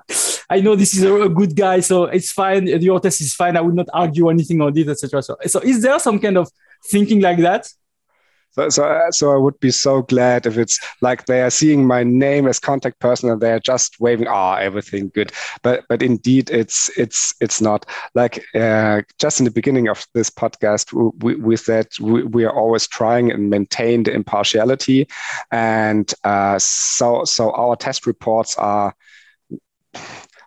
I 0.49 0.61
know 0.61 0.75
this 0.75 0.95
is 0.95 1.03
a, 1.03 1.13
a, 1.13 1.29
good 1.29 1.55
guy, 1.55 1.79
so 1.79 2.05
it's 2.05 2.31
fine. 2.31 2.67
Your 2.67 2.99
test 2.99 3.21
is 3.21 3.33
fine. 3.33 3.57
I 3.57 3.61
will 3.61 3.73
not 3.73 3.89
argue 3.93 4.29
anything 4.29 4.61
on 4.61 4.77
it, 4.77 4.87
etc. 4.87 5.21
So, 5.21 5.37
so, 5.47 5.59
is 5.59 5.81
there 5.81 5.99
some 5.99 6.19
kind 6.19 6.37
of 6.37 6.49
thinking 6.85 7.21
like 7.21 7.39
that? 7.39 7.67
So, 8.53 8.69
so, 8.69 9.07
so 9.11 9.31
I 9.33 9.37
would 9.37 9.59
be 9.59 9.71
so 9.71 10.03
glad 10.03 10.45
if 10.45 10.57
it's 10.57 10.79
like 11.01 11.25
they 11.25 11.41
are 11.41 11.49
seeing 11.49 11.85
my 11.87 12.03
name 12.03 12.47
as 12.47 12.59
contact 12.59 12.99
person 12.99 13.29
and 13.29 13.41
they 13.41 13.51
are 13.51 13.59
just 13.59 13.99
waving, 13.99 14.27
ah, 14.27 14.55
oh, 14.55 14.61
everything 14.61 15.09
good. 15.13 15.31
But, 15.63 15.85
but 15.89 16.01
indeed, 16.03 16.49
it's 16.51 16.89
it's 16.97 17.33
it's 17.41 17.61
not 17.61 17.85
like 18.13 18.43
uh, 18.55 19.01
just 19.19 19.39
in 19.39 19.45
the 19.45 19.51
beginning 19.51 19.87
of 19.89 20.05
this 20.13 20.29
podcast, 20.29 20.93
we, 21.23 21.35
we 21.35 21.55
said 21.55 21.87
we, 21.99 22.23
we 22.23 22.45
are 22.45 22.55
always 22.55 22.87
trying 22.87 23.31
and 23.31 23.49
maintain 23.49 24.03
the 24.03 24.13
impartiality, 24.13 25.07
and 25.51 26.13
uh, 26.23 26.57
so 26.59 27.23
so 27.25 27.51
our 27.53 27.75
test 27.75 28.05
reports 28.05 28.55
are 28.57 28.93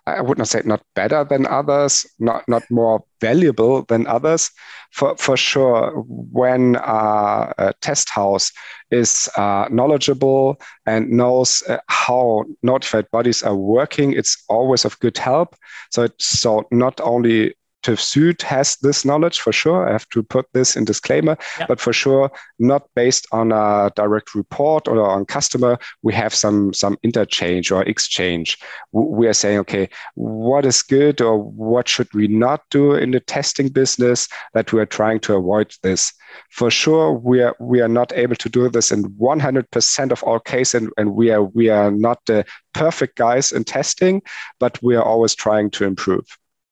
I 0.07 0.21
would 0.21 0.37
not 0.37 0.47
say 0.47 0.61
not 0.63 0.81
better 0.95 1.25
than 1.25 1.45
others, 1.45 2.05
not 2.17 2.43
not 2.47 2.63
more 2.71 3.03
valuable 3.19 3.83
than 3.83 4.07
others. 4.07 4.49
For 4.91 5.17
for 5.17 5.35
sure, 5.35 5.91
when 6.07 6.77
uh, 6.77 7.51
a 7.57 7.73
test 7.81 8.09
house 8.09 8.53
is 8.89 9.27
uh, 9.35 9.67
knowledgeable 9.69 10.61
and 10.85 11.09
knows 11.09 11.61
uh, 11.67 11.79
how 11.89 12.45
notified 12.63 13.11
bodies 13.11 13.43
are 13.43 13.55
working, 13.55 14.13
it's 14.13 14.43
always 14.47 14.85
of 14.85 14.97
good 14.99 15.17
help. 15.17 15.55
So 15.91 16.07
so 16.19 16.63
not 16.71 17.01
only 17.01 17.55
TÜV 17.87 17.99
Süd 17.99 18.41
has 18.41 18.75
this 18.81 19.05
knowledge 19.05 19.39
for 19.39 19.53
sure. 19.53 19.87
I 19.87 19.93
have 19.93 20.09
to 20.09 20.21
put 20.21 20.45
this 20.51 20.75
in 20.75 20.83
disclaimer, 20.83 21.37
but 21.69 21.79
for 21.79 21.93
sure, 21.93 22.29
not 22.59 22.83
based 22.95 23.25
on 23.31 23.53
a 23.53 23.89
direct 23.95 24.35
report 24.35 24.89
or 24.89 24.99
on 25.07 25.23
customer. 25.25 25.79
We 26.01 26.13
have 26.13 26.33
some 26.33 26.73
some 26.73 26.97
interchange 27.01 27.71
or 27.71 27.83
exchange. 27.83 28.57
We 28.91 29.27
are 29.27 29.33
saying, 29.33 29.59
okay, 29.59 29.87
what 30.15 30.65
is 30.65 30.81
good 30.81 31.21
or 31.21 31.37
what 31.41 31.87
should 31.87 32.13
we 32.13 32.27
not 32.27 32.63
do 32.71 32.93
in 32.93 33.11
the 33.11 33.21
testing 33.21 33.69
business 33.69 34.27
that 34.53 34.73
we 34.73 34.81
are 34.81 34.85
trying 34.99 35.21
to 35.21 35.35
avoid 35.35 35.71
this. 35.81 36.11
For 36.51 36.69
sure, 36.69 37.13
we 37.13 37.41
are 37.41 37.55
we 37.61 37.79
are 37.79 37.93
not 37.99 38.11
able 38.11 38.35
to 38.35 38.49
do 38.49 38.67
this 38.69 38.91
in 38.91 39.05
100% 39.05 40.11
of 40.11 40.23
all 40.23 40.41
cases, 40.41 40.81
and, 40.81 40.91
and 40.97 41.15
we 41.15 41.31
are 41.31 41.43
we 41.43 41.69
are 41.69 41.89
not 41.89 42.19
the 42.25 42.43
perfect 42.73 43.15
guys 43.15 43.53
in 43.53 43.63
testing, 43.63 44.21
but 44.59 44.77
we 44.83 44.97
are 44.97 45.03
always 45.03 45.35
trying 45.35 45.69
to 45.71 45.85
improve. 45.85 46.27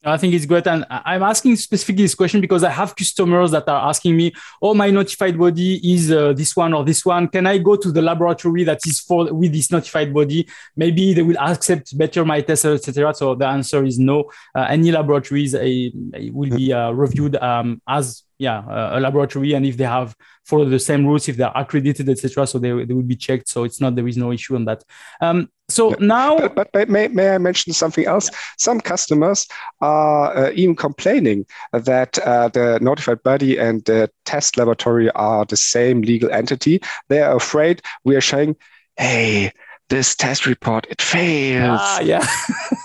I 0.06 0.18
think 0.18 0.34
it's 0.34 0.46
great. 0.46 0.68
And 0.68 0.86
I'm 0.90 1.24
asking 1.24 1.56
specifically 1.56 2.04
this 2.04 2.16
question 2.16 2.42
because 2.42 2.64
I 2.64 2.70
have 2.70 2.96
customers 2.96 3.52
that 3.52 3.68
are 3.68 3.90
asking 3.90 4.16
me, 4.16 4.34
oh, 4.62 4.74
my 4.74 4.92
notified 4.92 5.38
body 5.38 5.94
is 5.94 6.12
uh, 6.12 6.34
this 6.34 6.56
one 6.56 6.74
or 6.74 6.84
this 6.84 7.04
one. 7.04 7.28
Can 7.28 7.48
I 7.48 7.58
go 7.58 7.76
to 7.76 7.92
the 7.92 8.02
laboratory 8.02 8.64
that 8.66 8.86
is 8.86 9.00
for 9.00 9.34
with 9.34 9.52
this 9.52 9.72
notified 9.72 10.14
body? 10.14 10.48
Maybe 10.76 11.14
they 11.14 11.24
will 11.24 11.40
accept 11.40 11.98
better 11.98 12.24
my 12.24 12.42
test, 12.42 12.66
etc. 12.66 13.14
So 13.16 13.36
the 13.36 13.48
answer 13.48 13.84
is 13.84 13.98
no. 13.98 14.32
Uh, 14.54 14.68
any 14.70 14.92
laboratories 14.92 15.56
uh, 15.56 15.90
will 16.32 16.56
be 16.56 16.72
uh, 16.72 16.92
reviewed 16.92 17.36
um, 17.38 17.82
as 17.88 18.25
yeah 18.38 18.60
uh, 18.60 18.92
a 18.94 19.00
laboratory 19.00 19.54
and 19.54 19.66
if 19.66 19.78
they 19.78 19.86
have 19.86 20.16
followed 20.44 20.70
the 20.70 20.80
same 20.80 21.06
rules 21.06 21.28
if 21.28 21.38
they're 21.38 21.52
accredited 21.56 22.10
etc 22.10 22.46
so 22.46 22.60
they, 22.60 22.84
they 22.84 22.94
will 22.94 23.02
be 23.02 23.16
checked 23.16 23.48
so 23.50 23.64
it's 23.64 23.82
not 23.82 23.96
there 23.96 24.08
is 24.08 24.18
no 24.18 24.32
issue 24.32 24.56
on 24.56 24.66
that. 24.66 24.84
Um, 25.22 25.50
so 25.70 25.92
yeah. 25.92 25.96
now 26.00 26.38
but, 26.38 26.56
but, 26.56 26.70
but, 26.74 26.90
may, 26.90 27.08
may 27.08 27.30
i 27.30 27.38
mention 27.38 27.74
something 27.74 28.06
else? 28.06 28.30
Yeah. 28.32 28.38
some 28.58 28.82
customers 28.82 29.48
are 29.82 30.36
uh, 30.36 30.52
even 30.54 30.76
complaining 30.76 31.46
that 31.72 32.18
uh, 32.20 32.50
the 32.50 32.80
notified 32.82 33.24
body 33.24 33.58
and 33.58 33.84
the 33.86 34.10
test 34.26 34.58
laboratory 34.58 35.10
are 35.12 35.46
the 35.46 35.58
same 35.58 36.02
legal 36.02 36.30
entity. 36.32 36.82
They 37.10 37.22
are 37.22 37.36
afraid. 37.36 37.82
We 38.04 38.16
are 38.16 38.22
saying 38.22 38.58
hey 38.98 39.52
this 39.90 40.16
test 40.16 40.46
report 40.46 40.88
it 40.90 41.02
fails. 41.02 41.80
Ah, 41.82 42.00
yeah 42.02 42.26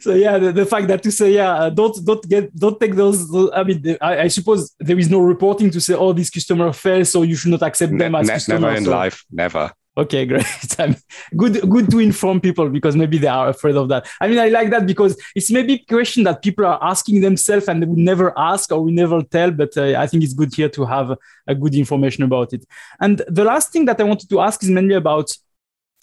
so 0.00 0.14
yeah, 0.14 0.38
the, 0.38 0.52
the, 0.52 0.66
fact 0.66 0.88
that 0.88 1.02
to 1.02 1.10
say 1.10 1.32
yeah, 1.32 1.54
uh, 1.54 1.70
don't 1.70 2.04
don't 2.04 2.28
get 2.28 2.54
don't 2.54 2.78
take 2.80 2.94
those. 2.94 3.30
those 3.30 3.50
I 3.54 3.62
mean, 3.64 3.96
I, 4.00 4.20
I, 4.20 4.28
suppose 4.28 4.74
there 4.78 4.98
is 4.98 5.10
no 5.10 5.20
reporting 5.20 5.70
to 5.70 5.80
say 5.80 5.94
oh 5.94 6.12
this 6.12 6.30
customer 6.30 6.72
fails, 6.72 7.10
so 7.10 7.22
you 7.22 7.36
should 7.36 7.50
not 7.50 7.62
accept 7.62 7.96
them 7.96 8.14
as 8.14 8.26
ne- 8.26 8.34
customers. 8.34 8.60
Never 8.60 8.76
in 8.76 8.84
so. 8.84 8.90
life, 8.90 9.24
never. 9.30 9.72
Okay, 9.98 10.26
great. 10.30 10.44
I 10.78 10.88
mean, 10.88 10.96
good, 11.36 11.70
good 11.70 11.90
to 11.90 11.98
inform 12.00 12.40
people 12.40 12.68
because 12.68 12.96
maybe 12.96 13.18
they 13.18 13.28
are 13.28 13.48
afraid 13.48 13.76
of 13.76 13.88
that. 13.88 14.06
I 14.20 14.28
mean, 14.28 14.38
I 14.38 14.48
like 14.48 14.70
that 14.70 14.86
because 14.86 15.18
it's 15.34 15.50
maybe 15.50 15.74
a 15.74 15.78
question 15.78 16.24
that 16.24 16.42
people 16.42 16.66
are 16.66 16.78
asking 16.82 17.22
themselves 17.22 17.66
and 17.68 17.82
they 17.82 17.86
would 17.86 17.98
never 17.98 18.38
ask 18.38 18.70
or 18.72 18.82
we 18.82 18.92
never 18.92 19.22
tell. 19.22 19.50
But 19.50 19.76
uh, 19.76 19.94
I 19.98 20.06
think 20.06 20.22
it's 20.22 20.34
good 20.34 20.54
here 20.54 20.68
to 20.68 20.84
have 20.84 21.16
a 21.46 21.54
good 21.54 21.74
information 21.74 22.24
about 22.24 22.52
it. 22.52 22.66
And 23.00 23.22
the 23.28 23.44
last 23.44 23.72
thing 23.72 23.86
that 23.86 24.00
I 24.00 24.04
wanted 24.04 24.28
to 24.28 24.40
ask 24.40 24.62
is 24.62 24.68
mainly 24.68 24.94
about 24.94 25.30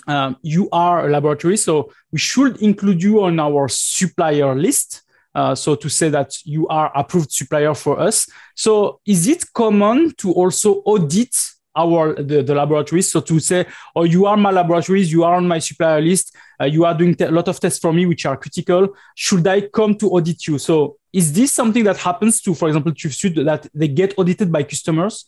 um, 0.07 0.37
you 0.41 0.69
are 0.71 1.07
a 1.07 1.11
laboratory, 1.11 1.57
so 1.57 1.91
we 2.11 2.19
should 2.19 2.61
include 2.61 3.01
you 3.01 3.23
on 3.23 3.39
our 3.39 3.67
supplier 3.67 4.55
list. 4.55 5.01
Uh, 5.35 5.55
so 5.55 5.73
to 5.73 5.89
say 5.89 6.09
that 6.09 6.35
you 6.45 6.67
are 6.67 6.91
approved 6.95 7.31
supplier 7.31 7.73
for 7.73 7.99
us. 7.99 8.29
So 8.55 8.99
is 9.05 9.27
it 9.27 9.51
common 9.53 10.13
to 10.17 10.31
also 10.31 10.83
audit 10.85 11.35
our 11.75 12.13
the, 12.13 12.43
the 12.43 12.53
laboratories? 12.53 13.11
So 13.11 13.19
to 13.21 13.39
say, 13.39 13.65
oh, 13.95 14.03
you 14.03 14.27
are 14.27 14.37
my 14.37 14.51
laboratories, 14.51 15.11
you 15.11 15.23
are 15.23 15.35
on 15.35 15.47
my 15.47 15.57
supplier 15.57 16.01
list, 16.01 16.35
uh, 16.61 16.65
you 16.65 16.85
are 16.85 16.93
doing 16.93 17.15
a 17.19 17.31
lot 17.31 17.47
of 17.47 17.59
tests 17.59 17.79
for 17.79 17.91
me 17.91 18.05
which 18.05 18.27
are 18.27 18.37
critical. 18.37 18.95
Should 19.15 19.47
I 19.47 19.61
come 19.61 19.95
to 19.95 20.09
audit 20.09 20.45
you? 20.45 20.59
So 20.59 20.97
is 21.11 21.33
this 21.33 21.51
something 21.51 21.83
that 21.85 21.97
happens 21.97 22.39
to, 22.41 22.53
for 22.53 22.67
example, 22.67 22.91
TÜV 22.91 23.11
Süd 23.11 23.45
that 23.45 23.67
they 23.73 23.87
get 23.87 24.13
audited 24.19 24.51
by 24.51 24.63
customers? 24.63 25.25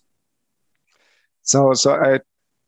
So, 1.41 1.73
so 1.73 1.93
I 1.93 2.19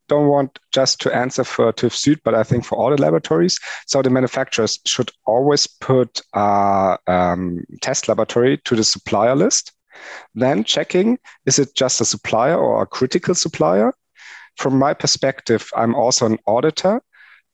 don't 0.07 0.27
want 0.27 0.59
just 0.71 0.99
to 1.01 1.15
answer 1.15 1.43
for 1.43 1.71
TÜV 1.73 1.91
Süd, 1.91 2.19
but 2.23 2.33
I 2.33 2.43
think 2.43 2.65
for 2.65 2.77
all 2.77 2.89
the 2.89 3.01
laboratories. 3.01 3.59
So 3.85 4.01
the 4.01 4.09
manufacturers 4.09 4.79
should 4.85 5.11
always 5.25 5.67
put 5.67 6.21
a 6.33 6.97
um, 7.07 7.63
test 7.81 8.07
laboratory 8.07 8.57
to 8.65 8.75
the 8.75 8.83
supplier 8.83 9.35
list. 9.35 9.73
Then 10.35 10.63
checking, 10.63 11.17
is 11.45 11.59
it 11.59 11.75
just 11.75 12.01
a 12.01 12.05
supplier 12.05 12.57
or 12.57 12.81
a 12.81 12.87
critical 12.87 13.35
supplier? 13.35 13.93
From 14.57 14.77
my 14.77 14.93
perspective, 14.93 15.69
I'm 15.75 15.95
also 15.95 16.25
an 16.25 16.37
auditor 16.47 17.01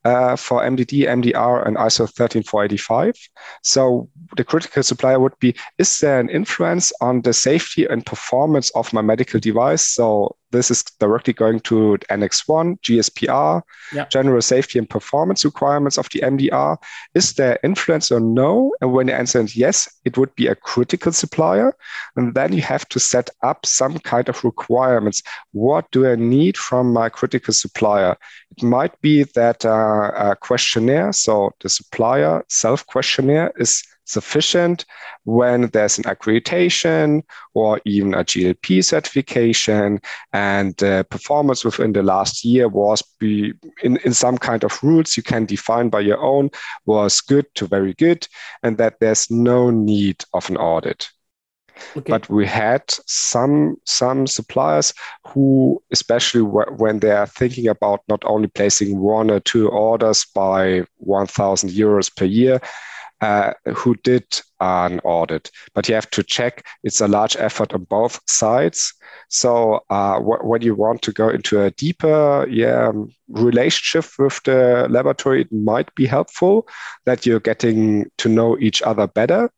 uh, 0.06 0.36
for 0.36 0.62
MDD, 0.62 1.08
MDR, 1.08 1.66
and 1.66 1.78
ISO 1.78 2.10
13485. 2.10 3.16
So 3.64 4.10
the 4.36 4.44
critical 4.44 4.84
supplier 4.84 5.20
would 5.20 5.38
be, 5.40 5.56
is 5.78 6.00
there 6.00 6.20
an 6.20 6.30
influence 6.30 6.92
on 7.02 7.22
the 7.22 7.34
safety 7.34 7.86
and 7.86 8.06
performance 8.06 8.70
of 8.72 8.92
my 8.94 9.02
medical 9.02 9.40
device? 9.40 9.86
So 9.86 10.36
this 10.54 10.72
is 10.72 10.84
directly 11.00 11.34
going 11.34 11.60
to 11.62 11.98
Annex 12.10 12.48
1, 12.48 12.78
GSPR, 12.78 13.62
yeah. 13.92 14.06
general 14.06 14.42
safety 14.42 14.80
and 14.80 14.90
performance 14.90 15.44
requirements 15.44 15.98
of 15.98 16.08
the 16.10 16.22
MDR. 16.22 16.78
Is 17.16 17.34
there 17.34 17.60
influence 17.64 18.12
or 18.12 18.20
no? 18.20 18.74
And 18.80 18.94
when 18.94 19.08
the 19.08 19.16
answer 19.16 19.42
is 19.42 19.58
yes, 19.58 19.90
it 20.06 20.18
would 20.18 20.34
be 20.36 20.48
a 20.48 20.56
critical 20.56 21.12
supplier. 21.12 21.76
And 22.16 22.36
then 22.36 22.54
you 22.54 22.62
have 22.62 22.88
to 22.90 23.00
set 23.00 23.30
up 23.42 23.66
some 23.66 24.00
kind 24.00 24.30
of 24.30 24.44
requirements. 24.44 25.24
What 25.52 25.90
do 25.92 26.08
I 26.08 26.16
need 26.16 26.56
from 26.56 26.94
my 26.94 27.10
critical 27.10 27.54
supplier? 27.54 28.16
It 28.56 28.64
might 28.64 29.00
be 29.02 29.24
that 29.36 29.66
uh, 29.66 30.12
a 30.16 30.36
questionnaire, 30.36 31.12
so 31.14 31.52
the 31.62 31.70
supplier 31.70 32.44
self 32.48 32.86
questionnaire 32.86 33.52
is 33.58 33.84
sufficient 34.14 34.86
when 35.24 35.68
there's 35.70 35.98
an 35.98 36.04
accreditation 36.06 37.24
or 37.54 37.82
even 37.86 38.14
a 38.14 38.24
GLP 38.24 38.84
certification 38.84 40.00
and 40.32 40.82
uh, 40.84 41.04
performance 41.04 41.66
within 41.66 41.94
the 41.94 42.04
last 42.04 42.46
year 42.46 42.68
was 42.68 43.04
be 43.20 43.54
in, 43.82 43.98
in 44.06 44.14
some 44.14 44.38
kind 44.38 44.64
of 44.64 44.82
rules 44.84 45.18
you 45.18 45.24
can 45.24 45.46
define 45.46 45.90
by 45.90 46.00
your 46.00 46.22
own 46.22 46.50
was 46.86 47.22
good 47.22 47.46
to 47.56 47.68
very 47.68 47.94
good 47.94 48.28
and 48.64 48.78
that 48.78 49.00
there's 49.00 49.30
no 49.30 49.70
need 49.70 50.24
of 50.34 50.50
an 50.50 50.58
audit. 50.58 51.10
Okay. 51.98 52.12
But 52.12 52.30
we 52.30 52.46
had 52.46 52.84
some 53.06 53.78
some 53.86 54.28
suppliers 54.28 54.94
who, 55.28 55.82
especially 55.92 56.42
when 56.42 57.00
they 57.00 57.12
are 57.12 57.28
thinking 57.28 57.68
about 57.68 58.02
not 58.08 58.24
only 58.26 58.48
placing 58.48 59.00
one 59.00 59.32
or 59.32 59.40
two 59.40 59.70
orders 59.70 60.26
by 60.26 60.86
1,000 60.98 61.70
euros 61.70 62.16
per 62.16 62.26
year, 62.26 62.62
uh, 63.24 63.54
who 63.74 63.96
did 64.04 64.26
an 64.60 65.00
audit. 65.06 65.50
But 65.74 65.88
you 65.88 65.96
have 65.96 66.10
to 66.12 66.24
check; 66.24 66.66
it's 66.84 67.00
a 67.00 67.08
large 67.08 67.38
effort 67.38 67.74
on 67.74 67.86
both 67.86 68.20
sides. 68.28 68.94
So 69.30 69.80
uh, 69.90 70.20
wh- 70.20 70.46
when 70.46 70.62
you 70.62 70.76
want 70.76 71.02
to 71.04 71.14
go 71.14 71.30
into 71.30 71.62
a 71.62 71.72
deeper 71.72 72.46
yeah, 72.50 72.92
relationship 73.30 74.12
with 74.20 74.44
the 74.44 74.88
laboratory, 74.90 75.42
it 75.42 75.54
might 75.54 75.94
be 75.96 76.06
helpful 76.06 76.68
that 77.06 77.26
you're 77.26 77.40
getting 77.40 78.12
to 78.18 78.28
know 78.28 78.58
each 78.60 78.82
other 78.82 79.08
better 79.08 79.50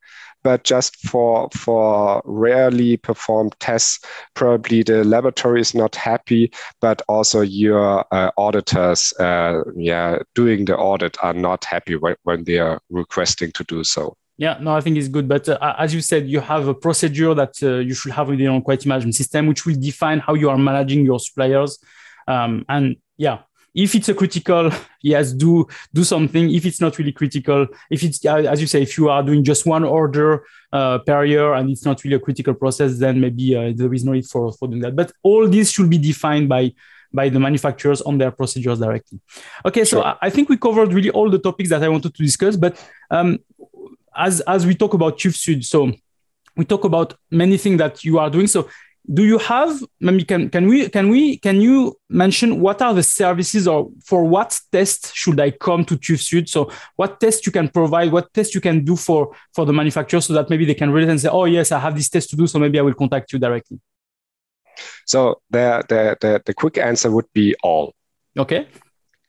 but 0.45 0.63
just 0.63 0.95
for 0.97 1.49
for 1.49 2.21
rarely 2.23 2.97
performed 2.97 3.55
tests, 3.59 3.99
probably 4.35 4.83
the 4.83 5.03
laboratory 5.03 5.59
is 5.59 5.73
not 5.73 5.95
happy, 5.95 6.51
but 6.79 7.01
also 7.07 7.41
your 7.41 8.05
uh, 8.13 8.29
auditors, 8.37 9.11
uh, 9.19 9.63
yeah, 9.75 10.19
doing 10.35 10.65
the 10.65 10.77
audit 10.77 11.17
are 11.23 11.33
not 11.33 11.65
happy 11.65 11.95
when, 11.95 12.15
when 12.23 12.43
they 12.43 12.59
are 12.59 12.79
requesting 12.91 13.51
to 13.53 13.63
do 13.63 13.83
so. 13.83 14.15
Yeah, 14.37 14.59
no, 14.61 14.75
I 14.75 14.81
think 14.81 14.97
it's 14.97 15.07
good. 15.07 15.27
But 15.27 15.49
uh, 15.49 15.75
as 15.79 15.95
you 15.95 16.01
said, 16.01 16.27
you 16.27 16.41
have 16.41 16.67
a 16.67 16.75
procedure 16.75 17.33
that 17.33 17.55
uh, 17.63 17.77
you 17.77 17.95
should 17.95 18.11
have 18.11 18.27
within 18.27 18.45
your 18.45 18.61
quality 18.61 18.87
management 18.87 19.15
system, 19.15 19.47
which 19.47 19.65
will 19.65 19.79
define 19.79 20.19
how 20.19 20.35
you 20.35 20.51
are 20.51 20.59
managing 20.59 21.05
your 21.05 21.19
suppliers. 21.19 21.79
Um, 22.27 22.65
and 22.69 22.97
yeah, 23.17 23.39
if 23.75 23.93
it's 23.93 24.09
a 24.09 24.13
critical 24.13 24.71
yes 25.01 25.31
do 25.33 25.67
do 25.93 26.03
something. 26.03 26.49
If 26.49 26.65
it's 26.65 26.81
not 26.81 26.97
really 26.97 27.11
critical 27.11 27.67
if 27.91 28.03
it's 28.03 28.25
as 28.25 28.61
you 28.61 28.67
say 28.67 28.81
if 28.81 28.97
you 28.97 29.09
are 29.09 29.21
doing 29.21 29.43
just 29.43 29.65
one 29.65 29.83
order 29.83 30.45
uh, 30.73 30.99
per 30.99 31.25
year 31.25 31.53
and 31.53 31.69
it's 31.69 31.85
not 31.85 32.03
really 32.03 32.15
a 32.15 32.19
critical 32.19 32.53
process 32.53 32.97
then 32.97 33.19
maybe 33.19 33.55
uh, 33.55 33.73
there 33.75 33.93
is 33.93 34.03
no 34.03 34.13
need 34.13 34.25
for, 34.25 34.51
for 34.53 34.67
doing 34.67 34.81
that. 34.81 34.95
But 34.95 35.11
all 35.21 35.47
this 35.47 35.71
should 35.71 35.89
be 35.89 35.97
defined 35.97 36.49
by 36.49 36.73
by 37.13 37.29
the 37.29 37.39
manufacturers 37.39 38.01
on 38.01 38.17
their 38.17 38.31
procedures 38.31 38.79
directly. 38.79 39.19
Okay 39.65 39.85
sure. 39.85 40.01
so 40.01 40.17
I, 40.21 40.29
think 40.29 40.49
we 40.49 40.57
covered 40.57 40.91
really 40.91 41.11
all 41.11 41.29
the 41.29 41.39
topics 41.39 41.69
that 41.69 41.81
i 41.81 41.87
wanted 41.87 42.13
to 42.13 42.23
discuss 42.23 42.57
but 42.57 42.73
um, 43.09 43.39
as 44.17 44.41
as 44.41 44.65
we 44.65 44.75
talk 44.75 44.93
about 44.93 45.17
TÜV 45.17 45.63
so 45.63 45.91
we 46.55 46.65
talk 46.65 46.85
about 46.85 47.13
many 47.29 47.57
things 47.57 47.77
that 47.79 48.03
you 48.03 48.19
are 48.19 48.29
doing. 48.29 48.47
So 48.47 48.69
do 49.13 49.23
you 49.23 49.37
have 49.37 49.83
maybe 49.99 50.23
can 50.23 50.49
can 50.49 50.67
we 50.67 50.89
can 50.89 51.09
we 51.09 51.37
can 51.37 51.61
you 51.61 51.95
mention 52.09 52.59
what 52.59 52.81
are 52.81 52.93
the 52.93 53.03
services 53.03 53.67
or 53.67 53.89
for 54.03 54.23
what 54.23 54.59
test 54.71 55.13
should 55.15 55.39
i 55.39 55.51
come 55.51 55.85
to 55.85 55.95
TÜV 55.97 56.47
so 56.47 56.71
what 56.95 57.19
test 57.19 57.45
you 57.45 57.51
can 57.51 57.67
provide 57.69 58.11
what 58.11 58.33
test 58.33 58.55
you 58.55 58.61
can 58.61 58.83
do 58.83 58.95
for 58.95 59.35
for 59.53 59.65
the 59.65 59.73
manufacturer 59.73 60.21
so 60.21 60.33
that 60.33 60.49
maybe 60.49 60.65
they 60.65 60.73
can 60.73 60.91
relate 60.91 61.09
and 61.09 61.21
say 61.21 61.29
oh 61.29 61.45
yes 61.45 61.71
i 61.71 61.79
have 61.79 61.95
this 61.95 62.09
test 62.09 62.29
to 62.29 62.35
do 62.35 62.47
so 62.47 62.57
maybe 62.57 62.79
i 62.79 62.81
will 62.81 62.93
contact 62.93 63.31
you 63.33 63.39
directly. 63.39 63.79
So 65.05 65.41
the 65.49 65.83
the 65.87 66.17
the, 66.19 66.41
the 66.45 66.53
quick 66.53 66.77
answer 66.77 67.11
would 67.11 67.31
be 67.33 67.55
all. 67.63 67.93
Okay 68.37 68.67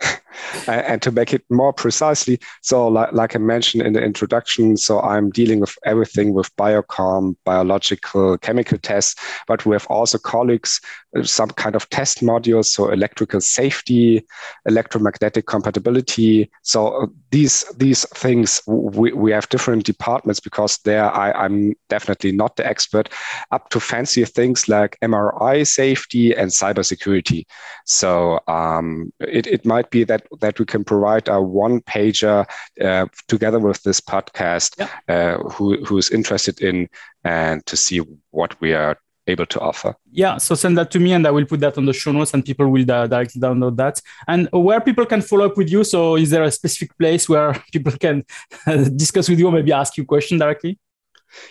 and 0.66 1.01
to 1.03 1.11
make 1.11 1.32
it 1.32 1.45
more 1.51 1.72
precisely, 1.72 2.39
so 2.62 2.89
like, 2.89 3.12
like, 3.12 3.37
I 3.37 3.39
mentioned 3.39 3.84
in 3.84 3.93
the 3.93 4.03
introduction, 4.03 4.76
so 4.76 5.01
I'm 5.01 5.30
dealing 5.30 5.61
with 5.61 5.74
everything 5.84 6.34
with 6.34 6.55
biocom, 6.57 7.37
biological, 7.45 8.39
chemical 8.39 8.78
tests, 8.78 9.14
but 9.47 9.64
we 9.66 9.74
have 9.74 9.87
also 9.87 10.18
colleagues, 10.18 10.80
uh, 11.16 11.22
some 11.22 11.51
kind 11.51 11.74
of 11.74 11.89
test 11.91 12.20
modules, 12.20 12.66
so 12.66 12.91
electrical 12.91 13.41
safety, 13.41 14.24
electromagnetic 14.66 15.47
compatibility. 15.47 16.51
So 16.62 16.89
uh, 16.89 17.07
these 17.30 17.64
these 17.76 18.07
things 18.11 18.62
we, 18.66 19.12
we 19.12 19.32
have 19.32 19.49
different 19.49 19.84
departments 19.84 20.41
because 20.41 20.78
there 20.84 21.11
I, 21.12 21.32
I'm 21.32 21.74
definitely 21.89 22.32
not 22.32 22.57
the 22.57 22.66
expert, 22.66 23.09
up 23.51 23.70
to 23.70 23.80
fancy 23.80 24.24
things 24.24 24.68
like 24.68 24.99
MRI 25.03 25.66
safety 25.66 26.34
and 26.34 26.51
cybersecurity. 26.51 27.45
So 27.84 28.41
um, 28.49 29.12
it, 29.20 29.47
it 29.47 29.64
might 29.64 29.91
be 29.91 30.05
that 30.05 30.25
that 30.40 30.58
we 30.58 30.64
can 30.64 30.84
provide 30.84 31.28
a 31.28 31.40
one 31.40 31.80
pager 31.82 32.46
uh, 32.80 33.06
together 33.28 33.58
with 33.58 33.82
this 33.82 34.00
podcast 34.00 34.74
yeah. 34.78 34.88
uh, 35.14 35.48
who 35.50 35.84
who's 35.84 36.10
interested 36.10 36.60
in 36.60 36.88
and 37.24 37.64
to 37.66 37.76
see 37.76 38.00
what 38.30 38.60
we 38.60 38.72
are 38.72 38.96
able 39.26 39.46
to 39.46 39.60
offer. 39.60 39.94
Yeah, 40.12 40.38
so 40.38 40.54
send 40.54 40.78
that 40.78 40.90
to 40.92 41.00
me 41.00 41.12
and 41.12 41.26
I 41.26 41.30
will 41.30 41.46
put 41.46 41.60
that 41.60 41.76
on 41.78 41.86
the 41.86 41.92
show 41.92 42.12
notes 42.12 42.32
and 42.34 42.44
people 42.44 42.68
will 42.68 42.84
directly 42.84 43.40
download 43.40 43.76
that. 43.76 44.00
And 44.28 44.48
where 44.52 44.80
people 44.80 45.06
can 45.06 45.20
follow 45.20 45.46
up 45.46 45.56
with 45.56 45.70
you. 45.70 45.84
So 45.84 46.16
is 46.16 46.30
there 46.30 46.44
a 46.44 46.50
specific 46.50 46.96
place 46.98 47.28
where 47.28 47.52
people 47.72 47.92
can 47.92 48.24
discuss 48.96 49.28
with 49.28 49.38
you 49.38 49.48
or 49.48 49.52
maybe 49.52 49.72
ask 49.72 49.96
you 49.96 50.04
question 50.04 50.38
directly? 50.38 50.78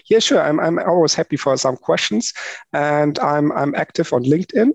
Yeah, 0.09 0.19
sure. 0.19 0.41
I'm, 0.41 0.59
I'm 0.59 0.79
always 0.79 1.13
happy 1.13 1.37
for 1.37 1.55
some 1.57 1.77
questions 1.77 2.33
and 2.73 3.19
I'm, 3.19 3.51
I'm 3.51 3.75
active 3.75 4.11
on 4.13 4.23
LinkedIn. 4.23 4.71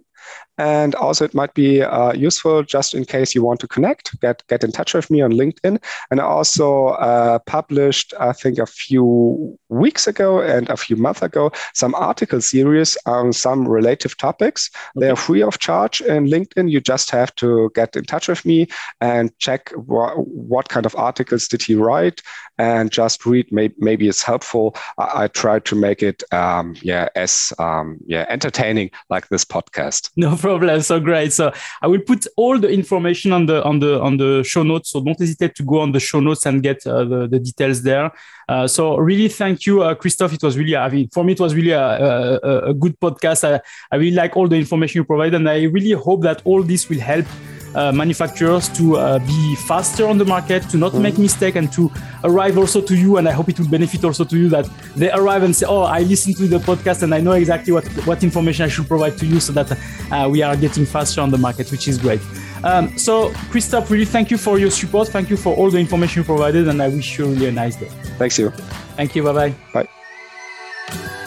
And 0.61 0.95
also, 0.95 1.25
it 1.25 1.33
might 1.33 1.55
be 1.55 1.83
uh, 1.83 2.13
useful 2.13 2.63
just 2.63 2.93
in 2.93 3.07
case 3.07 3.35
you 3.35 3.43
want 3.43 3.61
to 3.61 3.69
connect, 3.69 4.21
get, 4.21 4.43
get 4.47 4.63
in 4.63 4.73
touch 4.73 4.93
with 4.93 5.11
me 5.11 5.23
on 5.23 5.33
LinkedIn. 5.33 5.83
And 6.11 6.21
I 6.21 6.25
also 6.25 6.89
uh, 6.89 7.39
published, 7.39 8.13
I 8.21 8.35
think, 8.35 8.59
a 8.59 8.67
few 8.67 9.59
weeks 9.71 10.07
ago 10.07 10.41
and 10.41 10.69
a 10.69 10.77
few 10.77 10.97
months 10.97 11.23
ago, 11.23 11.51
some 11.73 11.95
article 11.95 12.43
series 12.43 12.99
on 13.07 13.33
some 13.33 13.67
relative 13.67 14.19
topics. 14.19 14.69
Okay. 14.97 15.07
They 15.07 15.11
are 15.11 15.17
free 15.17 15.43
of 15.43 15.59
charge 15.61 16.03
in 16.03 16.27
LinkedIn. 16.27 16.71
You 16.71 16.81
just 16.83 17.11
have 17.11 17.35
to 17.37 17.71
get 17.75 17.97
in 17.97 18.05
touch 18.05 18.29
with 18.29 18.45
me 18.45 18.69
and 19.01 19.33
check 19.39 19.71
wh- 19.71 20.19
what 20.53 20.69
kind 20.69 20.85
of 20.85 20.95
articles 20.95 21.49
did 21.49 21.63
he 21.63 21.75
write 21.75 22.21
and 22.59 22.93
just 22.93 23.25
read. 23.25 23.51
Maybe, 23.51 23.75
maybe 23.79 24.09
it's 24.09 24.23
helpful. 24.23 24.77
I, 24.99 25.25
I 25.25 25.29
try 25.29 25.61
to 25.61 25.75
make 25.75 26.03
it, 26.03 26.23
um, 26.35 26.77
yeah, 26.83 27.09
as 27.17 27.55
um, 27.59 27.99
yeah, 28.07 28.27
entertaining 28.29 28.91
like 29.09 29.29
this 29.31 29.47
podcast. 29.47 30.11
No 30.17 30.37
problem. 30.37 30.49
So 30.82 31.01
great. 31.01 31.32
So 31.32 31.53
I 31.82 31.86
will 31.86 32.01
put 32.01 32.26
all 32.36 32.59
the 32.59 32.68
information 32.68 33.32
on 33.32 33.46
the 33.46 33.62
on 33.64 33.78
the 33.78 34.01
on 34.01 34.16
the 34.16 34.42
show 34.42 34.62
notes. 34.62 34.90
So 34.90 35.01
don't 35.01 35.18
hesitate 35.18 35.55
to 35.57 35.62
go 35.62 35.80
on 35.80 35.92
the 35.92 36.01
show 36.01 36.20
notes 36.20 36.46
and 36.46 36.62
get 36.62 36.86
uh, 36.86 37.05
the, 37.05 37.28
the 37.28 37.38
details 37.38 37.82
there. 37.82 38.11
Uh, 38.48 38.66
so 38.66 38.96
really, 38.96 39.28
thank 39.28 39.66
you, 39.66 39.82
uh, 39.82 39.94
Christoph. 39.94 40.32
It 40.32 40.42
was 40.42 40.59
really, 40.59 40.76
I 40.76 40.88
mean, 40.88 41.09
for 41.09 41.22
me, 41.22 41.32
it 41.32 41.40
was 41.40 41.55
really 41.55 41.70
a, 41.70 42.38
a, 42.42 42.70
a 42.70 42.74
good 42.74 42.98
podcast. 42.98 43.44
I, 43.44 43.61
I 43.92 43.96
really 43.96 44.16
like 44.16 44.36
all 44.36 44.48
the 44.48 44.57
information 44.57 44.98
you 44.98 45.05
provide, 45.05 45.34
and 45.34 45.48
I 45.48 45.62
really 45.64 45.92
hope 45.92 46.22
that 46.22 46.42
all 46.44 46.62
this 46.62 46.88
will 46.88 47.01
help 47.01 47.26
uh, 47.75 47.93
manufacturers 47.93 48.68
to 48.71 48.97
uh, 48.97 49.18
be 49.18 49.57
faster 49.68 50.07
on 50.07 50.18
the 50.18 50.25
market, 50.25 50.68
to 50.71 50.77
not 50.77 50.95
make 50.95 51.18
mistake, 51.18 51.57
and 51.57 51.73
to 51.73 51.91
arrive 52.25 52.59
also 52.59 52.81
to 52.81 52.97
you. 52.97 53.16
And 53.16 53.29
I 53.29 53.33
hope 53.33 53.49
it 53.49 53.59
will 53.59 53.68
benefit 53.68 54.05
also 54.05 54.25
to 54.25 54.37
you 54.37 54.49
that 54.51 54.68
they 54.97 55.11
arrive 55.11 55.43
and 55.43 55.55
say, 55.55 55.66
"Oh, 55.66 55.83
I 55.83 56.01
listened 56.01 56.37
to 56.39 56.47
the 56.47 56.59
podcast 56.59 57.03
and 57.03 57.14
I 57.14 57.21
know 57.21 57.33
exactly 57.33 57.73
what 57.73 57.87
what 58.07 58.23
information 58.23 58.64
I 58.64 58.68
should 58.68 58.89
provide 58.89 59.18
to 59.18 59.27
you, 59.27 59.41
so 59.41 59.53
that 59.53 59.71
uh, 59.73 60.29
we 60.29 60.43
are 60.43 60.57
getting 60.57 60.85
faster 60.87 61.21
on 61.21 61.31
the 61.31 61.39
market, 61.39 61.71
which 61.71 61.89
is 61.89 61.99
great." 61.99 62.21
Um, 62.62 62.97
so, 62.99 63.31
Christoph, 63.51 63.91
really 63.91 64.05
thank 64.05 64.31
you 64.31 64.37
for 64.37 64.59
your 64.59 64.71
support. 64.71 65.09
Thank 65.09 65.31
you 65.31 65.37
for 65.37 65.55
all 65.55 65.71
the 65.71 65.79
information 65.79 66.21
you 66.21 66.25
provided, 66.25 66.68
and 66.68 66.83
I 66.83 66.89
wish 66.89 67.18
you 67.18 67.27
really 67.27 67.47
a 67.47 67.53
nice 67.53 67.77
day. 67.77 67.89
Thanks 68.18 68.39
you. 68.39 68.51
Thank 68.97 69.14
you. 69.14 69.23
Bye 69.23 69.33
bye. 69.33 69.55
Bye. 69.73 71.27